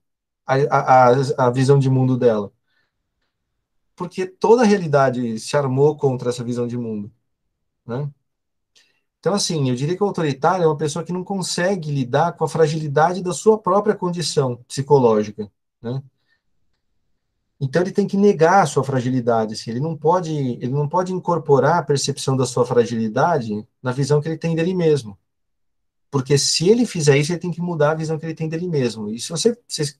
[0.46, 2.52] à, à, à visão de mundo dela.
[3.94, 7.10] Porque toda a realidade se armou contra essa visão de mundo.
[7.86, 8.10] Né?
[9.20, 12.44] Então, assim, eu diria que o autoritário é uma pessoa que não consegue lidar com
[12.44, 15.50] a fragilidade da sua própria condição psicológica.
[15.82, 16.02] Né?
[17.60, 21.12] Então ele tem que negar a sua fragilidade, assim, ele não pode, ele não pode
[21.12, 25.16] incorporar a percepção da sua fragilidade na visão que ele tem dele mesmo.
[26.10, 28.68] Porque se ele fizer isso, ele tem que mudar a visão que ele tem dele
[28.68, 29.08] mesmo.
[29.08, 29.56] E se você,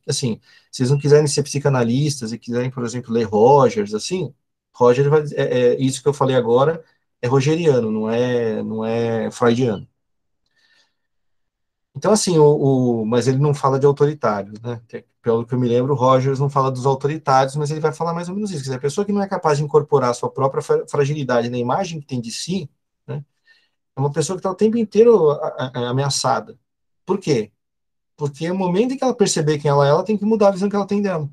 [0.07, 0.41] assim,
[0.71, 4.35] se vocês não quiserem ser psicanalistas e quiserem, por exemplo, ler Rogers, assim,
[4.75, 6.85] Roger vai, é, é, isso que eu falei agora
[7.23, 9.87] é rogeriano, não é, não é freudiano.
[12.03, 14.83] Então, assim, o, o, mas ele não fala de autoritários, né?
[15.23, 18.13] Pelo que eu me lembro, o Rogers não fala dos autoritários, mas ele vai falar
[18.13, 18.59] mais ou menos isso.
[18.59, 21.59] Quer dizer, a pessoa que não é capaz de incorporar a sua própria fragilidade na
[21.59, 22.69] imagem que tem de si,
[23.07, 23.25] né?
[23.95, 25.31] É uma pessoa que está o tempo inteiro
[25.89, 26.59] ameaçada.
[27.07, 27.53] Por quê?
[28.17, 30.53] Porque no momento em que ela perceber quem ela é, ela tem que mudar a
[30.53, 31.31] visão que ela tem dela.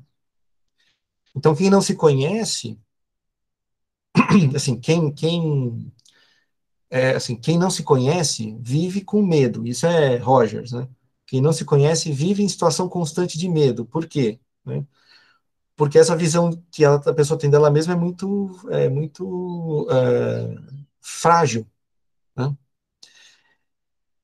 [1.34, 2.78] Então, quem não se conhece,
[4.54, 5.92] assim, quem, quem
[6.90, 9.66] é, assim, quem não se conhece vive com medo.
[9.66, 10.88] Isso é Rogers, né?
[11.26, 13.86] Quem não se conhece vive em situação constante de medo.
[13.86, 14.40] Por quê?
[14.64, 14.84] Né?
[15.76, 20.56] Porque essa visão que ela, a pessoa tem dela mesma é muito, é muito é,
[21.00, 21.66] frágil.
[22.36, 22.56] Né?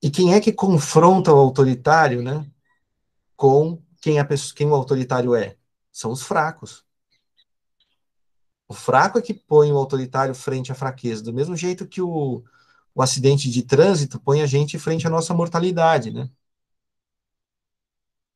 [0.02, 2.44] E quem é que confronta o autoritário, né?
[3.36, 5.56] Com quem, a pessoa, quem o autoritário é?
[5.92, 6.84] São os fracos.
[8.68, 12.42] O fraco é que põe o autoritário frente à fraqueza, do mesmo jeito que o,
[12.96, 16.30] o acidente de trânsito põe a gente frente à nossa mortalidade, né?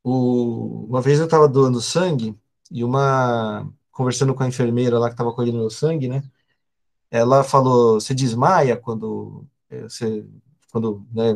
[0.03, 2.35] O, uma vez eu estava doando sangue
[2.71, 6.23] e uma conversando com a enfermeira lá que estava colhendo meu sangue, né?
[7.11, 10.27] Ela falou: "Você desmaia quando eh, você
[10.73, 11.35] quando né,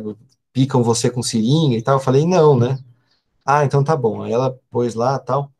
[0.53, 2.79] picam você com seringa e tal?" Eu falei: "Não, né?"
[3.45, 4.23] Ah, então tá bom.
[4.23, 5.51] Aí ela pôs lá, tal.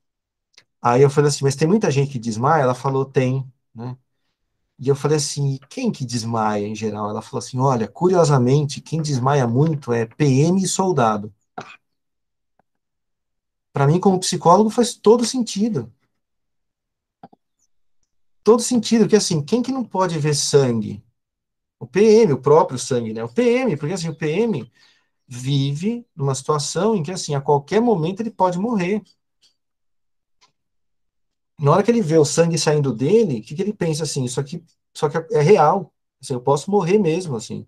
[0.81, 3.97] Aí eu falei assim: "Mas tem muita gente que desmaia?" Ela falou: "Tem", né?
[4.79, 7.09] E eu falei assim, quem que desmaia em geral?
[7.09, 11.33] Ela falou assim, olha, curiosamente, quem desmaia muito é PM e soldado.
[13.71, 15.91] Para mim, como psicólogo, faz todo sentido.
[18.43, 21.03] Todo sentido, porque assim, quem que não pode ver sangue?
[21.79, 23.23] O PM, o próprio sangue, né?
[23.23, 24.71] O PM, porque assim, o PM
[25.27, 29.01] vive numa situação em que assim, a qualquer momento ele pode morrer.
[31.59, 34.23] Na hora que ele vê o sangue saindo dele, o que, que ele pensa assim?
[34.25, 34.63] Isso aqui,
[34.93, 35.93] só que é real.
[36.21, 37.67] Assim, eu posso morrer mesmo, assim.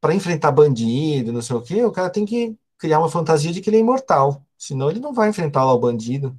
[0.00, 3.60] Para enfrentar bandido, não sei o quê, o cara tem que criar uma fantasia de
[3.60, 4.44] que ele é imortal.
[4.58, 6.38] Senão ele não vai enfrentar o bandido.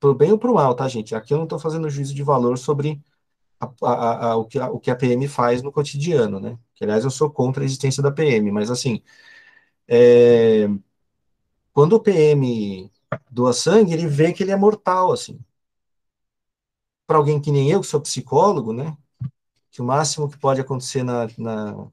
[0.00, 1.14] Pro bem ou pro mal, tá, gente?
[1.14, 3.02] Aqui eu não estou fazendo juízo de valor sobre
[3.60, 6.58] a, a, a, o, que, o que a PM faz no cotidiano, né?
[6.74, 9.02] Que, aliás, eu sou contra a existência da PM, mas assim,
[9.88, 10.68] é,
[11.72, 12.90] quando o PM
[13.30, 15.38] doa sangue, ele vê que ele é mortal, assim.
[17.06, 18.96] Para alguém que nem eu, que sou psicólogo, né?
[19.72, 21.88] Que o máximo que pode acontecer na, na,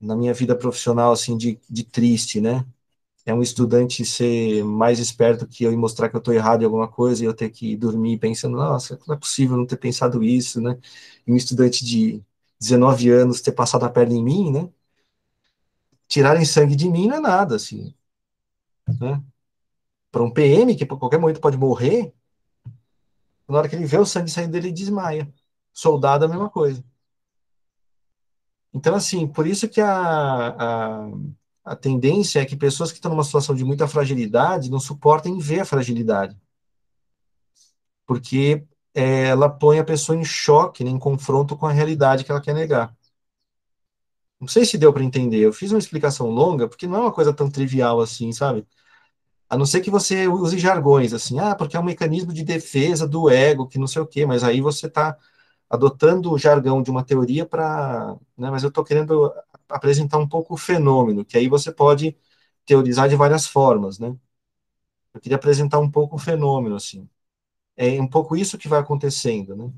[0.00, 2.66] na minha vida profissional, assim, de, de triste, né?
[3.26, 6.66] É um estudante ser mais esperto que eu e mostrar que eu estou errado em
[6.66, 10.24] alguma coisa e eu ter que dormir pensando, nossa, não é possível não ter pensado
[10.24, 10.78] isso, né?
[11.26, 12.22] E um estudante de
[12.60, 14.70] 19 anos ter passado a perna em mim, né?
[16.06, 17.94] Tirarem sangue de mim não é nada, assim,
[19.00, 19.22] né?
[20.18, 22.12] Para um PM, que por qualquer momento pode morrer,
[23.48, 25.32] na hora que ele vê o sangue saindo dele, ele desmaia.
[25.72, 26.84] Soldado, a mesma coisa.
[28.74, 31.10] Então, assim, por isso que a, a,
[31.64, 35.60] a tendência é que pessoas que estão numa situação de muita fragilidade não suportem ver
[35.60, 36.36] a fragilidade.
[38.06, 42.30] Porque é, ela põe a pessoa em choque, né, em confronto com a realidade que
[42.32, 42.92] ela quer negar.
[44.40, 45.38] Não sei se deu para entender.
[45.38, 48.66] Eu fiz uma explicação longa, porque não é uma coisa tão trivial assim, sabe?
[49.48, 53.08] A não ser que você use jargões, assim, ah, porque é um mecanismo de defesa
[53.08, 55.16] do ego, que não sei o quê, mas aí você está
[55.70, 58.16] adotando o jargão de uma teoria para.
[58.36, 59.32] Né, mas eu estou querendo
[59.68, 62.16] apresentar um pouco o fenômeno, que aí você pode
[62.66, 64.16] teorizar de várias formas, né?
[65.14, 67.08] Eu queria apresentar um pouco o fenômeno, assim.
[67.76, 69.72] É um pouco isso que vai acontecendo, né?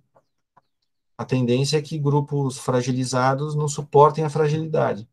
[1.17, 5.09] A tendência é que grupos fragilizados não suportem a fragilidade.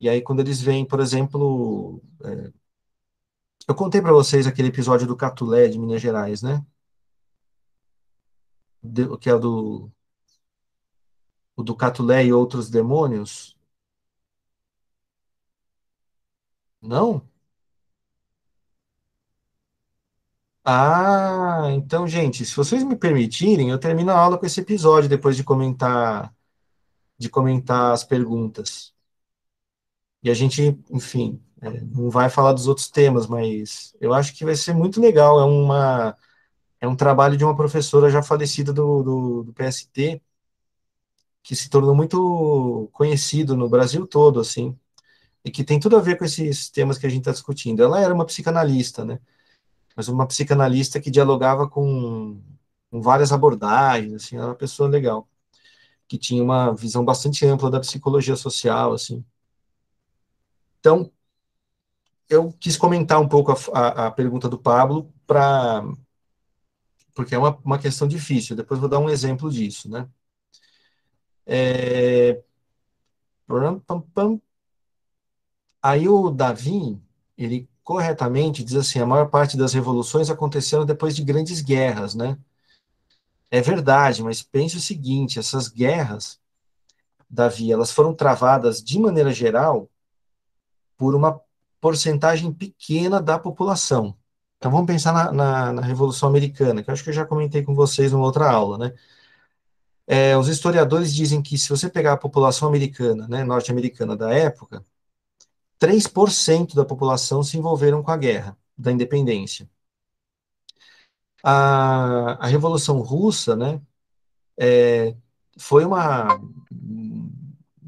[0.00, 2.52] E aí, quando eles veem, por exemplo, é,
[3.68, 6.64] eu contei para vocês aquele episódio do Catulé de Minas Gerais, né?
[8.82, 9.90] De, que é do,
[11.56, 13.56] o do Catulé e outros demônios.
[16.80, 17.28] Não?
[20.66, 25.36] Ah, então, gente, se vocês me permitirem, eu termino a aula com esse episódio depois
[25.36, 26.34] de comentar
[27.18, 28.94] de comentar as perguntas.
[30.22, 34.44] E a gente, enfim, é, não vai falar dos outros temas, mas eu acho que
[34.44, 35.40] vai ser muito legal.
[35.40, 36.16] É, uma,
[36.80, 40.22] é um trabalho de uma professora já falecida do, do, do PST,
[41.42, 44.78] que se tornou muito conhecido no Brasil todo, assim,
[45.44, 47.82] e que tem tudo a ver com esses temas que a gente está discutindo.
[47.82, 49.20] Ela era uma psicanalista, né?
[49.96, 52.40] Mas uma psicanalista que dialogava com,
[52.90, 55.28] com várias abordagens, assim, era uma pessoa legal,
[56.08, 59.24] que tinha uma visão bastante ampla da psicologia social, assim.
[60.80, 61.10] Então,
[62.28, 65.84] eu quis comentar um pouco a, a, a pergunta do Pablo para
[67.14, 68.56] porque é uma, uma questão difícil.
[68.56, 70.08] Depois vou dar um exemplo disso, né?
[71.46, 72.42] É...
[75.82, 77.00] Aí o Davi,
[77.36, 82.38] ele corretamente diz assim, a maior parte das revoluções aconteceram depois de grandes guerras, né?
[83.50, 86.40] É verdade, mas pense o seguinte, essas guerras,
[87.28, 89.88] Davi, elas foram travadas de maneira geral
[90.96, 91.40] por uma
[91.84, 94.16] porcentagem pequena da população.
[94.56, 97.62] Então vamos pensar na, na, na Revolução Americana, que eu acho que eu já comentei
[97.62, 98.94] com vocês numa outra aula, né?
[100.06, 104.82] É, os historiadores dizem que se você pegar a população americana, né, norte-americana da época,
[105.78, 109.68] 3% da população se envolveram com a guerra da independência.
[111.42, 113.80] A, a Revolução Russa, né,
[114.58, 115.16] é,
[115.58, 116.36] foi uma,
[116.72, 117.30] um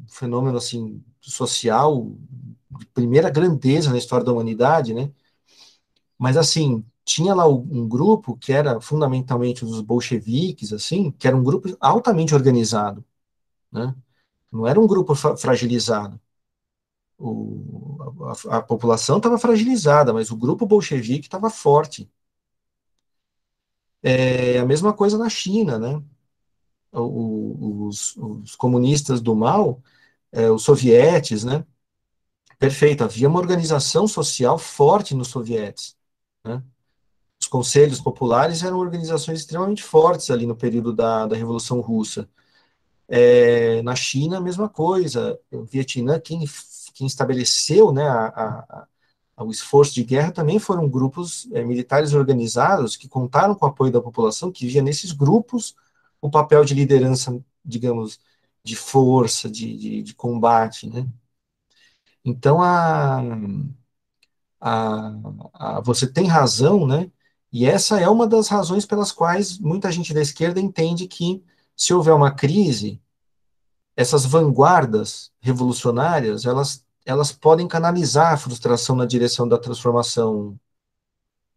[0.08, 2.12] fenômeno assim social
[2.94, 5.10] primeira grandeza na história da humanidade, né?
[6.18, 11.42] Mas assim, tinha lá um grupo que era fundamentalmente os bolcheviques, assim, que era um
[11.44, 13.04] grupo altamente organizado,
[13.72, 13.94] né?
[14.52, 16.20] Não era um grupo fragilizado.
[17.18, 17.98] O,
[18.50, 22.10] a, a população estava fragilizada, mas o grupo bolchevique estava forte.
[24.02, 26.02] É a mesma coisa na China, né?
[26.92, 29.82] O, os, os, comunistas do mal,
[30.32, 31.66] é, os sovietes, né?
[32.58, 35.96] Perfeito, havia uma organização social forte nos sovietes,
[36.44, 36.62] né?
[37.40, 42.28] Os conselhos populares eram organizações extremamente fortes ali no período da, da Revolução Russa.
[43.08, 45.38] É, na China, a mesma coisa.
[45.52, 46.44] O Vietnã, quem,
[46.94, 48.86] quem estabeleceu né, a,
[49.36, 53.68] a, o esforço de guerra também foram grupos é, militares organizados que contaram com o
[53.68, 55.76] apoio da população, que via nesses grupos
[56.20, 58.18] o papel de liderança, digamos,
[58.64, 60.88] de força, de, de, de combate.
[60.88, 61.06] Né?
[62.26, 63.20] Então, a,
[64.60, 65.12] a,
[65.54, 67.08] a, você tem razão, né?
[67.52, 71.40] E essa é uma das razões pelas quais muita gente da esquerda entende que,
[71.76, 73.00] se houver uma crise,
[73.96, 80.58] essas vanguardas revolucionárias, elas, elas podem canalizar a frustração na direção da transformação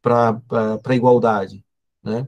[0.01, 0.39] para
[0.85, 1.65] a igualdade,
[2.03, 2.27] né?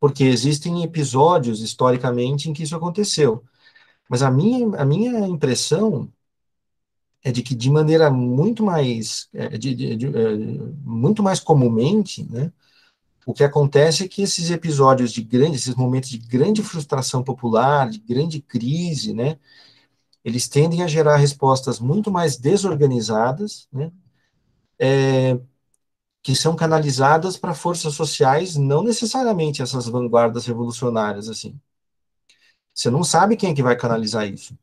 [0.00, 3.44] Porque existem episódios, historicamente, em que isso aconteceu.
[4.08, 6.12] Mas a minha, a minha impressão
[7.26, 10.36] é de que, de maneira muito mais, é, de, de, de, é,
[10.84, 12.52] muito mais comumente, né,
[13.26, 17.90] o que acontece é que esses episódios de grande, esses momentos de grande frustração popular,
[17.90, 19.40] de grande crise, né,
[20.24, 23.90] eles tendem a gerar respostas muito mais desorganizadas, né,
[24.78, 25.36] é,
[26.22, 31.60] que são canalizadas para forças sociais, não necessariamente essas vanguardas revolucionárias, assim.
[32.72, 34.56] Você não sabe quem é que vai canalizar isso.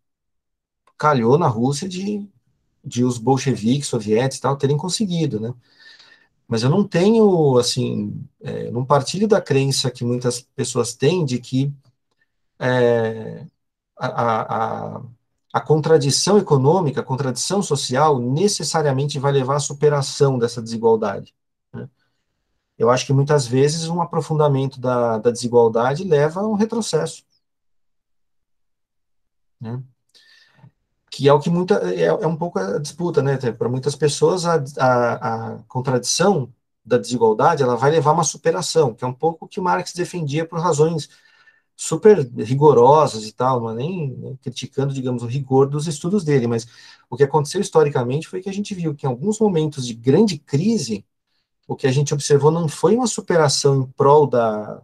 [0.98, 2.28] Calhou na Rússia de,
[2.84, 5.54] de os bolcheviques, sovietes e tal, terem conseguido, né?
[6.48, 11.40] Mas eu não tenho, assim, é, não partilho da crença que muitas pessoas têm de
[11.40, 11.74] que
[12.60, 13.48] é,
[13.98, 15.02] a, a,
[15.54, 21.34] a contradição econômica, a contradição social, necessariamente vai levar à superação dessa desigualdade.
[21.74, 21.90] Né?
[22.78, 27.24] Eu acho que muitas vezes um aprofundamento da, da desigualdade leva a um retrocesso.
[29.60, 29.82] Né?
[31.14, 33.38] Que é o que muita é, é um pouco a disputa, né?
[33.38, 36.52] Para muitas pessoas a, a, a, contradição
[36.84, 39.94] da desigualdade ela vai levar a uma superação, que é um pouco o que Marx
[39.94, 41.10] defendia por razões
[41.76, 46.48] super rigorosas e tal, não é nem né, criticando, digamos, o rigor dos estudos dele,
[46.48, 46.68] mas
[47.10, 50.40] o que aconteceu historicamente foi que a gente viu que em alguns momentos de grande
[50.40, 51.06] crise,
[51.68, 54.82] o que a gente observou não foi uma superação em prol da,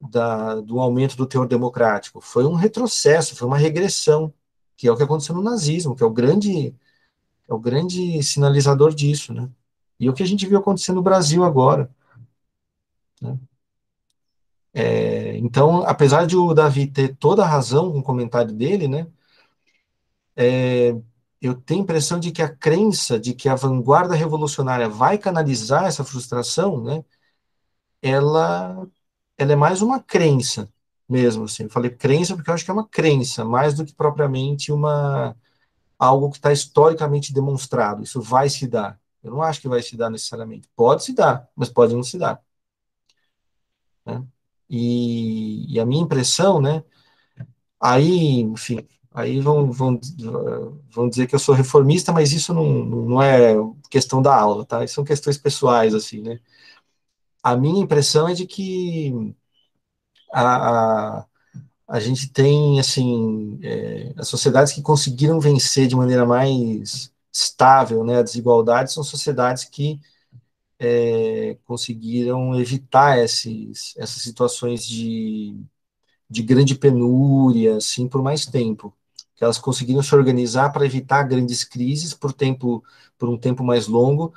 [0.00, 4.32] da, do aumento do teor democrático, foi um retrocesso, foi uma regressão
[4.76, 6.74] que é o que aconteceu no nazismo, que é o grande
[7.48, 9.50] é o grande sinalizador disso, né?
[10.00, 11.90] E é o que a gente viu acontecer no Brasil agora.
[13.20, 13.38] Né?
[14.72, 19.06] É, então, apesar de o Davi ter toda a razão com o comentário dele, né?
[20.36, 20.94] É,
[21.40, 25.84] eu tenho a impressão de que a crença de que a vanguarda revolucionária vai canalizar
[25.86, 27.04] essa frustração, né?
[28.02, 28.86] Ela,
[29.38, 30.72] ela é mais uma crença
[31.08, 31.64] mesmo, assim.
[31.64, 35.36] Eu falei crença porque eu acho que é uma crença, mais do que propriamente uma
[35.98, 38.02] algo que está historicamente demonstrado.
[38.02, 39.00] Isso vai se dar.
[39.22, 40.68] Eu não acho que vai se dar necessariamente.
[40.76, 42.42] Pode se dar, mas pode não se dar.
[44.04, 44.24] Né?
[44.68, 46.84] E, e, a minha impressão, né?
[47.80, 50.00] Aí, enfim, aí vão, vão,
[50.90, 53.54] vão dizer que eu sou reformista, mas isso não, não é
[53.90, 54.84] questão da aula, tá?
[54.84, 56.40] Isso são questões pessoais, assim, né?
[57.42, 59.34] A minha impressão é de que
[60.32, 61.26] a, a,
[61.88, 68.18] a gente tem, assim, é, as sociedades que conseguiram vencer de maneira mais estável né,
[68.18, 70.00] a desigualdade são sociedades que
[70.78, 75.56] é, conseguiram evitar esses, essas situações de,
[76.30, 78.94] de grande penúria, assim, por mais tempo.
[79.40, 82.82] elas conseguiram se organizar para evitar grandes crises por tempo
[83.18, 84.34] por um tempo mais longo,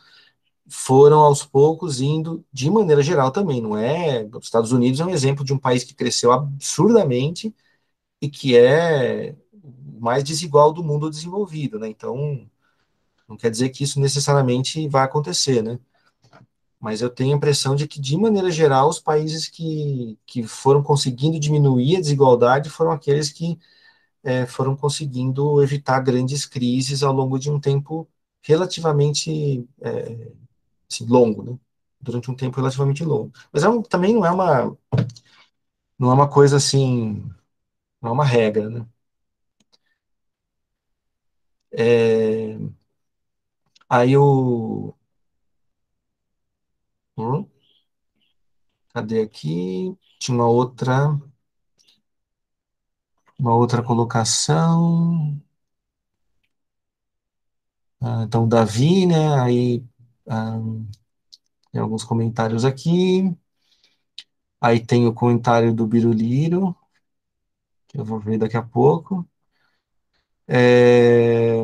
[0.70, 4.24] foram aos poucos indo de maneira geral também, não é?
[4.34, 7.56] Os Estados Unidos é um exemplo de um país que cresceu absurdamente
[8.22, 11.88] e que é o mais desigual do mundo desenvolvido, né?
[11.90, 12.50] Então,
[13.28, 15.80] não quer dizer que isso necessariamente vai acontecer, né?
[16.80, 20.84] Mas eu tenho a impressão de que, de maneira geral, os países que, que foram
[20.84, 23.58] conseguindo diminuir a desigualdade foram aqueles que
[24.24, 28.08] é, foram conseguindo evitar grandes crises ao longo de um tempo
[28.42, 30.32] relativamente é,
[30.92, 31.58] assim, longo, né?
[32.02, 33.32] Durante um tempo relativamente longo.
[33.52, 34.78] Mas é um, também não é uma
[35.98, 37.24] não é uma coisa assim,
[38.02, 38.88] não é uma regra, né?
[41.72, 42.58] É,
[43.90, 44.94] aí o
[47.16, 47.50] hum,
[48.94, 49.96] cadê aqui?
[50.20, 51.18] Tinha uma outra
[53.40, 55.42] uma outra colocação.
[58.02, 59.40] Ah, então, Davi, né?
[59.42, 59.84] Aí
[60.28, 60.60] ah,
[61.72, 63.36] tem alguns comentários aqui.
[64.60, 66.76] Aí tem o comentário do Biruliro,
[67.88, 69.28] que eu vou ver daqui a pouco.
[70.48, 71.58] É...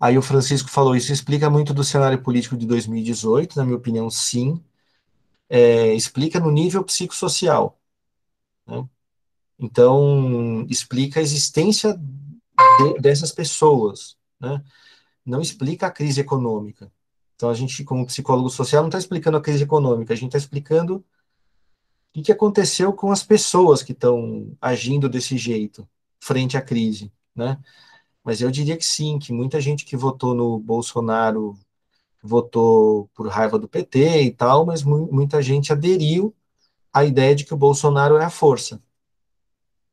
[0.00, 4.10] Aí o Francisco falou, isso explica muito do cenário político de 2018, na minha opinião,
[4.10, 4.62] sim.
[5.48, 7.78] É, explica no nível psicossocial.
[8.66, 8.88] Né?
[9.58, 14.62] Então, explica a existência de, dessas pessoas, né?
[15.24, 16.90] Não explica a crise econômica.
[17.42, 20.38] Então, a gente, como psicólogo social, não está explicando a crise econômica, a gente está
[20.38, 21.04] explicando
[22.14, 25.84] o que, aconteceu com as pessoas que estão agindo desse jeito,
[26.20, 27.58] frente à crise, né?
[28.22, 31.58] Mas eu diria que sim, que muita gente que votou no Bolsonaro
[32.22, 36.32] votou por raiva do PT e tal, mas mu muita gente aderiu
[36.92, 38.80] à ideia de que o Bolsonaro é a força,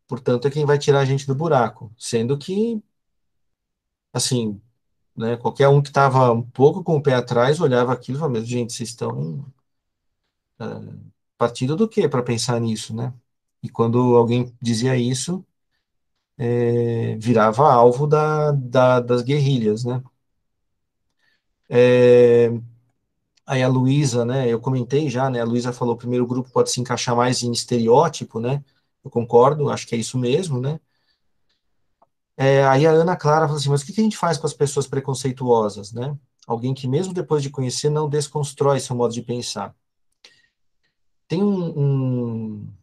[0.07, 1.91] portanto, é quem vai tirar a gente do buraco.
[1.97, 2.79] Sendo que,
[4.13, 4.61] assim,
[5.19, 8.41] né, qualquer um que estava um pouco com o pé atrás olhava aquilo e falava,
[8.45, 9.45] gente, vocês estão
[10.59, 13.13] uh, partindo do quê para pensar nisso, né?
[13.63, 15.45] E quando alguém dizia isso,
[16.37, 20.01] é, virava alvo da, da, das guerrilhas, né?
[21.67, 22.49] É,
[23.45, 26.71] aí a Luísa, né, eu comentei já, né, a Luísa falou, o primeiro grupo pode
[26.71, 28.63] se encaixar mais em estereótipo, né,
[29.03, 30.79] eu concordo, acho que é isso mesmo, né?
[32.41, 34.53] É, aí a Ana Clara fala assim, mas o que a gente faz com as
[34.53, 36.17] pessoas preconceituosas, né?
[36.47, 39.75] Alguém que mesmo depois de conhecer não desconstrói seu modo de pensar.
[41.27, 42.73] Tem um, um,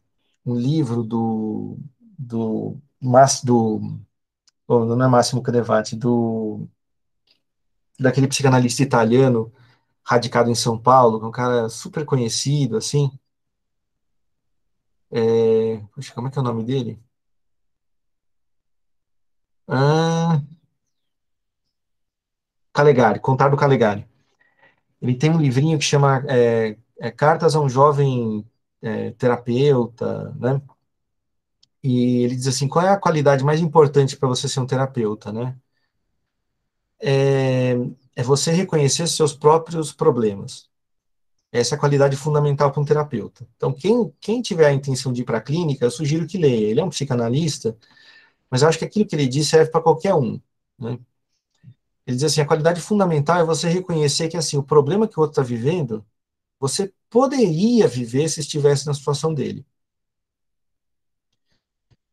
[0.44, 1.78] um livro do
[2.18, 2.76] do
[3.44, 3.80] do
[4.68, 6.68] não é Máximo Crevati, do
[7.98, 9.52] daquele psicanalista italiano
[10.04, 13.10] radicado em São Paulo, é um cara super conhecido, assim,
[15.10, 15.82] é,
[16.14, 17.00] como é que é o nome dele?
[19.68, 20.42] Ah,
[22.72, 24.06] Calegari, Contar do Calegari.
[25.02, 28.46] Ele tem um livrinho que chama é, é, Cartas a um Jovem
[28.82, 30.60] é, Terapeuta, né?
[31.82, 35.32] E ele diz assim, qual é a qualidade mais importante para você ser um terapeuta,
[35.32, 35.56] né?
[37.00, 37.74] É,
[38.16, 40.68] é você reconhecer seus próprios problemas.
[41.52, 43.46] Essa é a qualidade fundamental para um terapeuta.
[43.56, 46.68] Então, quem, quem tiver a intenção de ir para a clínica, eu sugiro que leia.
[46.70, 47.76] Ele é um psicanalista,
[48.50, 50.40] mas eu acho que aquilo que ele diz serve para qualquer um.
[50.78, 50.98] Né?
[52.06, 55.22] Ele diz assim: a qualidade fundamental é você reconhecer que assim o problema que o
[55.22, 56.04] outro está vivendo,
[56.60, 59.66] você poderia viver se estivesse na situação dele.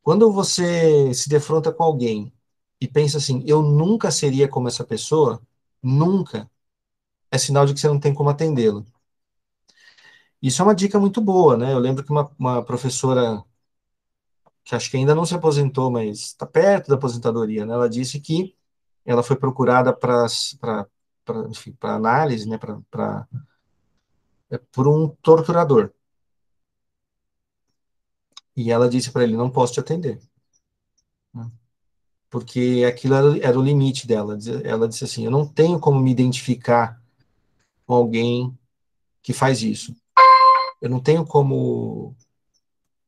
[0.02, 2.34] Quando você se defronta com alguém
[2.80, 5.42] e pensa assim, eu nunca seria como essa pessoa,
[5.82, 6.50] nunca,
[7.32, 8.86] é sinal de que você não tem como atendê-lo.
[10.42, 11.74] Isso é uma dica muito boa, né?
[11.74, 13.44] Eu lembro que uma, uma professora,
[14.64, 17.74] que acho que ainda não se aposentou, mas está perto da aposentadoria, né?
[17.74, 18.56] Ela disse que
[19.06, 20.28] ela foi procurada para
[21.82, 22.58] análise, né?
[22.58, 23.28] Para
[24.50, 25.92] é, por um torturador.
[28.56, 30.22] E ela disse para ele: não posso te atender.
[31.34, 31.52] Né?
[32.30, 34.38] Porque aquilo era, era o limite dela.
[34.64, 37.02] Ela disse assim: eu não tenho como me identificar
[37.86, 38.58] com alguém
[39.22, 39.96] que faz isso
[40.84, 42.14] eu não tenho como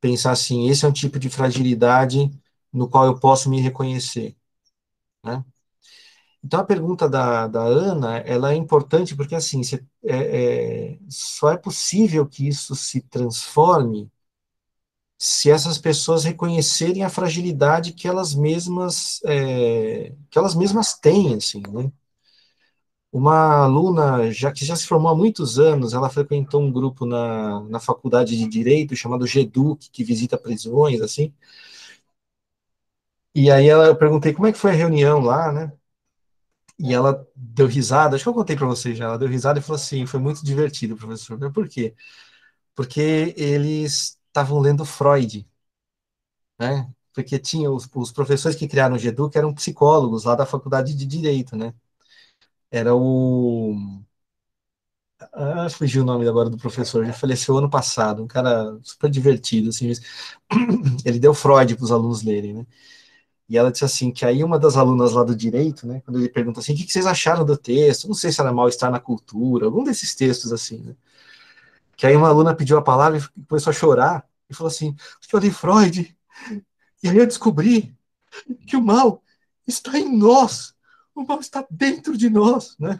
[0.01, 2.31] pensar assim, esse é um tipo de fragilidade
[2.71, 4.35] no qual eu posso me reconhecer,
[5.23, 5.43] né?
[6.43, 9.61] Então, a pergunta da, da Ana, ela é importante porque, assim,
[10.03, 14.11] é, é, só é possível que isso se transforme
[15.17, 21.61] se essas pessoas reconhecerem a fragilidade que elas mesmas, é, que elas mesmas têm, assim,
[21.71, 21.91] né?
[23.17, 27.61] Uma aluna, já que já se formou há muitos anos, ela frequentou um grupo na,
[27.61, 31.33] na faculdade de Direito chamado GEDUC, que visita prisões, assim.
[33.35, 35.71] E aí ela, eu perguntei como é que foi a reunião lá, né?
[36.77, 39.61] E ela deu risada, acho que eu contei para vocês já, ela deu risada e
[39.61, 41.37] falou assim, foi muito divertido, professor.
[41.53, 41.95] Por quê?
[42.75, 45.47] Porque eles estavam lendo Freud,
[46.59, 46.91] né?
[47.13, 50.93] Porque tinha os, os professores que criaram o GEDU, que eram psicólogos lá da faculdade
[50.93, 51.73] de Direito, né?
[52.79, 53.73] Era o...
[55.33, 59.69] Ah, fugiu o nome agora do professor, já faleceu ano passado, um cara super divertido,
[59.69, 59.91] assim,
[61.05, 62.65] ele deu Freud para os alunos lerem, né?
[63.49, 66.29] E ela disse assim, que aí uma das alunas lá do direito, né, quando ele
[66.29, 68.07] pergunta assim, o que vocês acharam do texto?
[68.07, 70.95] Não sei se era mal-estar na cultura, algum desses textos assim, né?
[71.97, 74.95] Que aí uma aluna pediu a palavra e começou a chorar, e falou assim,
[75.31, 76.15] eu li Freud,
[77.03, 77.95] e aí eu descobri
[78.67, 79.23] que o mal
[79.67, 80.74] está em nós,
[81.15, 82.99] o mal está dentro de nós, né?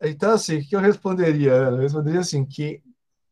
[0.00, 1.52] Então, assim, o que eu responderia?
[1.52, 2.82] Eu responderia assim, que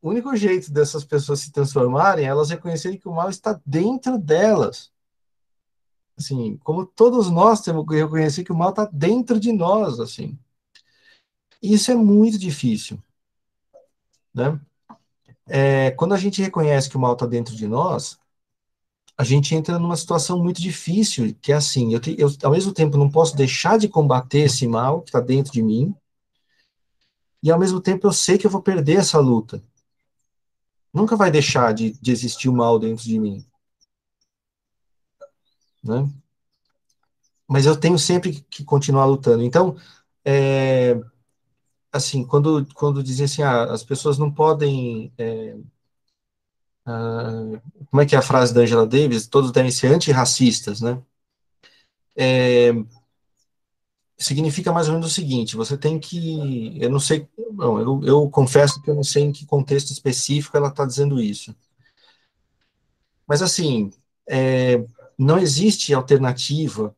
[0.01, 4.19] o único jeito dessas pessoas se transformarem é elas reconhecerem que o mal está dentro
[4.19, 4.91] delas.
[6.17, 10.39] Assim, como todos nós temos que reconhecer que o mal está dentro de nós, assim.
[11.63, 12.99] Isso é muito difícil,
[14.35, 14.61] né?
[15.47, 18.19] É, quando a gente reconhece que o mal está dentro de nós,
[19.17, 22.73] a gente entra numa situação muito difícil, que é assim, eu, te, eu ao mesmo
[22.73, 25.95] tempo não posso deixar de combater esse mal que está dentro de mim,
[27.43, 29.63] e ao mesmo tempo eu sei que eu vou perder essa luta.
[30.93, 33.45] Nunca vai deixar de, de existir o mal dentro de mim.
[35.83, 36.09] Né?
[37.49, 39.43] Mas eu tenho sempre que continuar lutando.
[39.43, 39.77] Então,
[40.25, 41.01] é,
[41.91, 45.13] assim, quando, quando dizem assim, ah, as pessoas não podem.
[45.19, 45.57] É,
[46.87, 47.61] ah,
[47.91, 49.27] como é que é a frase da Angela Davis?
[49.27, 51.01] Todos devem ser antirracistas, né?
[52.17, 52.73] É,
[54.19, 58.31] significa mais ou menos o seguinte: você tem que, eu não sei, não, eu, eu
[58.31, 61.55] confesso que eu não sei em que contexto específico ela está dizendo isso,
[63.27, 63.91] mas assim,
[64.29, 64.85] é,
[65.19, 66.95] não existe alternativa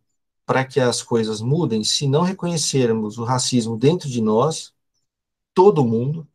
[0.47, 4.73] para que as coisas mudem se não reconhecermos o racismo dentro de nós,
[5.55, 6.27] todo mundo,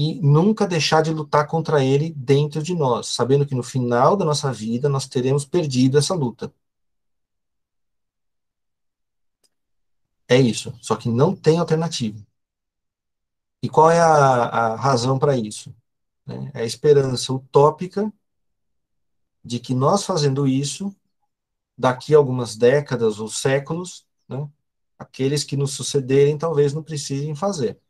[0.00, 4.24] e nunca deixar de lutar contra ele dentro de nós, sabendo que no final da
[4.24, 6.54] nossa vida nós teremos perdido essa luta.
[10.28, 10.72] É isso.
[10.80, 12.24] Só que não tem alternativa.
[13.62, 15.74] E qual é a, a razão para isso?
[16.26, 16.50] Né?
[16.54, 18.12] É a esperança utópica
[19.44, 20.94] de que nós fazendo isso,
[21.76, 24.48] daqui a algumas décadas ou séculos, né,
[24.98, 27.80] aqueles que nos sucederem talvez não precisem fazer.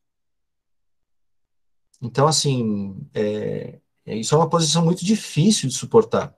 [2.01, 6.37] Então, assim, é, é isso é uma posição muito difícil de suportar.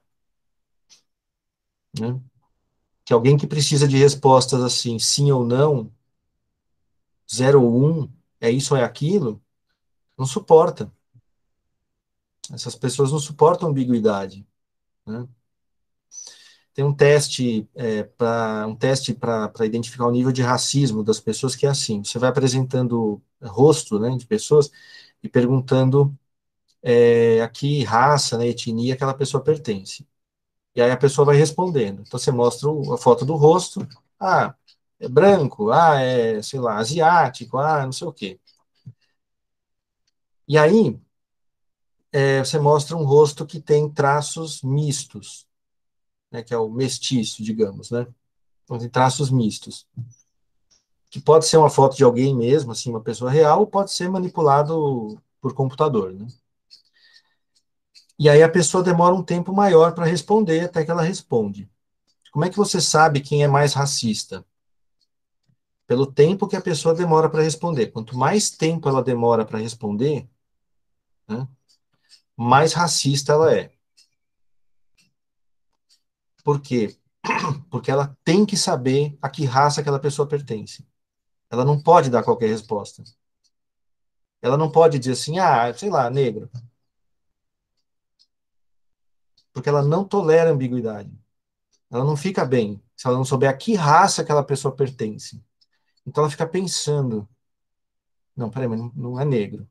[1.99, 2.21] Né?
[3.11, 5.93] que alguém que precisa de respostas assim, sim ou não,
[7.29, 9.43] zero ou um, é isso ou é aquilo,
[10.17, 10.93] não suporta.
[12.53, 14.47] Essas pessoas não suportam ambiguidade.
[15.05, 15.27] Né?
[16.73, 21.57] Tem um teste é, para um teste para identificar o nível de racismo das pessoas
[21.57, 22.05] que é assim.
[22.05, 24.71] Você vai apresentando rosto, né, de pessoas
[25.23, 26.17] e perguntando
[26.83, 30.07] é, a que raça, né, etnia aquela pessoa pertence.
[30.75, 32.03] E aí a pessoa vai respondendo.
[32.03, 33.87] Então você mostra a foto do rosto,
[34.21, 34.55] ah,
[35.01, 38.41] é branco, ah, é, sei lá, asiático, ah, não sei o quê.
[40.47, 41.01] E aí
[42.13, 45.47] é, você mostra um rosto que tem traços mistos,
[46.31, 48.07] né, que é o mestiço, digamos, né?
[48.65, 49.87] Então tem traços mistos.
[51.11, 54.09] Que pode ser uma foto de alguém mesmo, assim, uma pessoa real, ou pode ser
[54.09, 56.27] manipulado por computador, né?
[58.19, 61.71] E aí a pessoa demora um tempo maior para responder até que ela responde.
[62.31, 64.45] Como é que você sabe quem é mais racista?
[65.87, 67.89] Pelo tempo que a pessoa demora para responder.
[67.89, 70.29] Quanto mais tempo ela demora para responder,
[71.27, 71.49] né,
[72.37, 73.73] mais racista ela é.
[76.45, 76.97] Por quê?
[77.71, 80.87] Porque ela tem que saber a que raça aquela pessoa pertence.
[81.51, 83.03] Ela não pode dar qualquer resposta.
[84.43, 86.51] Ela não pode dizer assim, ah, sei lá, negro
[89.53, 91.11] porque ela não tolera ambiguidade.
[91.91, 95.43] Ela não fica bem se ela não souber a que raça aquela pessoa pertence.
[96.07, 97.29] Então ela fica pensando:
[98.37, 99.69] não, peraí, mas não é negro.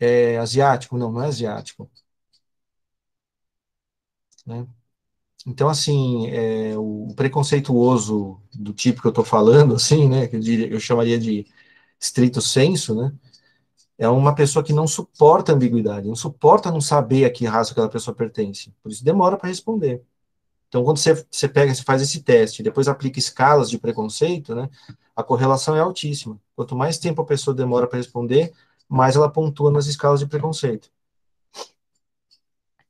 [0.00, 0.98] É asiático?
[0.98, 1.90] Não, não é asiático.
[4.46, 4.66] Né?
[5.46, 10.40] Então, assim, é, o preconceituoso do tipo que eu estou falando, assim, né, que eu,
[10.40, 11.46] diria, eu chamaria de
[11.98, 13.12] estrito senso, né,
[13.98, 17.88] é uma pessoa que não suporta ambiguidade, não suporta não saber a que raça aquela
[17.88, 18.72] pessoa pertence.
[18.82, 20.02] Por isso demora para responder.
[20.68, 24.68] Então, quando você, você pega, você faz esse teste, depois aplica escalas de preconceito, né,
[25.14, 26.40] a correlação é altíssima.
[26.56, 28.52] Quanto mais tempo a pessoa demora para responder,
[28.88, 30.90] mais ela pontua nas escalas de preconceito.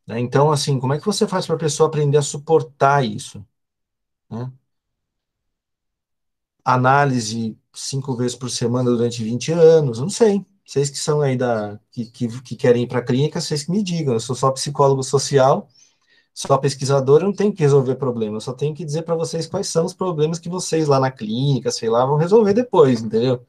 [0.07, 0.21] Né?
[0.21, 3.45] Então, assim, como é que você faz para a pessoa aprender a suportar isso?
[4.31, 4.53] Né?
[6.65, 10.45] Análise cinco vezes por semana durante 20 anos, não sei.
[10.65, 11.79] Vocês que são aí da.
[11.91, 14.15] que, que, que querem ir para a clínica, vocês que me digam.
[14.15, 15.69] Eu sou só psicólogo social,
[16.35, 19.47] só pesquisador, eu não tenho que resolver problemas, eu só tenho que dizer para vocês
[19.47, 23.47] quais são os problemas que vocês lá na clínica, sei lá, vão resolver depois, entendeu?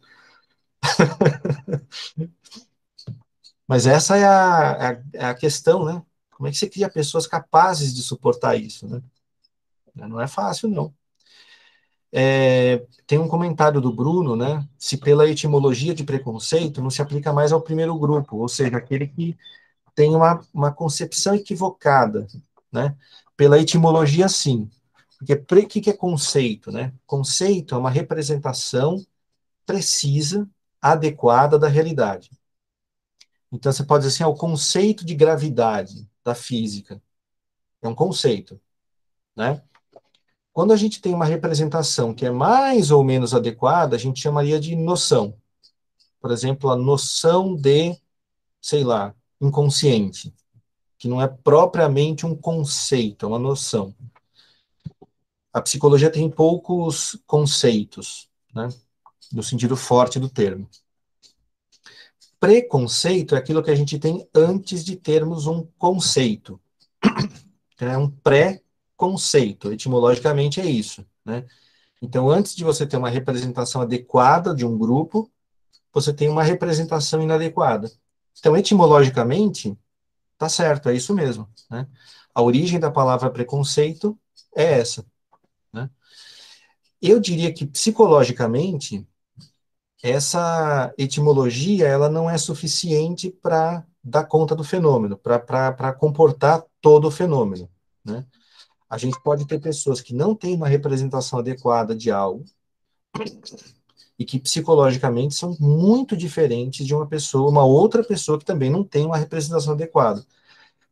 [3.68, 6.04] Mas essa é a, a, é a questão, né?
[6.44, 9.02] Como é que você cria pessoas capazes de suportar isso, né?
[9.96, 10.94] Não é fácil, não.
[12.12, 14.68] É, tem um comentário do Bruno, né?
[14.78, 19.08] Se pela etimologia de preconceito não se aplica mais ao primeiro grupo, ou seja, aquele
[19.08, 19.38] que
[19.96, 22.28] tem uma, uma concepção equivocada,
[22.70, 22.94] né?
[23.38, 24.70] Pela etimologia, sim.
[25.48, 26.94] Porque o que, é conceito, né?
[27.06, 29.02] Conceito é uma representação
[29.66, 30.46] precisa,
[30.82, 32.30] adequada da realidade.
[33.50, 37.02] Então, você pode dizer assim, é o conceito de gravidade da física.
[37.82, 38.60] É um conceito,
[39.36, 39.62] né?
[40.52, 44.60] Quando a gente tem uma representação que é mais ou menos adequada, a gente chamaria
[44.60, 45.36] de noção.
[46.20, 47.98] Por exemplo, a noção de,
[48.62, 50.34] sei lá, inconsciente,
[50.98, 53.96] que não é propriamente um conceito, é uma noção.
[55.52, 58.70] A psicologia tem poucos conceitos, né?
[59.32, 60.70] No sentido forte do termo
[62.44, 66.60] preconceito é aquilo que a gente tem antes de termos um conceito.
[67.80, 71.46] É um pré-conceito, etimologicamente é isso, né?
[72.02, 75.30] Então, antes de você ter uma representação adequada de um grupo,
[75.92, 77.92] você tem uma representação inadequada.
[78.40, 79.78] Então, etimologicamente,
[80.38, 81.86] tá certo, é isso mesmo, né?
[82.34, 84.18] A origem da palavra preconceito
[84.56, 85.06] é essa,
[85.74, 85.90] né?
[87.02, 89.06] Eu diria que psicologicamente
[90.04, 97.12] essa etimologia ela não é suficiente para dar conta do fenômeno, para comportar todo o
[97.12, 97.70] fenômeno.
[98.04, 98.26] Né?
[98.90, 102.44] A gente pode ter pessoas que não têm uma representação adequada de algo
[104.20, 108.84] e que psicologicamente são muito diferentes de uma pessoa, uma outra pessoa que também não
[108.84, 110.26] tem uma representação adequada,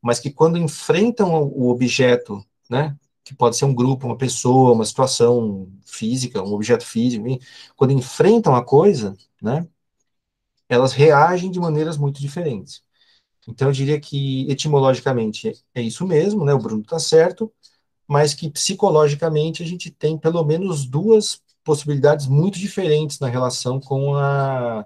[0.01, 4.85] mas que quando enfrentam o objeto, né, que pode ser um grupo, uma pessoa, uma
[4.85, 7.25] situação física, um objeto físico,
[7.75, 9.67] quando enfrentam a coisa, né,
[10.69, 12.83] elas reagem de maneiras muito diferentes.
[13.47, 17.51] Então, eu diria que etimologicamente é isso mesmo, né, o Bruno está certo,
[18.07, 24.15] mas que psicologicamente a gente tem pelo menos duas possibilidades muito diferentes na relação com
[24.15, 24.85] a,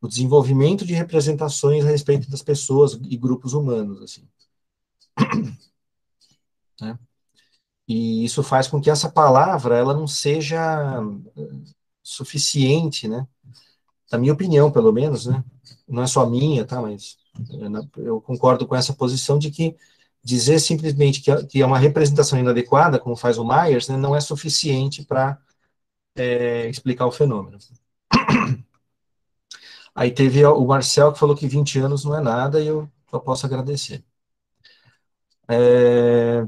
[0.00, 4.28] o desenvolvimento de representações a respeito das pessoas e grupos humanos, assim.
[6.80, 6.98] né?
[7.92, 10.98] E isso faz com que essa palavra ela não seja
[12.02, 13.26] suficiente, né?
[14.10, 15.44] Na minha opinião, pelo menos, né?
[15.86, 16.80] Não é só minha, tá?
[16.80, 17.18] Mas
[17.98, 19.76] eu concordo com essa posição de que
[20.24, 25.04] dizer simplesmente que é uma representação inadequada, como faz o Myers, né, não é suficiente
[25.04, 25.38] para
[26.16, 27.58] é, explicar o fenômeno.
[29.94, 33.18] Aí teve o Marcel que falou que 20 anos não é nada e eu só
[33.18, 34.02] posso agradecer.
[35.48, 36.46] É,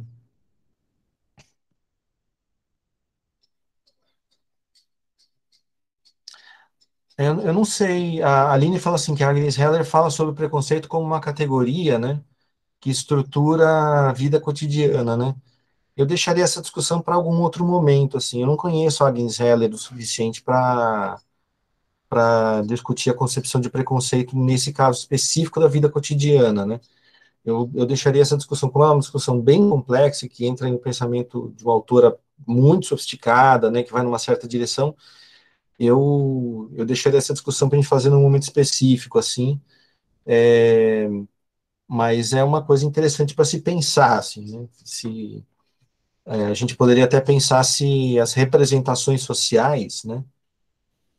[7.17, 8.21] Eu, eu não sei.
[8.23, 11.99] A Aline fala assim que a Agnes Heller fala sobre o preconceito como uma categoria,
[11.99, 12.21] né,
[12.81, 15.35] que estrutura a vida cotidiana, né?
[15.97, 18.43] Eu deixaria essa discussão para algum outro momento, assim.
[18.43, 21.21] Eu não conheço a Agnes Heller o suficiente para
[22.09, 26.81] para discutir a concepção de preconceito nesse caso específico da vida cotidiana, né?
[27.45, 31.65] Eu, eu deixaria essa discussão como uma discussão bem complexa que entra um pensamento de
[31.65, 34.97] uma autora muito sofisticada, né, que vai numa certa direção
[35.79, 39.61] eu, eu deixaria essa discussão para a gente fazer num momento específico, assim,
[40.27, 41.09] é,
[41.89, 44.69] mas é uma coisa interessante para se pensar, assim, né?
[44.85, 45.45] se,
[46.27, 50.25] é, a gente poderia até pensar se as representações sociais, né,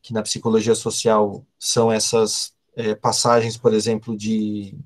[0.01, 4.77] que na psicologia social são essas é, passagens, por exemplo, de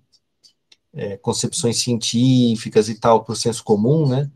[0.94, 4.30] é, concepções científicas e tal para o senso comum, né,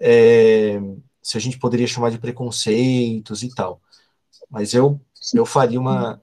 [0.00, 0.80] é,
[1.22, 3.80] se a gente poderia chamar de preconceitos e tal.
[4.50, 5.00] Mas eu,
[5.34, 6.22] eu faria uma.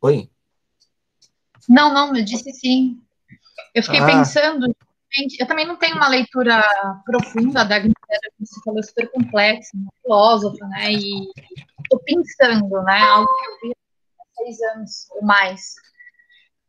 [0.00, 0.30] Oi?
[1.68, 3.00] Não, não, eu disse sim.
[3.74, 4.06] Eu fiquei ah.
[4.06, 4.74] pensando,
[5.38, 6.62] eu também não tenho uma leitura
[7.04, 10.92] profunda da Agnes como você falou, super complexa, uma filósofa, né?
[10.92, 11.28] E
[11.82, 12.98] estou pensando, né?
[13.00, 13.76] Algo que eu vi
[14.20, 15.74] há seis anos ou mais.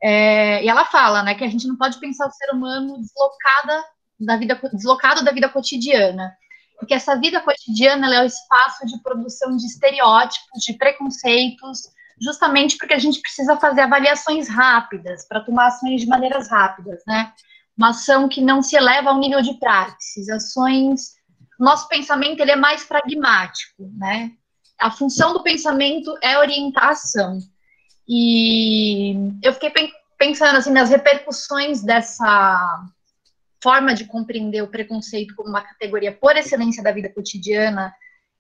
[0.02, 3.84] É, e ela fala, né, que a gente não pode pensar o ser humano deslocada
[4.20, 6.36] da vida, deslocado da vida cotidiana
[6.78, 11.82] porque essa vida cotidiana é o espaço de produção de estereótipos, de preconceitos,
[12.22, 17.34] justamente porque a gente precisa fazer avaliações rápidas, para tomar ações de maneiras rápidas, né?
[17.78, 21.16] uma ação que não se eleva ao nível de praxis, ações.
[21.60, 24.32] Nosso pensamento ele é mais pragmático, né?
[24.80, 27.40] A função do pensamento é orientar a ação.
[28.08, 29.72] E eu fiquei
[30.18, 32.86] pensando assim nas repercussões dessa
[33.66, 37.92] forma de compreender o preconceito como uma categoria por excelência da vida cotidiana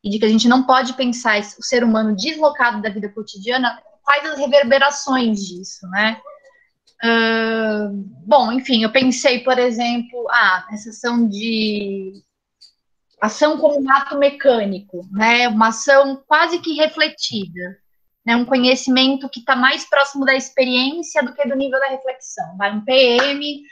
[0.03, 3.81] e de que a gente não pode pensar o ser humano deslocado da vida cotidiana,
[4.03, 6.22] quais as reverberações disso, né?
[7.03, 7.89] Uh,
[8.23, 12.22] bom, enfim, eu pensei, por exemplo, ah, essa ação de
[13.19, 15.47] ação como um ato mecânico, né?
[15.47, 17.80] Uma ação quase que refletida,
[18.23, 18.35] né?
[18.35, 22.56] Um conhecimento que está mais próximo da experiência do que do nível da reflexão.
[22.57, 23.64] Vai um PM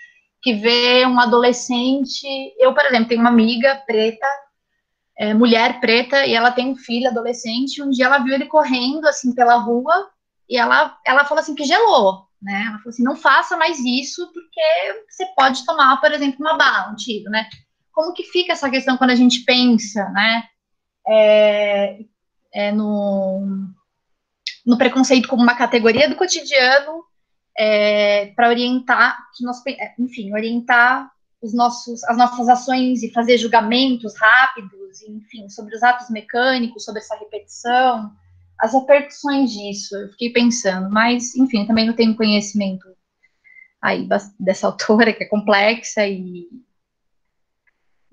[0.43, 2.27] que vê um adolescente.
[2.59, 4.27] Eu, por exemplo, tenho uma amiga preta,
[5.17, 7.81] é, mulher preta, e ela tem um filho adolescente.
[7.81, 10.11] Um dia ela viu ele correndo assim pela rua
[10.49, 12.65] e ela, ela falou assim que gelou, né?
[12.67, 14.61] Ela falou assim: não faça mais isso porque
[15.09, 17.47] você pode tomar, por exemplo, uma bala, um tiro, né?
[17.93, 20.43] Como que fica essa questão quando a gente pensa, né?
[21.07, 21.99] É,
[22.53, 23.47] é no,
[24.65, 27.05] no preconceito como uma categoria do cotidiano
[27.57, 31.11] é, para orientar, nós, é, enfim, orientar
[31.41, 37.01] os nossos, as nossas ações e fazer julgamentos rápidos, enfim, sobre os atos mecânicos, sobre
[37.01, 38.11] essa repetição,
[38.59, 39.95] as repercussões disso.
[39.95, 42.87] Eu fiquei pensando, mas, enfim, também não tenho conhecimento
[43.81, 44.07] aí
[44.39, 46.47] dessa autora que é complexa e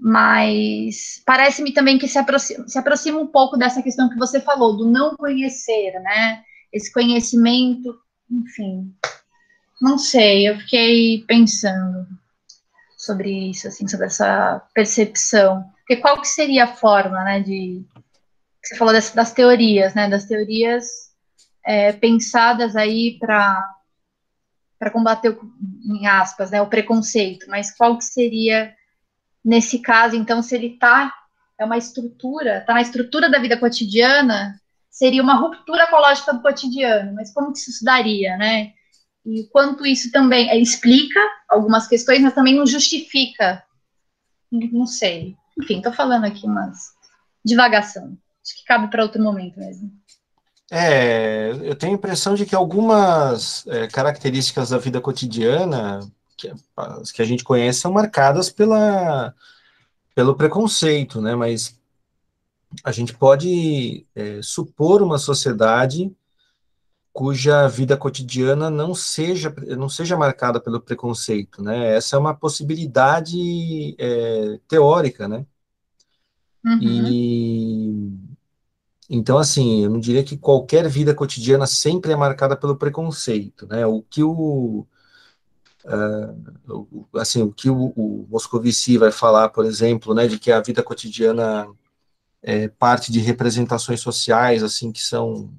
[0.03, 4.75] mas parece-me também que se aproxima, se aproxima um pouco dessa questão que você falou,
[4.75, 6.43] do não conhecer, né?
[6.73, 7.95] Esse conhecimento,
[8.31, 8.95] enfim,
[9.81, 12.07] não sei, eu fiquei pensando
[12.97, 15.65] sobre isso, assim, sobre essa percepção.
[15.79, 17.83] Porque qual que seria a forma, né, de...
[18.63, 20.87] Você falou das, das teorias, né, das teorias
[21.65, 23.77] é, pensadas aí para
[24.79, 25.53] para combater, o,
[25.85, 28.75] em aspas, né, o preconceito, mas qual que seria,
[29.45, 31.13] nesse caso, então, se ele está,
[31.59, 34.59] é uma estrutura, está na estrutura da vida cotidiana,
[34.89, 38.73] seria uma ruptura ecológica do cotidiano, mas como que isso se daria, né?
[39.25, 43.63] E quanto isso também é, explica algumas questões, mas também não justifica.
[44.51, 45.37] Não sei.
[45.59, 46.95] Enfim, estou falando aqui umas
[47.45, 48.17] divagação.
[48.45, 49.93] Acho que cabe para outro momento mesmo.
[50.71, 56.01] É, eu tenho a impressão de que algumas é, características da vida cotidiana
[56.37, 56.53] que,
[57.13, 59.35] que, a gente conhece são marcadas pela,
[60.15, 61.35] pelo preconceito, né?
[61.35, 61.79] Mas
[62.85, 66.15] a gente pode é, supor uma sociedade
[67.13, 71.97] cuja vida cotidiana não seja, não seja marcada pelo preconceito, né?
[71.97, 75.45] Essa é uma possibilidade é, teórica, né?
[76.65, 76.79] Uhum.
[76.83, 78.31] E
[79.13, 83.85] então, assim, eu não diria que qualquer vida cotidiana sempre é marcada pelo preconceito, né?
[83.85, 84.87] O que o
[85.85, 90.61] uh, assim, o que o, o Moscovici vai falar, por exemplo, né, de que a
[90.61, 91.69] vida cotidiana
[92.43, 95.53] é parte de representações sociais, assim, que são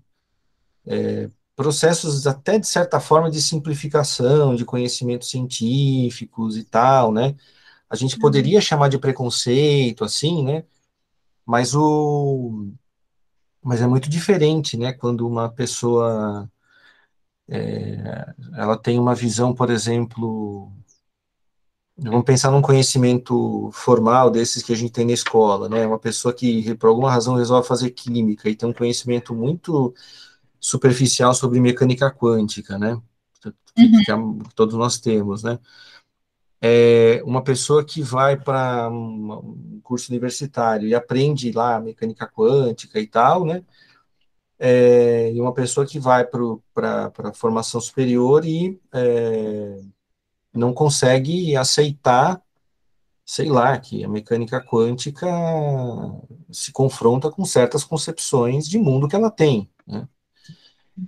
[0.86, 1.30] é,
[1.62, 7.36] processos até de certa forma de simplificação, de conhecimentos científicos e tal, né?
[7.90, 8.22] A gente uhum.
[8.22, 10.66] poderia chamar de preconceito, assim, né?
[11.46, 12.68] Mas o
[13.64, 14.94] mas é muito diferente, né?
[14.94, 16.50] Quando uma pessoa
[17.50, 20.72] é, ela tem uma visão, por exemplo,
[21.98, 25.86] vamos pensar num conhecimento formal desses que a gente tem na escola, né?
[25.86, 29.94] Uma pessoa que por alguma razão resolve fazer química e tem um conhecimento muito
[30.62, 33.02] superficial sobre mecânica quântica, né?
[33.42, 34.40] Que, uhum.
[34.40, 35.60] que, todos nós temos, né?
[36.62, 43.08] É uma pessoa que vai para um curso universitário e aprende lá mecânica quântica e
[43.08, 43.64] tal, né?
[44.60, 49.82] É, e uma pessoa que vai para a formação superior e é,
[50.54, 52.40] não consegue aceitar,
[53.26, 55.28] sei lá, que a mecânica quântica
[56.52, 60.08] se confronta com certas concepções de mundo que ela tem, né?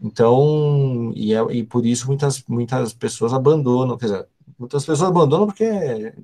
[0.02, 5.46] Então, e, é, e por isso muitas, muitas pessoas abandonam, quer dizer, muitas pessoas abandonam
[5.46, 5.66] porque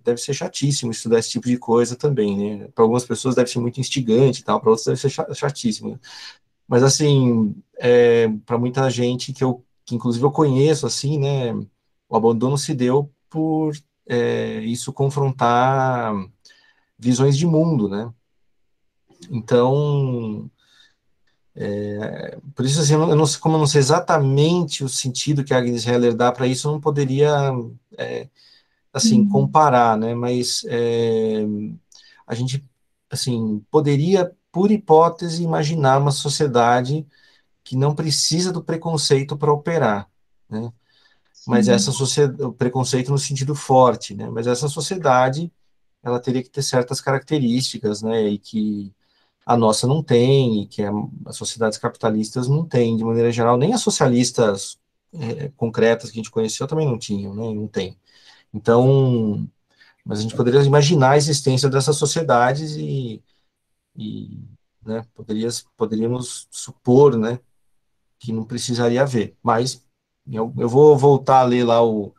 [0.03, 2.67] deve ser chatíssimo estudar esse tipo de coisa também, né?
[2.73, 5.99] Para algumas pessoas deve ser muito instigante e tal, para outras deve ser chatíssimo.
[6.67, 11.53] Mas, assim, é, para muita gente que eu, que inclusive eu conheço, assim, né,
[12.07, 13.73] o abandono se deu por
[14.07, 16.13] é, isso confrontar
[16.97, 18.11] visões de mundo, né?
[19.31, 20.49] Então,
[21.61, 25.57] é, por isso, assim, eu não, como eu não sei exatamente o sentido que a
[25.57, 27.51] Agnes Heller dá para isso, eu não poderia,
[27.97, 28.29] é,
[28.93, 29.29] assim, uhum.
[29.29, 30.15] comparar, né?
[30.15, 31.43] Mas é,
[32.25, 32.63] a gente,
[33.11, 37.05] assim, poderia, por hipótese, imaginar uma sociedade
[37.61, 40.09] que não precisa do preconceito para operar,
[40.49, 40.71] né?
[41.45, 41.73] mas uhum.
[41.73, 44.29] essa sociedade, o preconceito no sentido forte, né?
[44.29, 45.51] Mas essa sociedade,
[46.03, 48.27] ela teria que ter certas características, né?
[48.27, 48.93] E que
[49.49, 50.91] a nossa não tem, e que a,
[51.25, 54.79] as sociedades capitalistas não têm, de maneira geral, nem as socialistas
[55.11, 57.51] é, concretas que a gente conheceu também não tinham, né?
[57.51, 57.97] Não tem.
[58.53, 59.49] Então,
[60.05, 63.23] mas a gente poderia imaginar a existência dessas sociedades e,
[63.97, 64.39] e
[64.85, 67.39] né, poderia, poderíamos supor, né,
[68.19, 69.83] que não precisaria haver, mas
[70.31, 72.13] eu, eu vou voltar a ler lá o,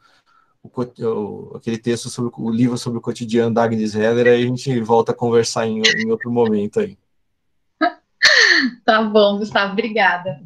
[0.65, 4.81] o, aquele texto sobre o livro sobre o cotidiano da Agnes Heller, aí a gente
[4.81, 6.98] volta a conversar em, em outro momento aí.
[8.85, 10.41] Tá bom, Gustavo, obrigada.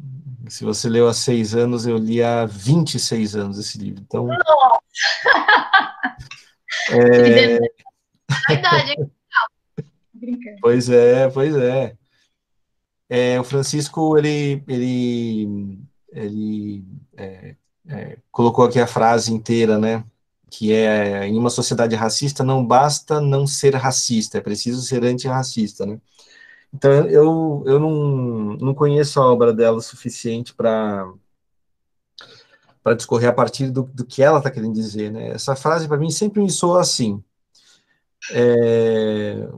[0.47, 4.03] Se você leu há seis anos, eu li há 26 anos esse livro.
[4.05, 4.27] Então.
[4.27, 4.41] Nossa!
[6.91, 7.57] É...
[8.47, 8.95] A idade,
[10.61, 11.95] Pois é, pois é.
[13.09, 13.39] é.
[13.39, 15.79] O Francisco, ele, ele,
[16.11, 16.85] ele
[17.15, 17.55] é,
[17.87, 20.03] é, colocou aqui a frase inteira, né?
[20.49, 25.85] Que é, em uma sociedade racista, não basta não ser racista, é preciso ser antirracista,
[25.85, 25.99] né?
[26.75, 31.09] Então, eu, eu não, não conheço a obra dela o suficiente para
[32.83, 35.29] para discorrer a partir do, do que ela está querendo dizer, né?
[35.29, 37.23] Essa frase, para mim, sempre me soa assim.
[38.31, 39.49] É,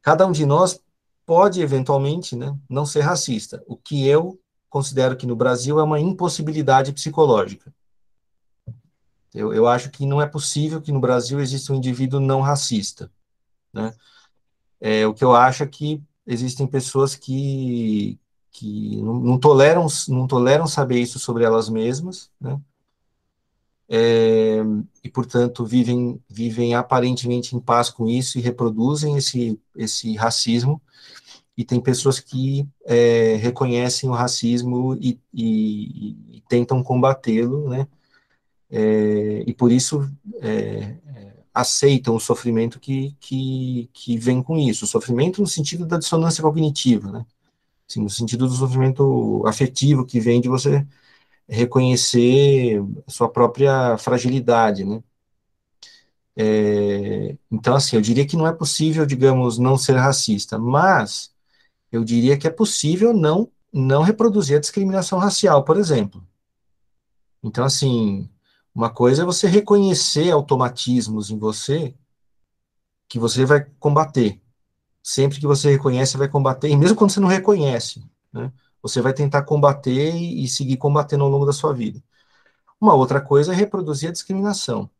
[0.00, 0.80] cada um de nós
[1.24, 4.38] pode, eventualmente, né, não ser racista, o que eu
[4.70, 7.74] considero que no Brasil é uma impossibilidade psicológica.
[9.34, 13.10] Eu, eu acho que não é possível que no Brasil exista um indivíduo não racista,
[13.72, 13.92] né?
[14.80, 18.18] É, o que eu acho é que existem pessoas que,
[18.50, 22.60] que não, não, toleram, não toleram saber isso sobre elas mesmas, né?
[23.88, 24.58] É,
[25.04, 30.82] e, portanto, vivem, vivem aparentemente em paz com isso e reproduzem esse, esse racismo,
[31.56, 37.86] e tem pessoas que é, reconhecem o racismo e, e, e tentam combatê-lo, né?
[38.68, 40.10] É, e por isso
[40.42, 40.96] é,
[41.56, 46.42] aceitam o sofrimento que, que, que vem com isso, o sofrimento no sentido da dissonância
[46.42, 47.26] cognitiva, né?
[47.88, 50.86] Assim, no sentido do sofrimento afetivo que vem de você
[51.48, 55.02] reconhecer sua própria fragilidade, né?
[56.36, 61.32] É, então, assim, eu diria que não é possível, digamos, não ser racista, mas
[61.92, 66.22] eu diria que é possível não, não reproduzir a discriminação racial, por exemplo.
[67.42, 68.28] Então, assim,
[68.76, 71.94] uma coisa é você reconhecer automatismos em você
[73.08, 74.40] que você vai combater
[75.06, 79.14] sempre que você reconhece, vai combater, e mesmo quando você não reconhece, né, você vai
[79.14, 82.02] tentar combater e, e seguir combatendo ao longo da sua vida.
[82.80, 84.90] Uma outra coisa é reproduzir a discriminação.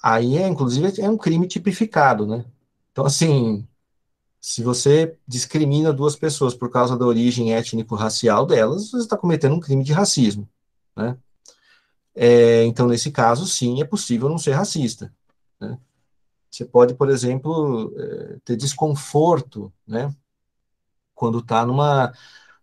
[0.00, 2.44] Aí, é, inclusive, é um crime tipificado, né?
[2.92, 3.66] Então, assim,
[4.40, 9.60] se você discrimina duas pessoas por causa da origem étnico-racial delas, você está cometendo um
[9.60, 10.48] crime de racismo,
[10.96, 11.18] né?
[12.20, 15.14] É, então, nesse caso, sim, é possível não ser racista,
[15.60, 15.78] né?
[16.50, 20.14] Você pode, por exemplo, eh, ter desconforto, né?
[21.14, 22.12] Quando está numa,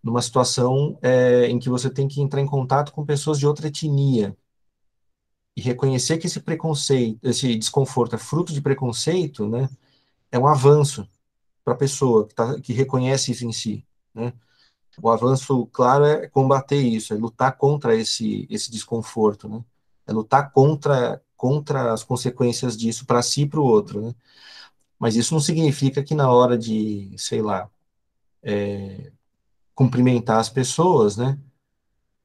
[0.04, 3.68] numa situação é, em que você tem que entrar em contato com pessoas de outra
[3.68, 4.36] etnia
[5.56, 9.70] e reconhecer que esse preconceito, esse desconforto é fruto de preconceito, né?
[10.32, 11.08] É um avanço
[11.64, 14.34] para a pessoa que, tá, que reconhece isso em si, né?
[15.02, 19.64] O avanço, claro, é combater isso, é lutar contra esse, esse desconforto, né?
[20.08, 24.16] É lutar contra contra as consequências disso para si e para o outro, né?
[24.98, 27.70] Mas isso não significa que na hora de, sei lá,
[28.42, 29.12] é,
[29.76, 31.38] cumprimentar as pessoas, né?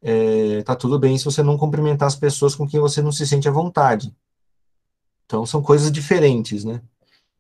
[0.03, 3.27] É, tá tudo bem se você não cumprimentar as pessoas com quem você não se
[3.27, 4.15] sente à vontade.
[5.27, 6.83] Então são coisas diferentes, né?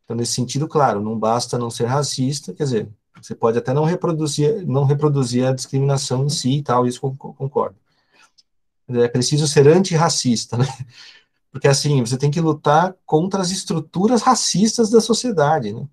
[0.04, 3.84] Então nesse sentido, claro, não basta não ser racista, quer dizer, você pode até não
[3.84, 7.76] reproduzir, não reproduzir a discriminação em si e tal, isso concordo.
[8.88, 10.66] É preciso ser antirracista, né?
[11.52, 15.86] Porque, assim, você tem que lutar contra as estruturas racistas da sociedade, né?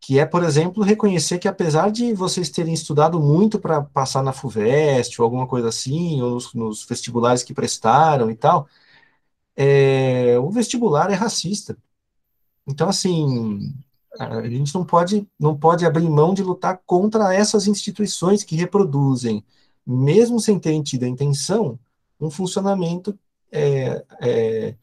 [0.00, 4.32] Que é, por exemplo, reconhecer que, apesar de vocês terem estudado muito para passar na
[4.32, 8.68] FUVEST ou alguma coisa assim, ou nos, nos vestibulares que prestaram e tal,
[9.56, 11.76] é, o vestibular é racista.
[12.66, 13.72] Então, assim,
[14.18, 19.44] a gente não pode, não pode abrir mão de lutar contra essas instituições que reproduzem,
[19.86, 21.78] mesmo sem ter tido a intenção,
[22.20, 23.18] um funcionamento
[23.50, 24.74] é, é,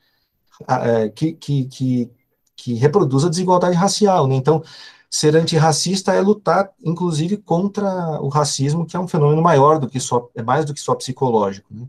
[0.67, 2.11] é, que, que, que,
[2.55, 4.27] que, reproduz a desigualdade racial.
[4.27, 4.35] Né?
[4.35, 4.63] Então,
[5.09, 9.99] ser antirracista é lutar, inclusive, contra o racismo, que é um fenômeno maior do que
[9.99, 11.73] só, é mais do que só psicológico.
[11.73, 11.87] Né?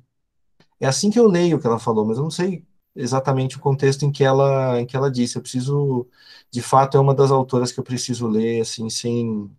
[0.78, 2.64] É assim que eu leio o que ela falou, mas eu não sei
[2.94, 5.36] exatamente o contexto em que ela, em que ela disse.
[5.36, 6.08] Eu preciso,
[6.50, 9.50] de fato, é uma das autoras que eu preciso ler, assim, sem,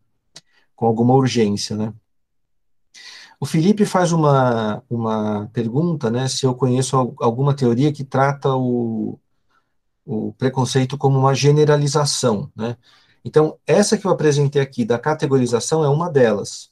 [0.76, 1.94] com alguma urgência, né?
[3.40, 9.20] O Felipe faz uma, uma pergunta, né, se eu conheço alguma teoria que trata o,
[10.06, 12.78] o preconceito como uma generalização, né?
[13.26, 16.71] Então, essa que eu apresentei aqui, da categorização, é uma delas.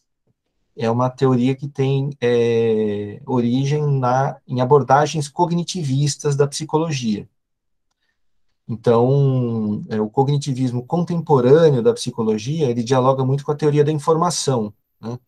[0.82, 7.28] É uma teoria que tem é, origem na, em abordagens cognitivistas da psicologia.
[8.66, 14.74] Então, é, o cognitivismo contemporâneo da psicologia, ele dialoga muito com a teoria da informação,
[15.02, 15.20] né?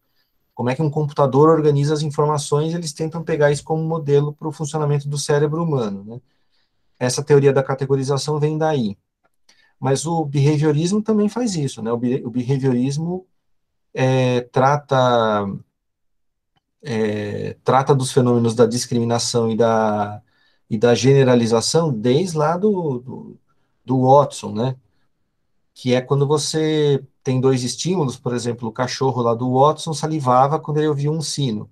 [0.54, 4.48] Como é que um computador organiza as informações, eles tentam pegar isso como modelo para
[4.48, 6.22] o funcionamento do cérebro humano, né?
[6.98, 8.98] Essa teoria da categorização vem daí.
[9.78, 11.92] Mas o behaviorismo também faz isso, né?
[11.92, 13.26] O, behaviorismo
[13.94, 15.46] é, trata
[16.82, 20.22] é, trata dos fenômenos da discriminação e da,
[20.70, 23.40] e da generalização desde lá do, do,
[23.86, 24.76] do Watson, né?
[25.74, 30.60] Que é quando você tem dois estímulos, por exemplo, o cachorro lá do Watson salivava
[30.60, 31.70] quando ele ouvia um sino.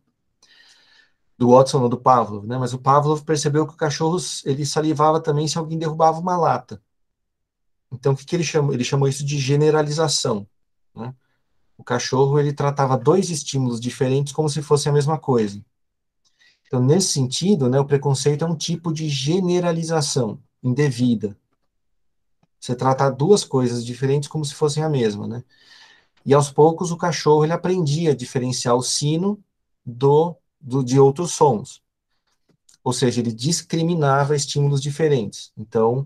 [1.37, 2.57] Do Watson ou do Pavlov, né?
[2.57, 6.81] Mas o Pavlov percebeu que o cachorro ele salivava também se alguém derrubava uma lata.
[7.91, 8.73] Então, o que, que ele chamou?
[8.73, 10.47] Ele chamou isso de generalização.
[10.95, 11.13] Né?
[11.79, 15.63] O cachorro ele tratava dois estímulos diferentes como se fossem a mesma coisa.
[16.67, 21.37] Então, nesse sentido, né, o preconceito é um tipo de generalização indevida.
[22.59, 25.41] Você trata duas coisas diferentes como se fossem a mesma, né?
[26.25, 29.41] E aos poucos o cachorro ele aprendia a diferenciar o sino
[29.85, 31.81] do, do de outros sons.
[32.83, 35.53] Ou seja, ele discriminava estímulos diferentes.
[35.57, 36.05] Então,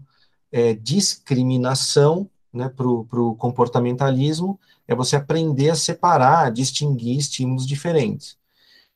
[0.51, 8.38] é, discriminação né, para o comportamentalismo é você aprender a separar, a distinguir estímulos diferentes.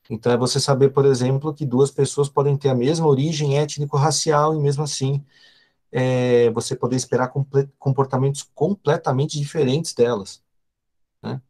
[0.09, 4.55] Então, é você saber, por exemplo, que duas pessoas podem ter a mesma origem étnico-racial
[4.55, 5.23] e, mesmo assim,
[5.91, 7.33] é, você poder esperar
[7.79, 10.41] comportamentos completamente diferentes delas.
[11.21, 11.41] Né?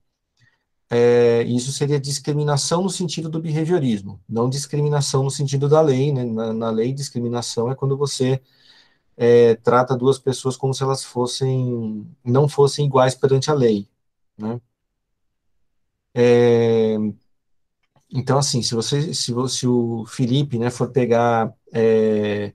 [0.89, 6.11] É, isso seria discriminação no sentido do behaviorismo, não discriminação no sentido da lei.
[6.11, 6.23] Né?
[6.25, 8.41] Na, na lei, discriminação é quando você
[9.17, 13.87] é, trata duas pessoas como se elas fossem não fossem iguais perante a lei,
[14.37, 14.61] né?
[16.13, 16.97] É,
[18.09, 22.53] então, assim, se você, se, se o Felipe, né, for pegar é,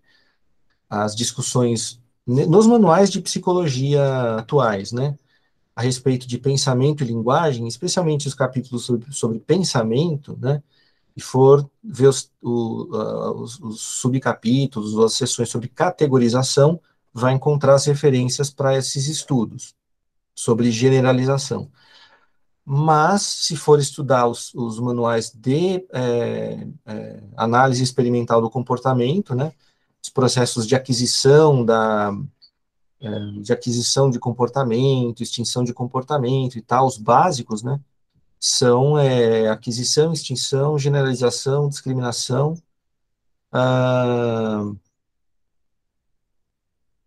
[0.89, 5.17] as discussões nos manuais de psicologia atuais, né,
[5.77, 10.63] a respeito de pensamento e linguagem, especialmente os capítulos sobre, sobre pensamento, né,
[11.17, 16.81] e for ver os, o, uh, os, os subcapítulos, as sessões sobre categorização,
[17.13, 19.75] vai encontrar as referências para esses estudos
[20.35, 21.71] sobre generalização.
[22.65, 29.53] Mas, se for estudar os, os manuais de é, é, análise experimental do comportamento, né,
[30.03, 32.13] os processos de aquisição da
[33.01, 33.11] é,
[33.41, 37.81] de aquisição de comportamento, extinção de comportamento e tal, os básicos, né,
[38.45, 42.61] são é, aquisição, extinção, generalização, discriminação.
[43.53, 44.65] Ah,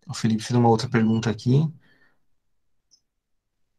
[0.07, 1.69] o Felipe fez uma outra pergunta aqui.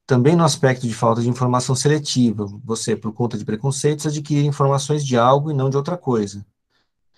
[0.06, 5.02] Também no aspecto de falta de informação seletiva, você, por conta de preconceitos, adquire informações
[5.04, 6.44] de algo e não de outra coisa.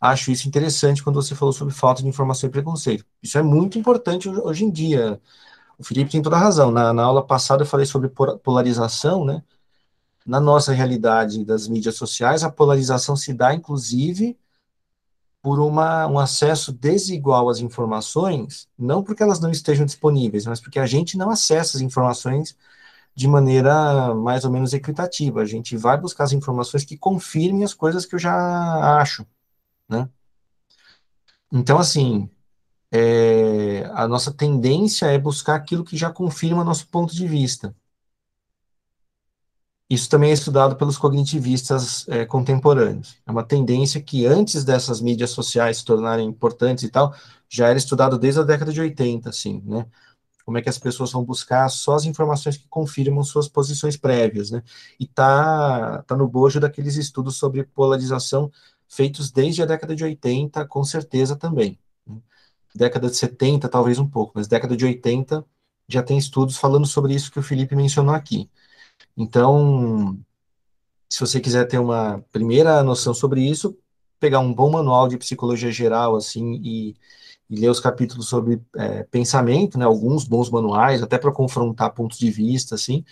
[0.01, 3.05] Acho isso interessante quando você falou sobre falta de informação e preconceito.
[3.21, 5.21] Isso é muito importante hoje em dia.
[5.79, 6.71] O Felipe tem toda a razão.
[6.71, 8.09] Na, na aula passada eu falei sobre
[8.43, 9.43] polarização, né?
[10.29, 14.39] Na nossa realidade das mídias sociais, a polarização se dá, inclusive,
[15.41, 20.79] por uma, um acesso desigual às informações, não porque elas não estejam disponíveis, mas porque
[20.79, 22.55] a gente não acessa as informações
[23.15, 25.41] de maneira mais ou menos equitativa.
[25.41, 29.27] A gente vai buscar as informações que confirmem as coisas que eu já acho,
[29.89, 30.11] né?
[31.51, 32.29] Então, assim,
[32.93, 37.75] é, a nossa tendência é buscar aquilo que já confirma nosso ponto de vista.
[39.89, 43.17] Isso também é estudado pelos cognitivistas é, contemporâneos.
[43.27, 47.15] É uma tendência que antes dessas mídias sociais se tornarem importantes e tal,
[47.49, 49.87] já era estudado desde a década de 80, assim, né?
[50.45, 54.51] Como é que as pessoas vão buscar só as informações que confirmam suas posições prévias,
[54.51, 54.63] né?
[54.99, 58.51] E tá, tá no bojo daqueles estudos sobre polarização
[58.89, 61.79] feitos desde a década de 80, com certeza também.
[62.07, 62.17] Né?
[62.75, 65.45] Década de 70, talvez um pouco, mas década de 80
[65.87, 68.51] já tem estudos falando sobre isso que o Felipe mencionou aqui.
[69.19, 70.17] Então,
[71.11, 73.77] se você quiser ter uma primeira noção sobre isso,
[74.21, 76.97] pegar um bom manual de psicologia geral, assim, e,
[77.51, 82.17] e ler os capítulos sobre é, pensamento, né, alguns bons manuais, até para confrontar pontos
[82.17, 83.05] de vista, assim,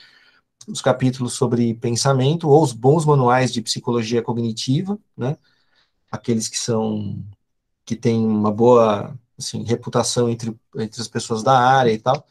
[0.68, 5.36] os capítulos sobre pensamento, ou os bons manuais de psicologia cognitiva, né,
[6.10, 7.20] aqueles que são,
[7.84, 12.26] que têm uma boa, assim, reputação entre, entre as pessoas da área e tal,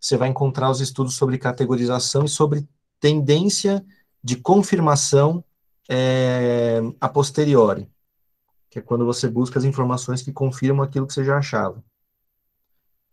[0.00, 2.66] você vai encontrar os estudos sobre categorização e sobre
[3.00, 3.84] tendência
[4.22, 5.42] de confirmação
[5.88, 7.88] é a posteriori,
[8.68, 11.82] que é quando você busca as informações que confirmam aquilo que você já achava.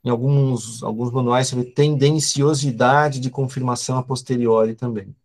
[0.04, 5.16] Em alguns, alguns manuais você vê tendenciosidade de confirmação a posteriori também.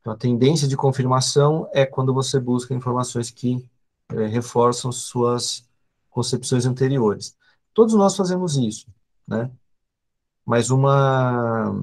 [0.00, 3.64] Então, a tendência de confirmação é quando você busca informações que
[4.10, 5.66] é, reforçam suas
[6.10, 7.36] concepções anteriores.
[7.72, 8.86] Todos nós fazemos isso,
[9.26, 9.50] né?
[10.44, 11.80] Mas uma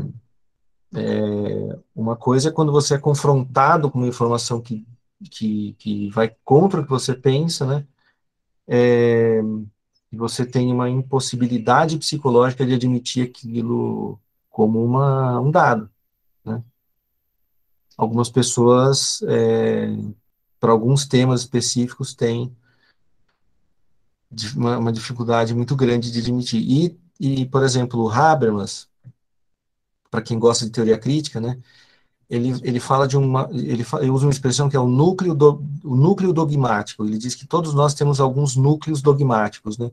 [0.96, 4.86] é, uma coisa é quando você é confrontado com uma informação que,
[5.30, 7.86] que, que vai contra o que você pensa, né?
[8.68, 9.42] É,
[10.12, 14.20] e você tem uma impossibilidade psicológica de admitir aquilo
[14.50, 15.90] como uma, um dado,
[16.44, 16.64] né?
[17.98, 19.88] Algumas pessoas, é,
[20.60, 22.56] para alguns temas específicos, têm
[24.56, 26.62] uma, uma, dificuldade muito grande de admitir.
[26.62, 28.90] E, e por exemplo, o Habermas,
[30.16, 31.58] para quem gosta de teoria crítica, né,
[32.30, 35.62] ele, ele fala de uma, ele, ele usa uma expressão que é o núcleo, do,
[35.84, 39.92] o núcleo dogmático, ele diz que todos nós temos alguns núcleos dogmáticos, né,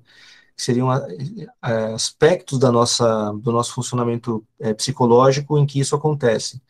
[0.56, 6.62] que seriam é, aspectos da nossa, do nosso funcionamento é, psicológico em que isso acontece.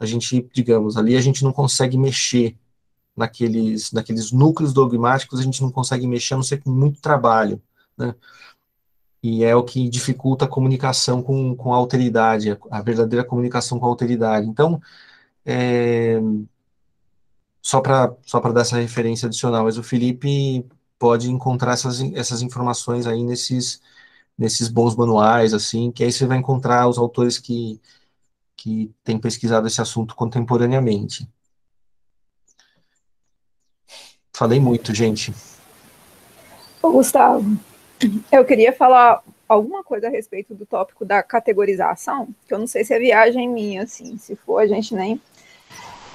[0.00, 2.56] A gente, digamos, ali a gente não consegue mexer
[3.16, 7.62] naqueles, naqueles núcleos dogmáticos, a gente não consegue mexer, a não ser com muito trabalho,
[7.96, 8.14] né,
[9.22, 13.86] e é o que dificulta a comunicação com, com a alteridade, a, verdadeira comunicação com
[13.86, 14.46] a alteridade.
[14.46, 14.80] Então,
[15.44, 16.20] é,
[17.60, 20.64] só para só dar essa referência adicional, mas o Felipe
[20.98, 23.80] pode encontrar essas, essas informações aí nesses,
[24.36, 27.80] nesses bons manuais, assim, que aí você vai encontrar os autores que,
[28.56, 31.28] que têm pesquisado esse assunto contemporaneamente.
[34.32, 35.34] Falei muito, gente.
[36.80, 37.58] Ô, Gustavo,
[38.30, 42.84] eu queria falar alguma coisa a respeito do tópico da categorização, que eu não sei
[42.84, 45.20] se é viagem minha, assim, se for a gente nem.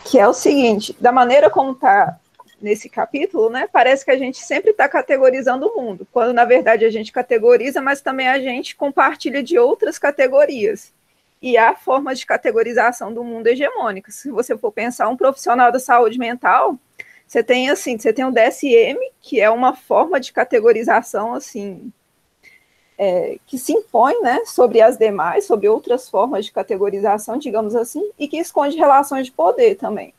[0.05, 2.19] Que é o seguinte: da maneira como está
[2.61, 6.85] nesse capítulo, né, parece que a gente sempre está categorizando o mundo, quando na verdade
[6.85, 10.93] a gente categoriza, mas também a gente compartilha de outras categorias.
[11.41, 14.15] E há formas de categorização do mundo hegemônicas.
[14.15, 16.79] Se você for pensar um profissional da saúde mental,
[17.33, 21.91] você tem assim, você tem o DSM, que é uma forma de categorização assim
[22.95, 28.07] é, que se impõe, né, sobre as demais, sobre outras formas de categorização, digamos assim,
[28.19, 30.13] e que esconde relações de poder também.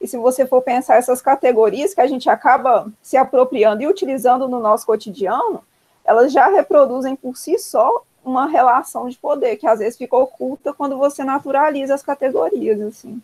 [0.00, 4.48] E se você for pensar essas categorias que a gente acaba se apropriando e utilizando
[4.48, 5.62] no nosso cotidiano,
[6.04, 10.72] elas já reproduzem por si só uma relação de poder que às vezes fica oculta
[10.72, 13.22] quando você naturaliza as categorias, assim.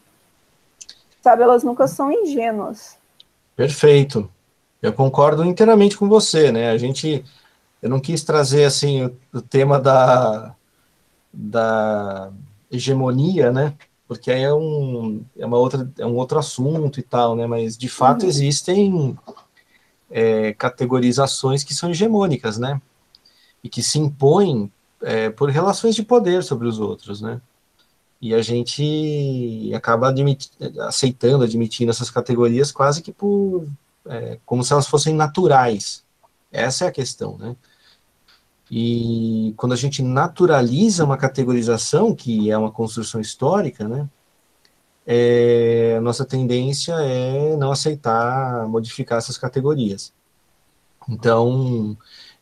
[1.21, 3.02] Sabe, elas nunca são ingênuas.
[3.57, 4.31] Perfeito.
[4.81, 6.71] Eu concordo inteiramente com você, né?
[6.71, 7.25] A gente,
[7.81, 10.55] eu não quis trazer assim o, o tema da,
[11.33, 12.33] da
[12.71, 13.75] hegemonia, né?
[14.09, 17.47] Porque aí é um, é uma outra, é um outro assunto e tal, né?
[17.47, 18.29] Mas de fato uhum.
[18.29, 19.19] existem
[20.11, 22.81] é, categorizações que são hegemônicas, né?
[23.63, 24.71] E que se impõem
[25.03, 27.41] é, por relações de poder sobre os outros, né?
[28.23, 30.49] E a gente acaba admit,
[30.83, 33.67] aceitando, admitindo essas categorias quase que por
[34.07, 36.05] é, como se elas fossem naturais.
[36.51, 37.57] Essa é a questão, né?
[38.71, 44.09] E quando a gente naturaliza uma categorização, que é uma construção histórica, né?
[45.05, 50.13] É, a nossa tendência é não aceitar modificar essas categorias.
[51.09, 51.97] Então,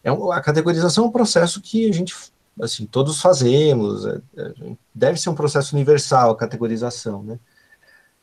[0.04, 2.14] é um, a categorização é um processo que a gente
[2.62, 7.38] assim, todos fazemos, é, é, deve ser um processo universal a categorização, né?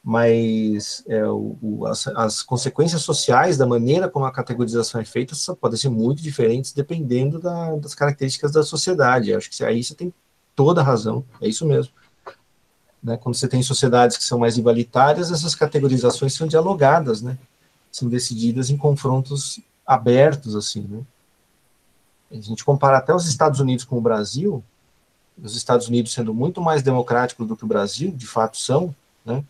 [0.04, 5.36] Mas é, o, o, as, as, consequências sociais da maneira como a categorização é feita
[5.60, 9.34] podem ser muito diferentes dependendo da, das características da sociedade.
[9.34, 10.14] Acho que aí você tem
[10.56, 11.92] toda a razão, é isso mesmo.
[13.04, 13.18] Né?
[13.18, 17.38] Quando você tem sociedades que são mais igualitárias, essas categorizações são dialogadas, né?
[17.92, 21.02] São decididas em confrontos abertos, assim, né?
[22.32, 24.64] A gente compara até os Estados Unidos com o Brasil,
[25.42, 28.94] os Estados Unidos sendo muito mais democráticos do que o Brasil, de fato são,
[29.26, 29.44] né?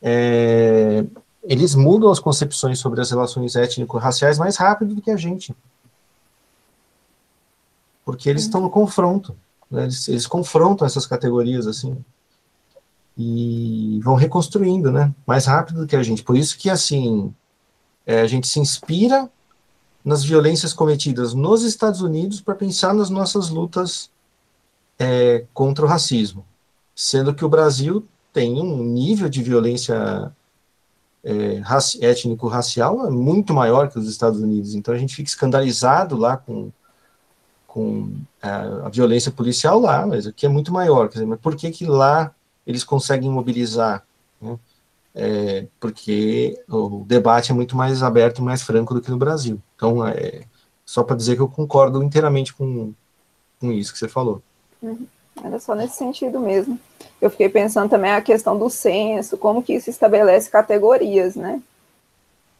[0.00, 1.04] É,
[1.44, 5.54] eles mudam as concepções sobre as relações étnico-raciais mais rápido do que a gente.
[8.04, 9.36] Porque eles estão no confronto.
[9.70, 9.84] Né?
[9.84, 11.96] Eles, eles, confrontam essas categorias, assim,
[13.16, 15.12] e vão reconstruindo, né?
[15.26, 16.22] Mais rápido do que a gente.
[16.22, 17.32] Por isso que, assim,
[18.06, 19.30] é, a gente se inspira
[20.04, 24.10] nas violências cometidas nos Estados Unidos para pensar nas nossas lutas
[24.98, 26.44] é, contra o racismo,
[26.94, 30.32] sendo que o Brasil tem um nível de violência
[31.24, 31.62] é,
[32.00, 34.74] étnico-racial muito maior que os Estados Unidos.
[34.74, 36.72] Então a gente fica escandalizado lá com,
[37.66, 41.08] com a, a violência policial lá, mas aqui é muito maior.
[41.08, 42.34] Dizer, mas por que que lá
[42.66, 44.04] eles conseguem mobilizar?
[44.40, 44.58] Né?
[45.14, 49.60] é, porque o debate é muito mais aberto e mais franco do que no Brasil.
[49.82, 50.42] Então, é,
[50.86, 52.92] só para dizer que eu concordo inteiramente com,
[53.58, 54.40] com isso que você falou.
[54.80, 55.08] Uhum.
[55.42, 56.78] Era só nesse sentido mesmo.
[57.20, 61.60] Eu fiquei pensando também a questão do censo, como que isso estabelece categorias, né?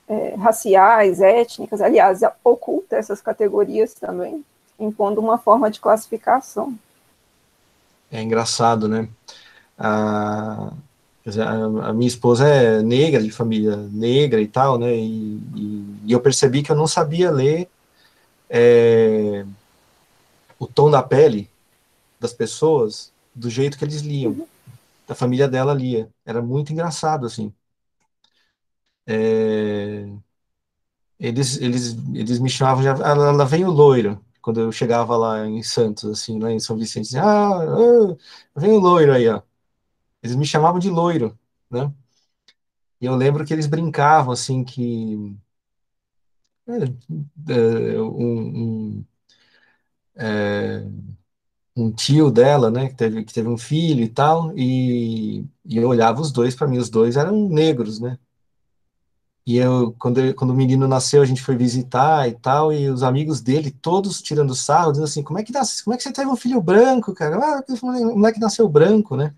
[0.08, 4.44] É, raciais, étnicas, aliás, oculta essas categorias também,
[4.80, 6.76] impondo uma forma de classificação.
[8.10, 9.08] É engraçado, né?
[11.24, 14.94] A, a, minha esposa é negra, de família negra e tal, né?
[14.96, 17.68] E, e, e eu percebi que eu não sabia ler
[18.50, 19.44] é,
[20.58, 21.48] o tom da pele
[22.20, 24.32] das pessoas do jeito que eles liam.
[24.32, 24.46] Uhum.
[25.08, 26.08] A família dela lia.
[26.24, 27.52] Era muito engraçado, assim.
[29.06, 30.06] É,
[31.18, 32.88] eles, eles, eles me chamavam de.
[32.88, 37.06] Ela vem o loiro, quando eu chegava lá em Santos, assim, lá em São Vicente.
[37.08, 38.16] Assim, ah, ah,
[38.56, 39.40] vem o loiro aí, ó.
[40.22, 41.38] Eles me chamavam de loiro,
[41.70, 41.92] né?
[43.00, 45.36] E eu lembro que eles brincavam, assim, que.
[46.66, 49.04] É, é um, um
[50.16, 50.84] é,
[51.76, 55.88] um tio dela, né, que teve, que teve um filho e tal, e, e eu
[55.88, 58.18] olhava os dois, para mim, os dois eram negros, né?
[59.44, 63.02] E eu, quando, quando o menino nasceu, a gente foi visitar e tal, e os
[63.02, 66.12] amigos dele, todos tirando sarro, dizendo assim, como é que, nasce, como é que você
[66.12, 67.36] teve um filho branco, cara?
[67.38, 69.34] Ah, o moleque nasceu branco, né?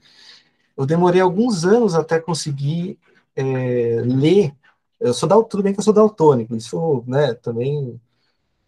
[0.76, 2.98] Eu demorei alguns anos até conseguir
[3.36, 4.54] é, ler,
[5.00, 8.00] eu sou tudo bem que eu sou daltônico, isso, né, também,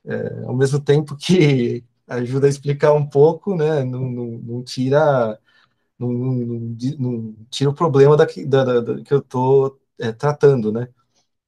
[0.05, 3.83] é, ao mesmo tempo que ajuda a explicar um pouco, né?
[3.85, 5.39] Não, não, não tira
[5.99, 6.09] não,
[6.99, 10.89] não, tira o problema da, da, da que eu estou é, tratando, né?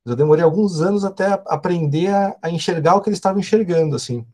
[0.04, 4.26] Eu demorei alguns anos até aprender a, a, enxergar o que eles estavam enxergando, assim,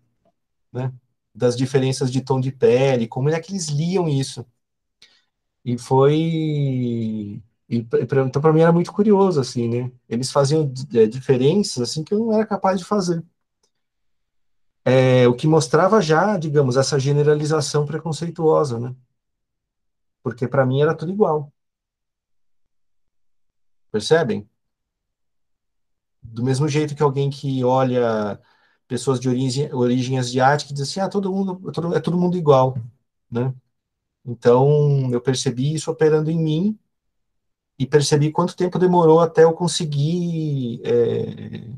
[0.72, 0.92] né?
[1.34, 4.46] Das diferenças de tom de pele, como é que eles liam isso.
[5.64, 6.14] E foi
[7.68, 7.86] e,
[8.22, 9.92] então para mim era muito curioso assim, né?
[10.08, 13.24] Eles faziam é, diferenças assim que eu não era capaz de fazer
[14.84, 18.94] é, o que mostrava já, digamos, essa generalização preconceituosa, né?
[20.22, 21.52] Porque para mim era tudo igual.
[23.90, 24.48] Percebem?
[26.22, 28.40] Do mesmo jeito que alguém que olha
[28.88, 32.76] pessoas de origem, origem asiática diz assim, ah, todo mundo, todo, é todo mundo igual,
[33.30, 33.54] né?
[34.24, 36.78] Então, eu percebi isso operando em mim
[37.78, 41.74] e percebi quanto tempo demorou até eu conseguir é,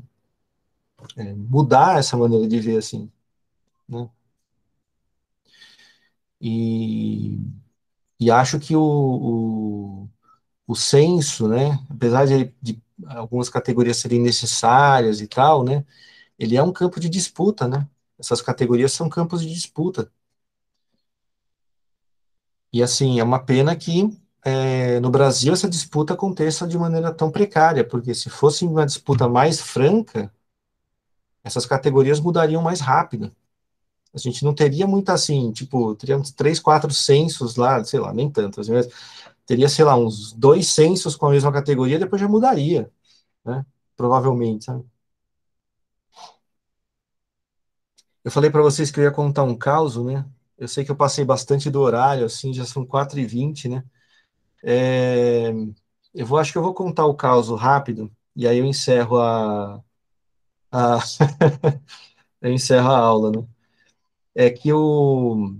[1.15, 3.11] é, mudar essa maneira de ver assim,
[3.89, 4.09] né?
[6.39, 7.39] E,
[8.19, 10.09] e acho que o, o,
[10.67, 15.85] o censo, né, apesar de, de algumas categorias serem necessárias e tal, né,
[16.39, 17.87] ele é um campo de disputa, né?
[18.19, 20.11] Essas categorias são campos de disputa.
[22.71, 24.09] E assim, é uma pena que
[24.43, 29.27] é, no Brasil essa disputa aconteça de maneira tão precária, porque se fosse uma disputa
[29.27, 30.31] mais franca,
[31.43, 33.31] essas categorias mudariam mais rápido.
[34.13, 38.31] A gente não teria muito assim, tipo, teríamos três, quatro censos lá, sei lá, nem
[38.31, 38.87] tantos, mas
[39.45, 42.91] teria, sei lá, uns dois censos com a mesma categoria, depois já mudaria,
[43.45, 43.65] né?
[43.97, 44.85] Provavelmente, sabe?
[48.23, 50.23] Eu falei para vocês que eu ia contar um caos, né?
[50.57, 53.83] Eu sei que eu passei bastante do horário, assim, já são 4h20, né?
[54.63, 55.51] É,
[56.13, 59.83] eu vou, acho que eu vou contar o caos rápido, e aí eu encerro a,
[60.71, 60.99] a
[62.41, 63.47] eu encerro a aula, né?
[64.35, 65.55] É que o,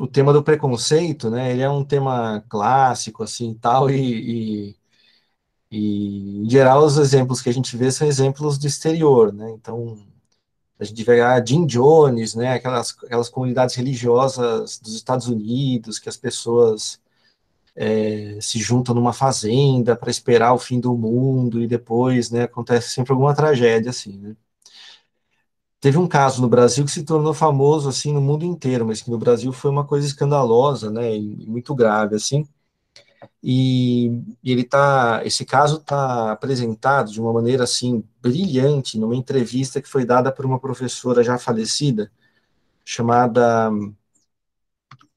[0.00, 4.76] o tema do preconceito, né, ele é um tema clássico, assim, tal, e, e,
[5.70, 9.98] e, em geral os exemplos que a gente vê são exemplos do exterior, né, então
[10.80, 16.16] a gente a Jim Jones, né, aquelas, aquelas comunidades religiosas dos Estados Unidos, que as
[16.16, 17.00] pessoas
[17.76, 22.90] é, se juntam numa fazenda para esperar o fim do mundo, e depois, né, acontece
[22.90, 24.36] sempre alguma tragédia, assim, né.
[25.80, 29.10] Teve um caso no Brasil que se tornou famoso assim no mundo inteiro, mas que
[29.10, 32.46] no Brasil foi uma coisa escandalosa, né, e muito grave assim.
[33.42, 34.08] E,
[34.42, 39.88] e ele tá, esse caso está apresentado de uma maneira assim brilhante numa entrevista que
[39.88, 42.10] foi dada por uma professora já falecida
[42.84, 43.70] chamada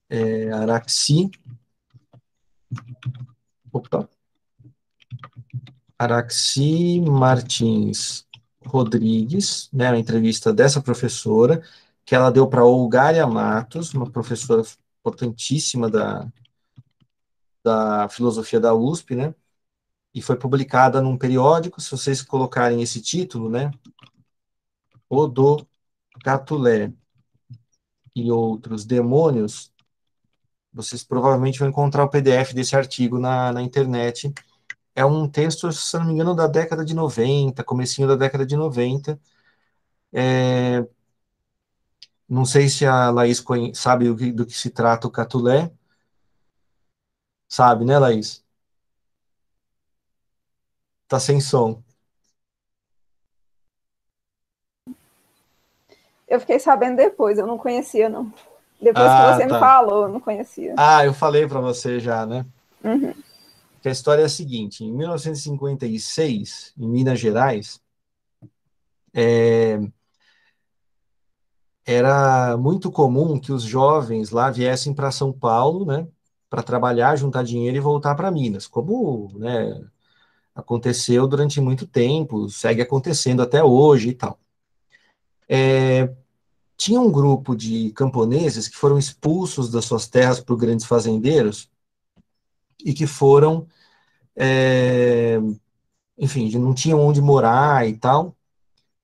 [0.10, 1.32] é, Araxi
[3.72, 4.10] Opa.
[5.98, 8.26] Araxi Martins
[8.66, 11.62] Rodrigues, né, uma entrevista dessa professora,
[12.06, 14.64] que ela deu para Olgária Matos, uma professora
[15.00, 16.28] importantíssima da,
[17.64, 19.34] da filosofia da USP, né,
[20.14, 23.72] e foi publicada num periódico, se vocês colocarem esse título, né,
[25.08, 25.64] O do
[26.24, 26.92] Catulé
[28.16, 29.72] e outros demônios,
[30.74, 34.34] vocês provavelmente vão encontrar o PDF desse artigo na, na internet,
[34.96, 38.56] é um texto, se não me engano, da década de 90, comecinho da década de
[38.56, 39.20] 90.
[40.14, 40.86] É,
[42.28, 43.44] não sei se a Laís
[43.74, 45.72] sabe do que, do que se trata o Catulé.
[47.52, 48.42] Sabe, né, Laís?
[51.06, 51.84] Tá sem som.
[56.26, 58.32] Eu fiquei sabendo depois, eu não conhecia, não.
[58.82, 59.54] Depois ah, que você tá.
[59.54, 60.76] me falou, eu não conhecia.
[60.78, 62.46] Ah, eu falei para você já, né?
[62.82, 63.14] Uhum.
[63.82, 67.82] Que a história é a seguinte: em 1956, em Minas Gerais,
[69.14, 69.78] é,
[71.86, 76.08] era muito comum que os jovens lá viessem para São Paulo, né?
[76.52, 79.82] Para trabalhar, juntar dinheiro e voltar para Minas, como né,
[80.54, 84.38] aconteceu durante muito tempo, segue acontecendo até hoje e tal.
[85.48, 86.14] É,
[86.76, 91.70] tinha um grupo de camponeses que foram expulsos das suas terras por grandes fazendeiros
[92.84, 93.66] e que foram,
[94.36, 95.40] é,
[96.18, 98.36] enfim, não tinham onde morar e tal,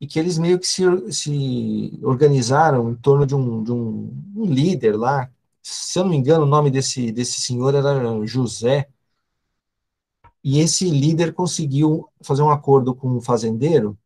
[0.01, 4.45] e que eles meio que se, se organizaram em torno de, um, de um, um
[4.45, 5.31] líder lá,
[5.69, 8.89] se eu não me engano, o nome desse, desse senhor era José,
[10.43, 13.97] e esse líder conseguiu fazer um acordo com um fazendeiro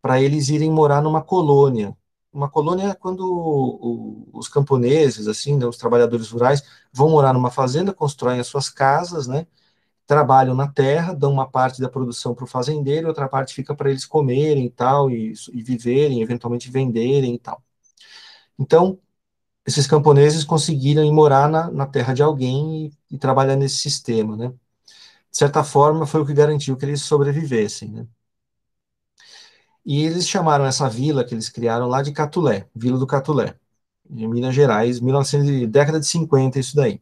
[0.00, 1.96] para eles irem morar numa colônia.
[2.32, 6.62] Uma colônia é quando o, os camponeses, assim, né, os trabalhadores rurais,
[6.92, 9.46] vão morar numa fazenda, constroem as suas casas, né?
[10.06, 13.90] Trabalham na terra, dão uma parte da produção para o fazendeiro, outra parte fica para
[13.90, 17.62] eles comerem e tal, e, e viverem, eventualmente venderem e tal.
[18.58, 18.98] Então,
[19.66, 24.36] esses camponeses conseguiram ir morar na, na terra de alguém e, e, trabalhar nesse sistema,
[24.36, 24.48] né?
[25.30, 28.06] De certa forma, foi o que garantiu que eles sobrevivessem, né?
[29.84, 33.54] E eles chamaram essa vila que eles criaram lá de Catulé, Vila do Catulé,
[34.10, 37.00] em Minas Gerais, 1900, década de 50, isso daí.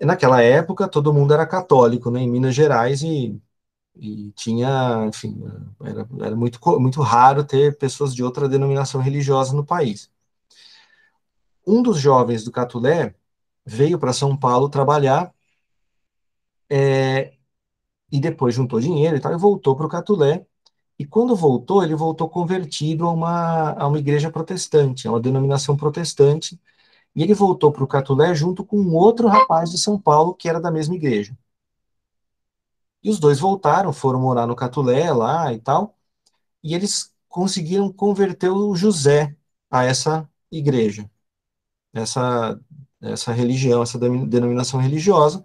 [0.00, 3.40] E naquela época, todo mundo era católico, né, em Minas Gerais, e,
[3.96, 5.42] e tinha, enfim,
[5.82, 10.10] era, era muito, muito raro ter pessoas de outra denominação religiosa no país.
[11.66, 13.14] Um dos jovens do Catulé
[13.64, 15.34] veio para São Paulo trabalhar
[16.70, 17.34] é,
[18.10, 20.46] e depois juntou dinheiro e tal, e voltou para o Catulé,
[20.98, 25.76] e quando voltou, ele voltou convertido a uma, a uma igreja protestante, a uma denominação
[25.76, 26.60] protestante,
[27.14, 30.48] e ele voltou para o Catulé junto com um outro rapaz de São Paulo que
[30.48, 31.36] era da mesma igreja.
[33.02, 35.96] E os dois voltaram, foram morar no Catulé lá e tal,
[36.62, 39.36] e eles conseguiram converter o José
[39.70, 41.10] a essa igreja,
[42.00, 42.58] essa,
[43.00, 45.44] essa religião, essa denominação religiosa.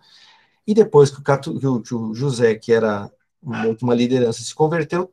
[0.68, 5.12] E depois que o, que o, que o José, que era uma liderança, se converteu,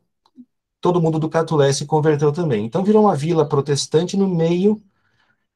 [0.81, 2.65] todo mundo do Catulé se converteu também.
[2.65, 4.81] Então virou uma vila protestante no meio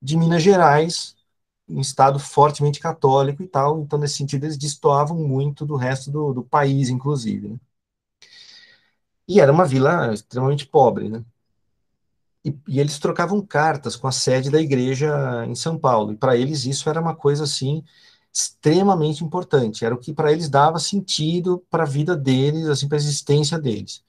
[0.01, 1.15] de Minas Gerais,
[1.67, 3.81] um estado fortemente católico e tal.
[3.81, 7.49] Então, nesse sentido, eles destoavam muito do resto do, do país, inclusive.
[7.49, 7.57] Né?
[9.27, 11.23] E era uma vila extremamente pobre, né?
[12.45, 16.11] E, e, eles trocavam cartas com a sede da igreja em São Paulo.
[16.13, 17.83] E para eles isso era uma coisa assim
[18.33, 19.85] extremamente importante.
[19.85, 23.59] Era o que para eles dava sentido para a vida deles, assim, para a existência
[23.59, 24.03] deles.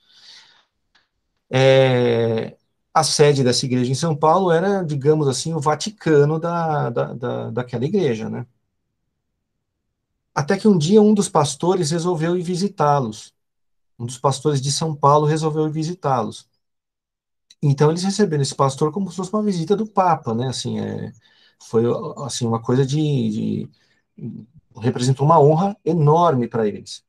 [1.50, 2.56] É,
[2.92, 7.50] a sede dessa igreja em São Paulo era, digamos assim, o Vaticano da, da, da,
[7.50, 8.46] daquela igreja, né?
[10.34, 13.32] Até que um dia um dos pastores resolveu ir visitá-los.
[13.98, 16.48] Um dos pastores de São Paulo resolveu ir visitá-los.
[17.64, 20.48] Então eles receberam esse pastor como se fosse uma visita do Papa, né?
[20.48, 21.12] Assim, é,
[21.62, 21.84] foi
[22.26, 23.70] assim uma coisa de, de
[24.80, 27.04] representou uma honra enorme para eles.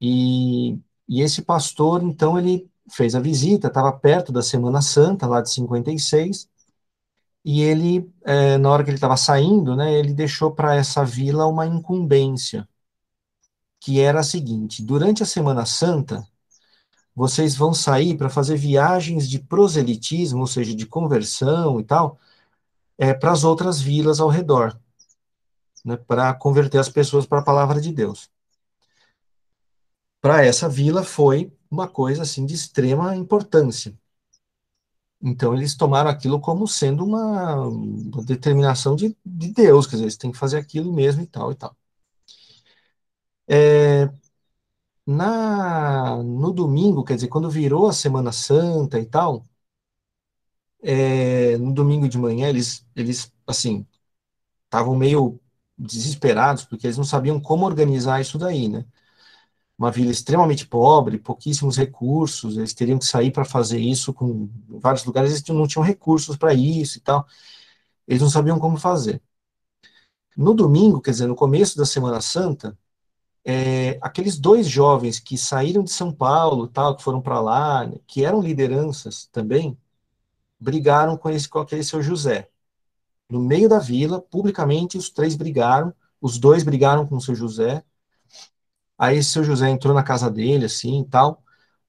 [0.00, 0.78] E
[1.08, 5.50] e esse pastor, então, ele fez a visita, estava perto da Semana Santa, lá de
[5.50, 6.48] 56,
[7.44, 11.46] e ele, é, na hora que ele estava saindo, né, ele deixou para essa vila
[11.46, 12.68] uma incumbência,
[13.80, 16.26] que era a seguinte: durante a Semana Santa,
[17.14, 22.18] vocês vão sair para fazer viagens de proselitismo, ou seja, de conversão e tal,
[22.98, 24.78] é, para as outras vilas ao redor,
[25.84, 28.30] né, para converter as pessoas para a palavra de Deus
[30.22, 33.92] para essa vila foi uma coisa assim de extrema importância.
[35.20, 40.16] Então eles tomaram aquilo como sendo uma, uma determinação de, de, Deus, quer dizer, eles
[40.16, 41.76] têm que fazer aquilo mesmo e tal e tal.
[43.48, 44.08] É,
[45.06, 49.46] na, no domingo, quer dizer, quando virou a Semana Santa e tal,
[50.82, 53.86] é, no domingo de manhã eles, eles assim,
[54.66, 55.40] estavam meio
[55.78, 58.84] desesperados, porque eles não sabiam como organizar isso daí, né?
[59.78, 65.04] uma vila extremamente pobre, pouquíssimos recursos, eles teriam que sair para fazer isso com vários
[65.04, 67.26] lugares, eles não tinham recursos para isso e tal,
[68.08, 69.22] eles não sabiam como fazer.
[70.36, 72.76] No domingo, quer dizer, no começo da Semana Santa,
[73.44, 78.24] é, aqueles dois jovens que saíram de São Paulo, tal, que foram para lá, que
[78.24, 79.76] eram lideranças também,
[80.58, 82.48] brigaram com, esse, com aquele seu José.
[83.28, 87.82] No meio da vila, publicamente, os três brigaram, os dois brigaram com o seu José.
[88.96, 91.42] Aí esse seu José entrou na casa dele, assim, tal.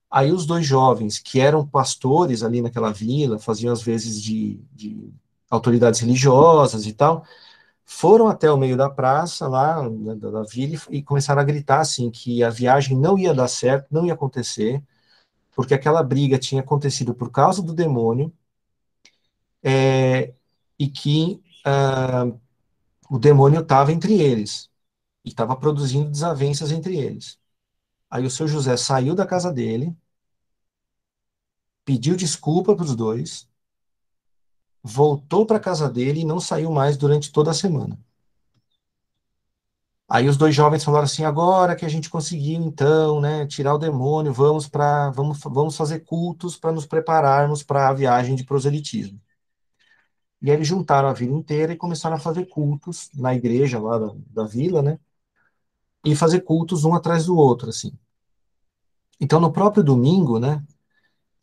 [0.10, 5.12] Aí os dois jovens, que eram pastores ali naquela vila, faziam às vezes de, de
[5.50, 7.26] autoridades religiosas e tal,
[7.86, 11.82] foram até o meio da praça, lá da, da vila, e, e começaram a gritar,
[11.82, 14.84] assim, que a viagem não ia dar certo, não ia acontecer,
[15.56, 18.34] porque aquela briga tinha acontecido por causa do demônio,
[19.62, 20.34] é,
[20.80, 22.40] e que uh,
[23.10, 24.70] o demônio estava entre eles,
[25.26, 27.40] e estava produzindo desavenças entre eles.
[28.10, 29.96] Aí o seu José saiu da casa dele,
[31.86, 33.48] pediu desculpa para os dois,
[34.84, 37.98] voltou para casa dele e não saiu mais durante toda a semana.
[40.08, 43.78] Aí os dois jovens falaram assim: agora que a gente conseguiu, então, né, tirar o
[43.78, 49.20] demônio, vamos para vamos, vamos fazer cultos para nos prepararmos para a viagem de proselitismo.
[50.42, 53.98] E aí eles juntaram a vila inteira e começaram a fazer cultos na igreja lá
[53.98, 55.00] da, da vila, né?
[56.06, 57.92] E fazer cultos um atrás do outro, assim.
[59.20, 60.64] Então, no próprio domingo, né,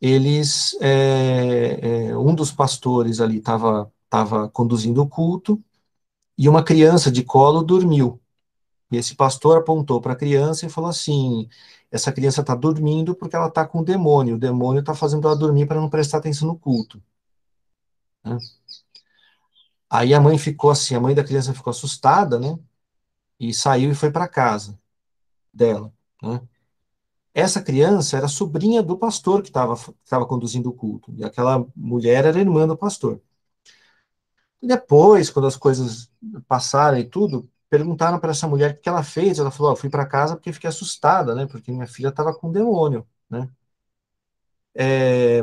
[0.01, 5.63] eles, é, é, um dos pastores ali estava tava conduzindo o culto
[6.37, 8.21] e uma criança de colo dormiu.
[8.91, 11.49] E esse pastor apontou para a criança e falou assim:
[11.91, 14.35] essa criança está dormindo porque ela está com o demônio.
[14.35, 17.01] O demônio está fazendo ela dormir para não prestar atenção no culto.
[18.23, 18.37] Né?
[19.89, 22.57] Aí a mãe ficou assim, a mãe da criança ficou assustada, né?
[23.39, 24.79] E saiu e foi para casa
[25.53, 26.41] dela, né?
[27.33, 32.39] Essa criança era sobrinha do pastor que estava conduzindo o culto, e aquela mulher era
[32.39, 33.21] irmã do pastor.
[34.61, 36.11] Depois, quando as coisas
[36.47, 39.39] passaram e tudo, perguntaram para essa mulher o que ela fez.
[39.39, 41.47] Ela falou: oh, fui para casa porque fiquei assustada, né?
[41.47, 43.49] Porque minha filha estava com um demônio, né?
[44.73, 45.41] É,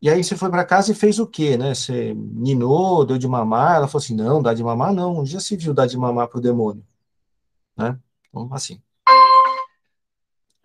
[0.00, 1.74] e aí você foi para casa e fez o quê, né?
[1.74, 3.76] Você ninou, deu de mamar?
[3.76, 5.24] Ela falou assim: não, dá de mamar não.
[5.26, 6.84] Já se viu dar de mamar para o demônio,
[7.76, 7.98] né?
[8.30, 8.82] Então, assim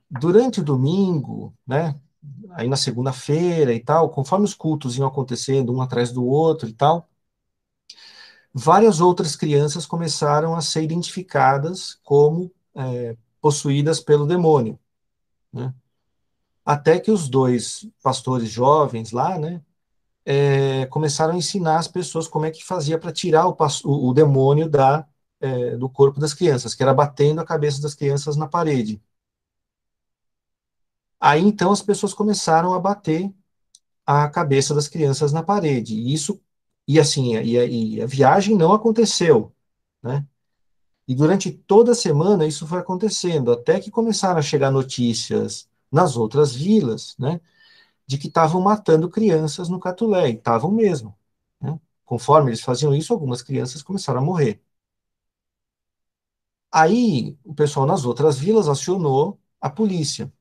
[0.09, 1.99] durante o domingo, né,
[2.51, 6.73] aí na segunda-feira e tal, conforme os cultos iam acontecendo um atrás do outro e
[6.73, 7.09] tal,
[8.53, 14.79] várias outras crianças começaram a ser identificadas como é, possuídas pelo demônio,
[15.53, 15.73] né?
[16.65, 19.61] Até que os dois pastores jovens lá, né,
[20.25, 24.69] é, começaram a ensinar as pessoas como é que fazia para tirar o, o, demônio
[24.69, 25.07] da,
[25.41, 29.01] é, do corpo das crianças, que era batendo a cabeça das crianças na parede.
[31.19, 33.33] Aí então as pessoas começaram a bater
[34.05, 35.95] a cabeça das crianças na parede.
[35.95, 36.41] E isso
[36.87, 39.53] e assim, e, e a viagem não aconteceu,
[40.01, 40.25] né?
[41.07, 46.15] E durante toda a semana isso foi acontecendo, até que começaram a chegar notícias nas
[46.17, 47.41] outras vilas, né,
[48.07, 51.15] de que estavam matando crianças no Catulé, e estavam mesmo.
[51.61, 51.79] Né?
[52.05, 54.61] Conforme eles faziam isso, algumas crianças começaram a morrer.
[56.71, 60.31] Aí o pessoal nas outras vilas acionou a polícia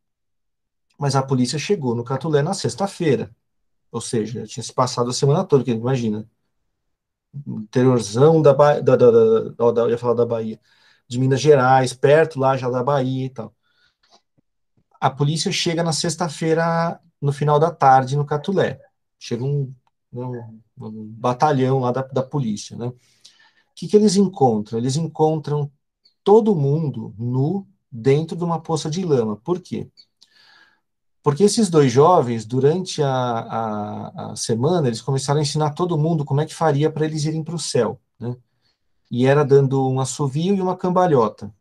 [0.98, 3.34] mas a polícia chegou no Catulé na sexta-feira.
[3.90, 6.28] Ou seja, tinha se passado a semana toda, que imagina.
[7.46, 8.80] Interiorzão da, ba...
[8.80, 9.10] da, da,
[9.50, 10.60] da, da, ia falar da Bahia,
[11.06, 13.54] de Minas Gerais, perto lá já da Bahia e tal.
[15.00, 18.80] A polícia chega na sexta-feira, no final da tarde, no Catulé.
[19.18, 19.72] Chega um,
[20.12, 22.88] um, um batalhão lá da, da polícia, né?
[22.88, 22.94] O
[23.74, 24.78] que, que eles encontram?
[24.78, 25.70] Eles encontram
[26.24, 29.36] todo mundo nu dentro de uma poça de lama.
[29.36, 29.90] Por quê?
[31.28, 36.24] Porque esses dois jovens, durante a, a, a, semana, eles começaram a ensinar todo mundo
[36.24, 38.34] como é que faria para eles irem para o céu, né?
[39.10, 41.54] E era dando um assovio e uma cambalhota.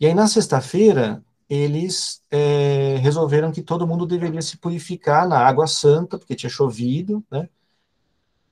[0.00, 5.68] E aí, na sexta-feira, eles é, resolveram que todo mundo deveria se purificar na água
[5.68, 7.48] santa, porque tinha chovido, né?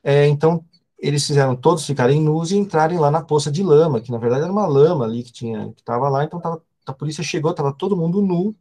[0.01, 0.65] É, então,
[0.97, 4.45] eles fizeram todos ficarem nus e entrarem lá na poça de lama, que na verdade
[4.45, 7.73] era uma lama ali que tinha que estava lá, então tava, a polícia chegou, estava
[7.73, 8.55] todo mundo nu,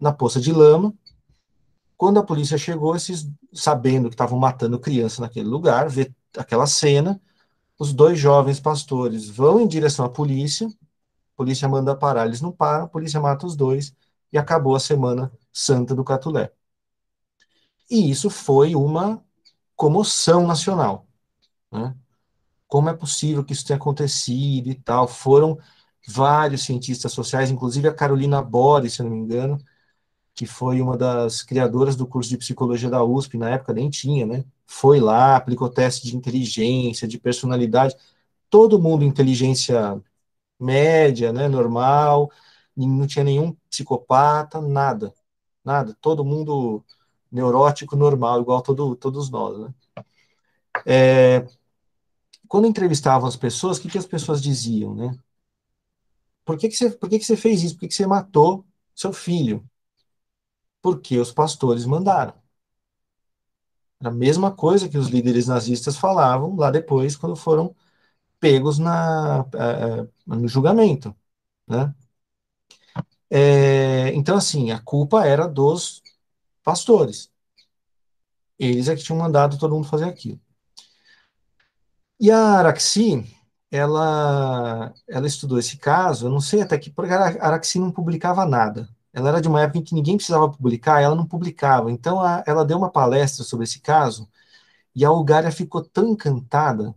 [0.00, 0.94] na poça de lama.
[1.96, 7.20] Quando a polícia chegou, esses, sabendo que estavam matando criança naquele lugar, vê aquela cena,
[7.78, 12.52] os dois jovens pastores vão em direção à polícia, a polícia manda parar, eles não
[12.52, 13.94] param, a polícia mata os dois,
[14.32, 16.52] e acabou a Semana Santa do Catulé.
[17.90, 19.22] E isso foi uma
[19.76, 21.06] comoção nacional.
[21.70, 21.94] Né?
[22.66, 25.06] Como é possível que isso tenha acontecido e tal?
[25.06, 25.58] Foram
[26.06, 29.58] vários cientistas sociais, inclusive a Carolina Boris, se não me engano,
[30.34, 34.26] que foi uma das criadoras do curso de psicologia da USP, na época nem tinha,
[34.26, 34.44] né?
[34.66, 37.96] Foi lá, aplicou teste de inteligência, de personalidade,
[38.50, 40.02] todo mundo inteligência
[40.60, 42.30] média, né, normal,
[42.76, 45.14] não tinha nenhum psicopata, nada,
[45.64, 46.84] nada, todo mundo
[47.32, 49.74] neurótico, normal, igual todo, todos nós, né?
[50.86, 51.46] É,
[52.48, 55.18] quando entrevistavam as pessoas, o que, que as pessoas diziam, né?
[56.44, 57.74] Por que, que, você, por que, que você fez isso?
[57.74, 58.64] Por que, que você matou
[58.94, 59.64] seu filho?
[60.84, 62.34] Porque os pastores mandaram.
[64.00, 67.74] A mesma coisa que os líderes nazistas falavam lá depois, quando foram
[68.40, 71.14] pegos na, uh, no julgamento,
[71.68, 71.94] né?
[73.30, 76.02] É, então, assim, a culpa era dos
[76.64, 77.32] pastores.
[78.58, 80.40] Eles é que tinham mandado todo mundo fazer aquilo.
[82.20, 83.24] E a Araxi,
[83.70, 88.46] ela, ela estudou esse caso, eu não sei até que, porque a Araxi não publicava
[88.46, 88.88] nada.
[89.14, 91.90] Ela era de uma época em que ninguém precisava publicar, ela não publicava.
[91.90, 94.28] Então, a, ela deu uma palestra sobre esse caso,
[94.94, 96.94] e a Ulgária ficou tão encantada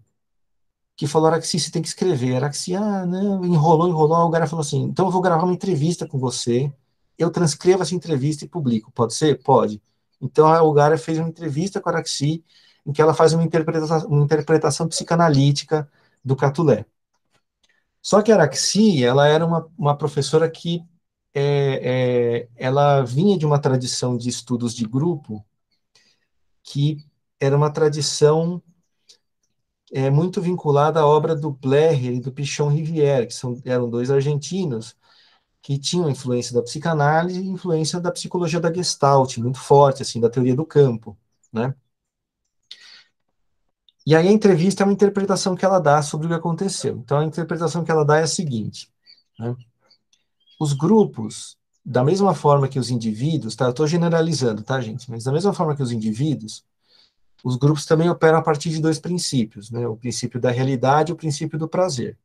[0.95, 2.35] que falou, Araxi, você tem que escrever.
[2.37, 4.15] Araxi, ah, não, enrolou, enrolou.
[4.17, 6.73] A Ulgária falou assim, então eu vou gravar uma entrevista com você,
[7.17, 8.91] eu transcrevo essa entrevista e publico.
[8.91, 9.41] Pode ser?
[9.43, 9.81] Pode.
[10.21, 12.43] Então, a Ulgária fez uma entrevista com a Araxi,
[12.85, 15.89] em que ela faz uma interpretação, uma interpretação psicanalítica
[16.25, 16.85] do Catulé.
[18.01, 20.83] Só que a Araxi, ela era uma, uma professora que
[21.33, 25.45] é, é, ela vinha de uma tradição de estudos de grupo
[26.63, 26.97] que
[27.39, 28.61] era uma tradição
[29.91, 34.11] é, muito vinculada à obra do Blair e do Pichon Rivière, que são, eram dois
[34.11, 34.95] argentinos
[35.61, 40.29] que tinham influência da psicanálise e influência da psicologia da Gestalt, muito forte, assim, da
[40.29, 41.17] teoria do campo,
[41.51, 41.73] né?
[44.05, 46.97] E aí a entrevista é uma interpretação que ela dá sobre o que aconteceu.
[46.97, 48.89] Então a interpretação que ela dá é a seguinte,
[49.37, 49.55] né?
[50.59, 53.65] Os grupos, da mesma forma que os indivíduos, tá?
[53.65, 55.09] Eu estou generalizando, tá, gente?
[55.09, 56.65] Mas da mesma forma que os indivíduos,
[57.43, 59.87] os grupos também operam a partir de dois princípios, né?
[59.87, 62.17] O princípio da realidade e o princípio do prazer.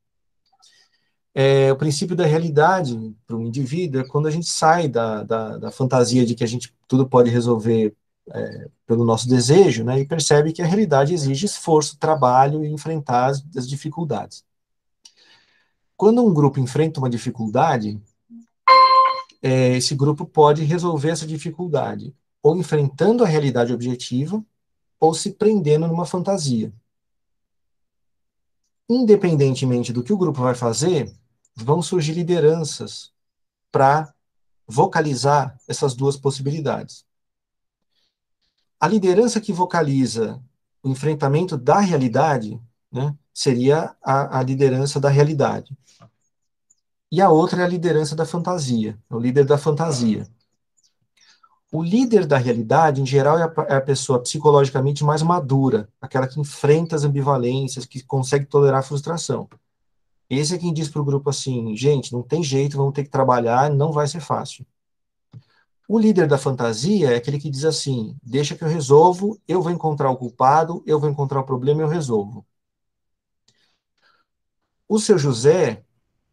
[1.35, 5.57] É, o princípio da realidade para o indivíduo é quando a gente sai da, da,
[5.57, 7.95] da, fantasia de que a gente tudo pode resolver
[8.31, 13.27] é, pelo nosso desejo, né, e percebe que a realidade exige esforço, trabalho e enfrentar
[13.27, 14.45] as, as dificuldades.
[15.97, 18.01] Quando um grupo enfrenta uma dificuldade,
[19.43, 24.43] é, esse grupo pode resolver essa dificuldade ou enfrentando a realidade objetiva
[25.01, 26.73] ou se prendendo numa fantasia.
[28.89, 31.13] Independentemente do que o grupo vai fazer,
[31.57, 33.13] vão surgir lideranças
[33.71, 34.15] para
[34.67, 37.05] vocalizar essas duas possibilidades.
[38.79, 40.43] A liderança que vocaliza
[40.83, 45.77] o enfrentamento da realidade né, seria a, a liderança da realidade.
[47.13, 50.27] E a outra é a liderança da fantasia, é o líder da fantasia.
[51.71, 56.27] O líder da realidade, em geral, é a, é a, pessoa psicologicamente mais madura, aquela
[56.27, 59.47] que enfrenta as ambivalências, que consegue tolerar a frustração.
[60.29, 63.11] Esse é quem diz para o grupo assim: gente, não tem jeito, vamos ter que
[63.11, 64.67] trabalhar, não vai ser fácil.
[65.87, 69.71] O líder da fantasia é aquele que diz assim: deixa que eu resolvo, eu vou
[69.71, 72.47] encontrar o culpado, eu vou encontrar o problema e eu resolvo.
[74.89, 75.85] O seu José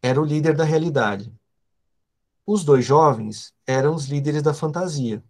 [0.02, 1.32] era o líder da realidade.
[2.46, 5.22] Os dois jovens eram os líderes da fantasia.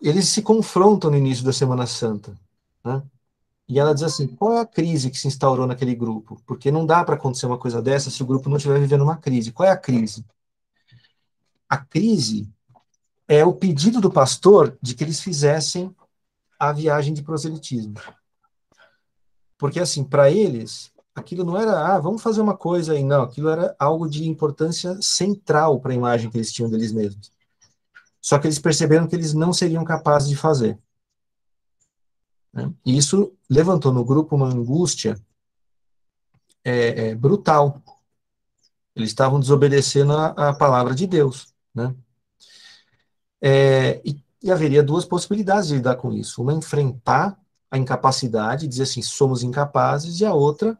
[0.00, 2.38] Eles se confrontam no início da Semana Santa.
[2.84, 3.02] Né?
[3.68, 6.40] E ela diz assim: qual é a crise que se instaurou naquele grupo?
[6.46, 9.16] Porque não dá para acontecer uma coisa dessa se o grupo não estiver vivendo uma
[9.16, 9.52] crise.
[9.52, 10.24] Qual é a crise?
[11.68, 12.48] A crise
[13.26, 15.94] é o pedido do pastor de que eles fizessem
[16.58, 17.94] a viagem de proselitismo.
[19.56, 23.48] Porque, assim, para eles, aquilo não era, ah, vamos fazer uma coisa aí, não, aquilo
[23.48, 27.32] era algo de importância central para a imagem que eles tinham deles mesmos.
[28.20, 30.78] Só que eles perceberam que eles não seriam capazes de fazer.
[32.52, 32.72] Né?
[32.84, 35.20] E isso levantou no grupo uma angústia
[36.64, 37.82] é, é, brutal.
[38.96, 41.52] Eles estavam desobedecendo a, a palavra de Deus.
[41.74, 41.94] Né?
[43.42, 46.40] É, e, e, haveria duas possibilidades de lidar com isso.
[46.40, 47.38] Uma, enfrentar
[47.70, 50.78] a incapacidade, dizer assim, somos incapazes, e a outra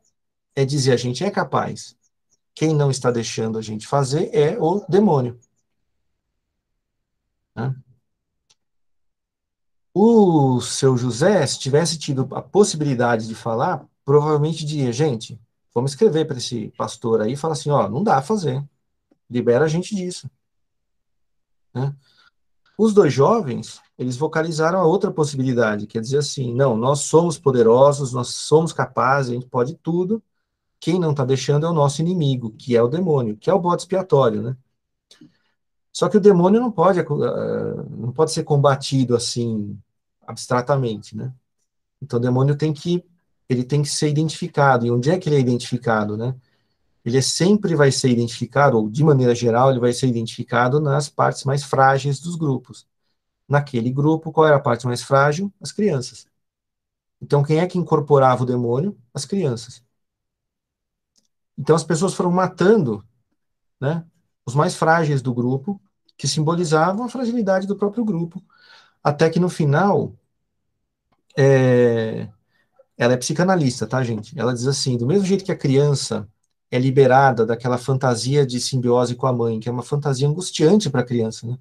[0.57, 1.97] é dizer, a gente é capaz.
[2.55, 5.39] Quem não está deixando a gente fazer é o demônio.
[7.55, 7.74] Né?
[9.92, 15.41] O seu José, se tivesse tido a possibilidade de falar, provavelmente diria, gente,
[15.73, 18.62] vamos escrever para esse pastor aí e falar assim, ó, não dá a fazer.
[19.31, 20.28] Libera a gente disso.
[21.73, 21.94] Né?
[22.76, 28.12] Os dois jovens, eles vocalizaram a outra possibilidade, quer dizer assim, não, nós somos poderosos,
[28.12, 30.23] nós somos capazes, a gente pode tudo,
[30.84, 33.58] quem não está deixando é o nosso inimigo, que é o demônio, que é o
[33.58, 34.56] bode expiatório, né?
[35.90, 39.78] Só que o demônio não pode, uh, não pode ser combatido assim,
[40.26, 41.32] abstratamente, né?
[42.02, 43.04] Então o demônio tem que,
[43.48, 46.34] ele tem que ser identificado, e onde é que ele é identificado, né?
[47.04, 51.44] ele sempre vai ser identificado, ou de maneira geral, ele vai ser identificado nas partes
[51.44, 52.86] mais frágeis dos grupos.
[53.48, 55.52] Naquele grupo, qual era a parte mais frágil?
[55.60, 56.26] As crianças.
[57.22, 58.98] Então, quem é que incorporava o demônio?
[59.14, 59.83] As crianças.
[61.58, 63.05] Então, as pessoas foram matando
[63.81, 64.05] né,
[64.44, 65.81] os mais frágeis do grupo,
[66.16, 68.42] que simbolizavam a fragilidade do próprio grupo,
[69.02, 70.15] até que no final,
[71.36, 72.28] é,
[72.97, 74.39] ela é psicanalista, tá, gente?
[74.39, 76.28] Ela diz assim: do mesmo jeito que a criança
[76.70, 81.00] é liberada daquela fantasia de simbiose com a mãe, que é uma fantasia angustiante para
[81.02, 81.58] a criança, né?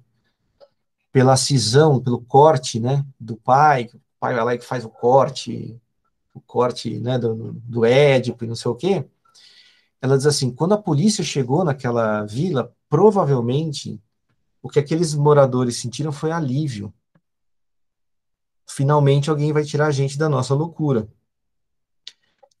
[1.12, 5.80] Pela cisão, pelo corte, né, do pai, o pai vai lá e faz o corte,
[6.34, 9.06] o corte, né, do, do Édipo e não sei o quê.
[10.04, 13.98] Ela diz assim, quando a polícia chegou naquela vila, provavelmente
[14.60, 16.92] o que aqueles moradores sentiram foi alívio.
[18.68, 21.08] Finalmente alguém vai tirar a gente da nossa loucura.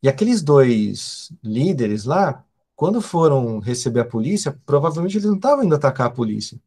[0.02, 2.42] E aqueles dois líderes lá,
[2.74, 6.58] quando foram receber a polícia, provavelmente eles não estavam indo atacar a polícia.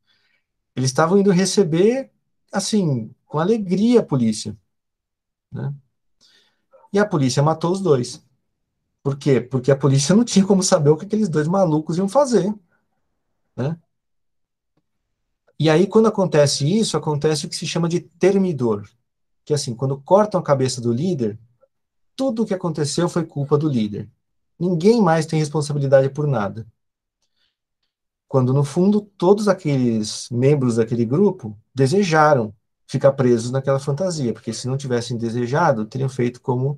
[0.75, 2.11] Eles estavam indo receber,
[2.51, 4.55] assim, com alegria a polícia.
[5.51, 5.73] Né?
[6.93, 8.26] E a polícia matou os dois.
[9.07, 9.39] Por quê?
[9.39, 12.53] Porque a polícia não tinha como saber o que aqueles dois malucos iam fazer.
[13.55, 13.79] Né?
[15.57, 18.85] E aí, quando acontece isso, acontece o que se chama de termidor.
[19.45, 21.39] Que assim, quando cortam a cabeça do líder,
[22.17, 24.09] tudo o que aconteceu foi culpa do líder.
[24.59, 26.67] Ninguém mais tem responsabilidade por nada.
[28.27, 32.53] Quando, no fundo, todos aqueles membros daquele grupo desejaram
[32.85, 36.77] ficar presos naquela fantasia, porque se não tivessem desejado, teriam feito como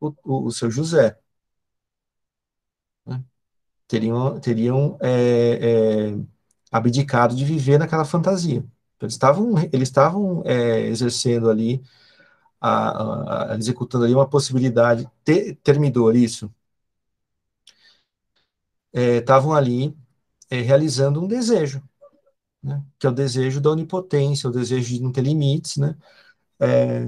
[0.00, 1.16] o, o, o seu José.
[3.88, 6.18] Teriam, teriam é, é,
[6.72, 8.64] abdicado de viver naquela fantasia.
[9.00, 11.82] Eles estavam, eles estavam é, exercendo ali
[12.60, 16.52] a, a, executando ali uma possibilidade, ter, termidor, isso,
[18.92, 19.96] estavam é, ali
[20.50, 21.82] é, realizando um desejo,
[22.62, 25.96] né, que é o desejo da onipotência, o desejo de não ter limites, né,
[26.60, 27.02] é,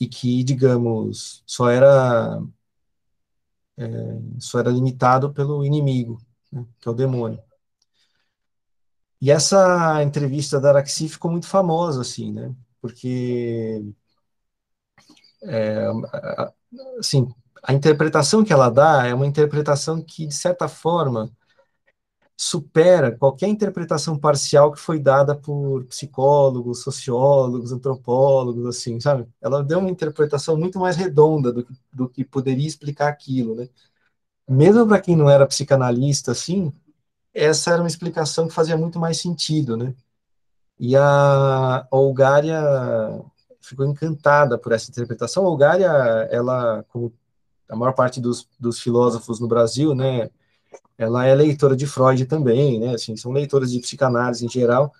[0.00, 2.40] e que, digamos, só era
[3.78, 3.86] é,
[4.38, 6.20] só era limitado pelo inimigo,
[6.52, 7.42] né, que é o demônio.
[9.20, 12.54] E essa entrevista da Araxi ficou muito famosa, assim, né?
[12.84, 13.82] porque
[15.44, 15.86] é,
[16.98, 17.26] assim,
[17.62, 21.30] a interpretação que ela dá é uma interpretação que, de certa forma,
[22.36, 29.26] supera qualquer interpretação parcial que foi dada por psicólogos, sociólogos, antropólogos, assim, sabe?
[29.40, 33.68] Ela deu uma interpretação muito mais redonda do do que poderia explicar aquilo, né?
[34.48, 36.72] Mesmo para quem não era psicanalista, assim,
[37.34, 39.94] essa era uma explicação que fazia muito mais sentido, né?
[40.78, 42.60] E a Olgária
[43.60, 45.44] ficou encantada por essa interpretação.
[45.46, 45.86] A Olgária,
[46.30, 47.12] ela, como
[47.68, 50.30] a maior parte dos, dos filósofos no Brasil, né,
[50.98, 54.92] ela é leitora de Freud também, né, assim, são leitoras de psicanálise em geral,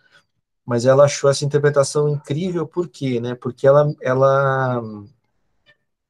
[0.67, 4.83] mas ela achou essa interpretação incrível, por quê, né, porque ela, ela,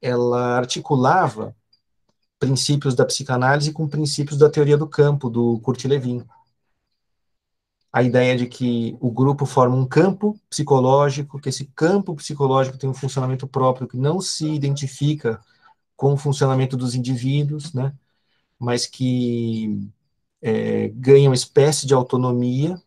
[0.01, 1.55] ela articulava
[2.39, 6.25] princípios da psicanálise com princípios da teoria do campo, do Kurt Lewin
[7.95, 12.89] a ideia de que o grupo forma um campo psicológico, que esse campo psicológico tem
[12.89, 15.39] um funcionamento próprio que não se identifica
[15.95, 17.93] com o funcionamento dos indivíduos, né,
[18.59, 19.89] mas que
[20.41, 22.81] é, ganha uma espécie de autonomia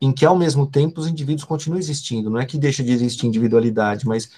[0.00, 2.30] em que, ao mesmo tempo, os indivíduos continuam existindo.
[2.30, 4.30] Não é que deixa de existir individualidade, mas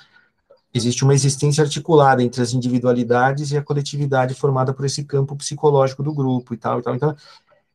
[0.72, 6.02] existe uma existência articulada entre as individualidades e a coletividade formada por esse campo psicológico
[6.02, 6.94] do grupo e tal, e tal.
[6.94, 7.16] Então,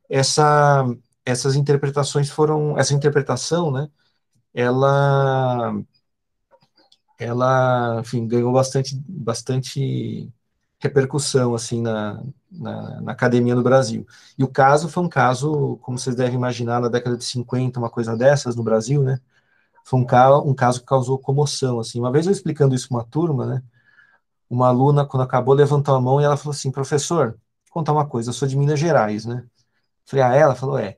[0.10, 0.86] essa
[1.26, 3.90] essas interpretações foram, essa interpretação, né,
[4.54, 5.74] ela,
[7.20, 10.32] ela, enfim, ganhou bastante, bastante
[10.82, 14.06] repercussão, assim, na, na, na, academia no Brasil.
[14.38, 17.90] E o caso foi um caso, como vocês devem imaginar, na década de 50, uma
[17.90, 19.20] coisa dessas no Brasil, né,
[19.86, 22.00] foi um, ca um caso que causou comoção, assim.
[22.00, 23.64] Uma vez eu explicando isso para uma turma, né,
[24.50, 27.38] uma aluna, quando acabou, levantou a mão e ela falou assim, professor,
[27.72, 29.46] contar uma coisa, eu sou de Minas Gerais, né,
[30.06, 30.98] Falei, ah, ela falou, é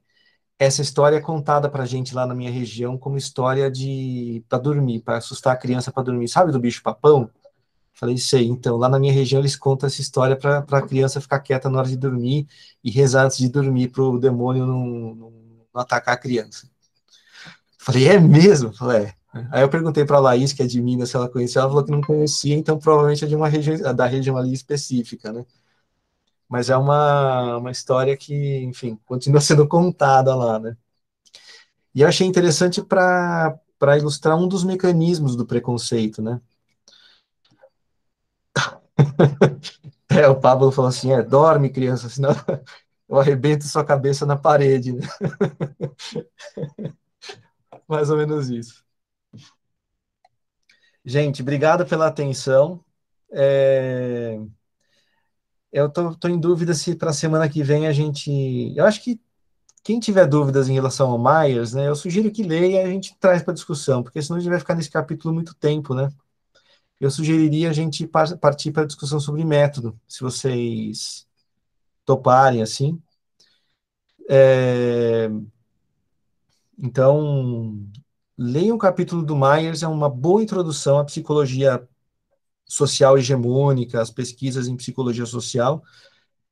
[0.59, 5.01] essa história é contada pra gente lá na minha região como história de para dormir,
[5.01, 6.27] para assustar a criança para dormir.
[6.27, 7.29] Sabe do bicho papão?
[7.93, 8.47] Falei, sei.
[8.47, 11.79] Então, lá na minha região eles contam essa história para a criança ficar quieta na
[11.79, 12.47] hora de dormir
[12.83, 16.67] e rezar antes de dormir para o demônio não, não, não, atacar a criança.
[17.77, 18.73] Falei, é mesmo?
[18.73, 19.15] Falei, é.
[19.51, 21.61] Aí eu perguntei para a Laís, que é de Minas, se ela conhecia.
[21.61, 25.31] Ela falou que não conhecia, então provavelmente é de uma região, da região ali específica,
[25.33, 25.45] né?
[26.53, 30.77] mas é uma, uma história que, enfim, continua sendo contada lá, né?
[31.95, 33.57] E eu achei interessante para
[33.97, 36.39] ilustrar um dos mecanismos do preconceito, né?
[40.09, 42.29] É, o Pablo falou assim, é, dorme, criança, senão
[43.09, 44.93] eu arrebento sua cabeça na parede?
[47.87, 48.83] Mais ou menos isso.
[51.05, 52.83] Gente, obrigado pela atenção.
[53.31, 54.37] É...
[55.71, 58.31] Eu tô, tô, em dúvida se para a semana que vem a gente.
[58.75, 59.19] Eu acho que
[59.83, 63.17] quem tiver dúvidas em relação ao Myers, né, eu sugiro que leia e a gente
[63.19, 66.09] traz para discussão, porque senão a gente vai ficar nesse capítulo muito tempo, né?
[67.03, 71.27] Eu sugeriria a gente partir para a discussão sobre método, se vocês
[72.05, 72.97] toparem assim.
[74.29, 75.29] É...
[76.79, 77.77] Então,
[78.37, 81.85] leiam o capítulo do Myers, é uma boa introdução à psicologia
[82.65, 85.83] social hegemônica, as pesquisas em psicologia social,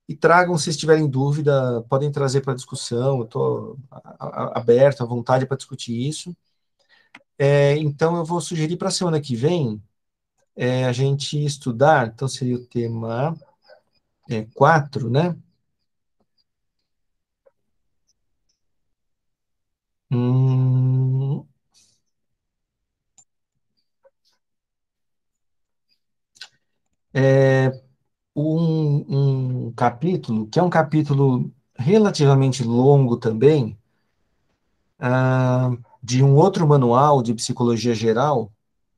[0.06, 3.80] e tragam, se estiverem dúvida, podem trazer para discussão, eu estou
[4.54, 6.36] aberto, à vontade para discutir isso.
[7.40, 9.82] É, então, eu vou sugerir para a semana que vem
[10.56, 13.36] é, a gente estudar, então seria o tema
[14.54, 15.36] 4, é, né?
[20.12, 21.48] Hum,
[27.14, 27.72] é,
[28.36, 33.78] um, um capítulo, que é um capítulo relativamente longo também,
[35.00, 35.72] ah,
[36.02, 38.52] de um outro manual de psicologia geral.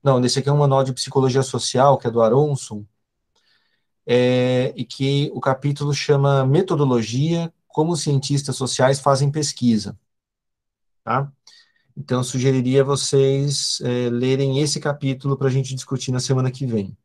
[0.03, 2.85] Não, nesse aqui é um manual de psicologia social, que é do Aronson,
[4.06, 9.98] é, e que o capítulo chama Metodologia, como cientistas sociais fazem pesquisa.
[11.03, 11.32] Tá?
[11.98, 16.65] Então, eu sugeriria vocês é, lerem esse capítulo para a gente discutir na semana que
[16.65, 16.98] vem.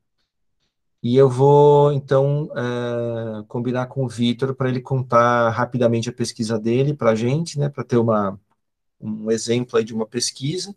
[1.02, 6.58] E eu vou, então, é, combinar com o Vitor para ele contar rapidamente a pesquisa
[6.58, 8.38] dele para a gente, né, para ter uma,
[9.00, 10.74] um exemplo aí de uma pesquisa.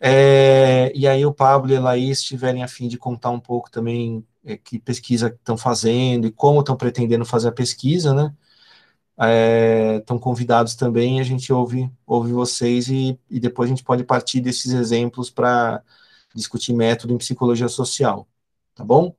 [0.00, 3.70] É, e aí o Pablo e a Laís estiverem a fim de contar um pouco
[3.70, 8.34] também é, que pesquisa estão fazendo e como estão pretendendo fazer a pesquisa, né?
[9.98, 14.02] Estão é, convidados também, a gente ouve, ouve vocês e, e depois a gente pode
[14.04, 15.82] partir desses exemplos para
[16.34, 18.26] discutir método em psicologia social,
[18.74, 19.14] tá bom?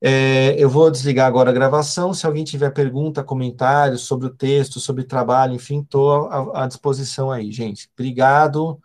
[0.00, 2.12] É, eu vou desligar agora a gravação.
[2.14, 6.66] Se alguém tiver pergunta, comentários sobre o texto, sobre o trabalho, enfim, estou à, à
[6.66, 7.88] disposição aí, gente.
[7.94, 8.80] Obrigado,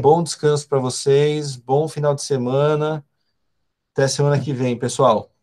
[0.00, 3.04] bom descanso para vocês, bom final de semana.
[3.92, 5.33] Até semana que vem, pessoal.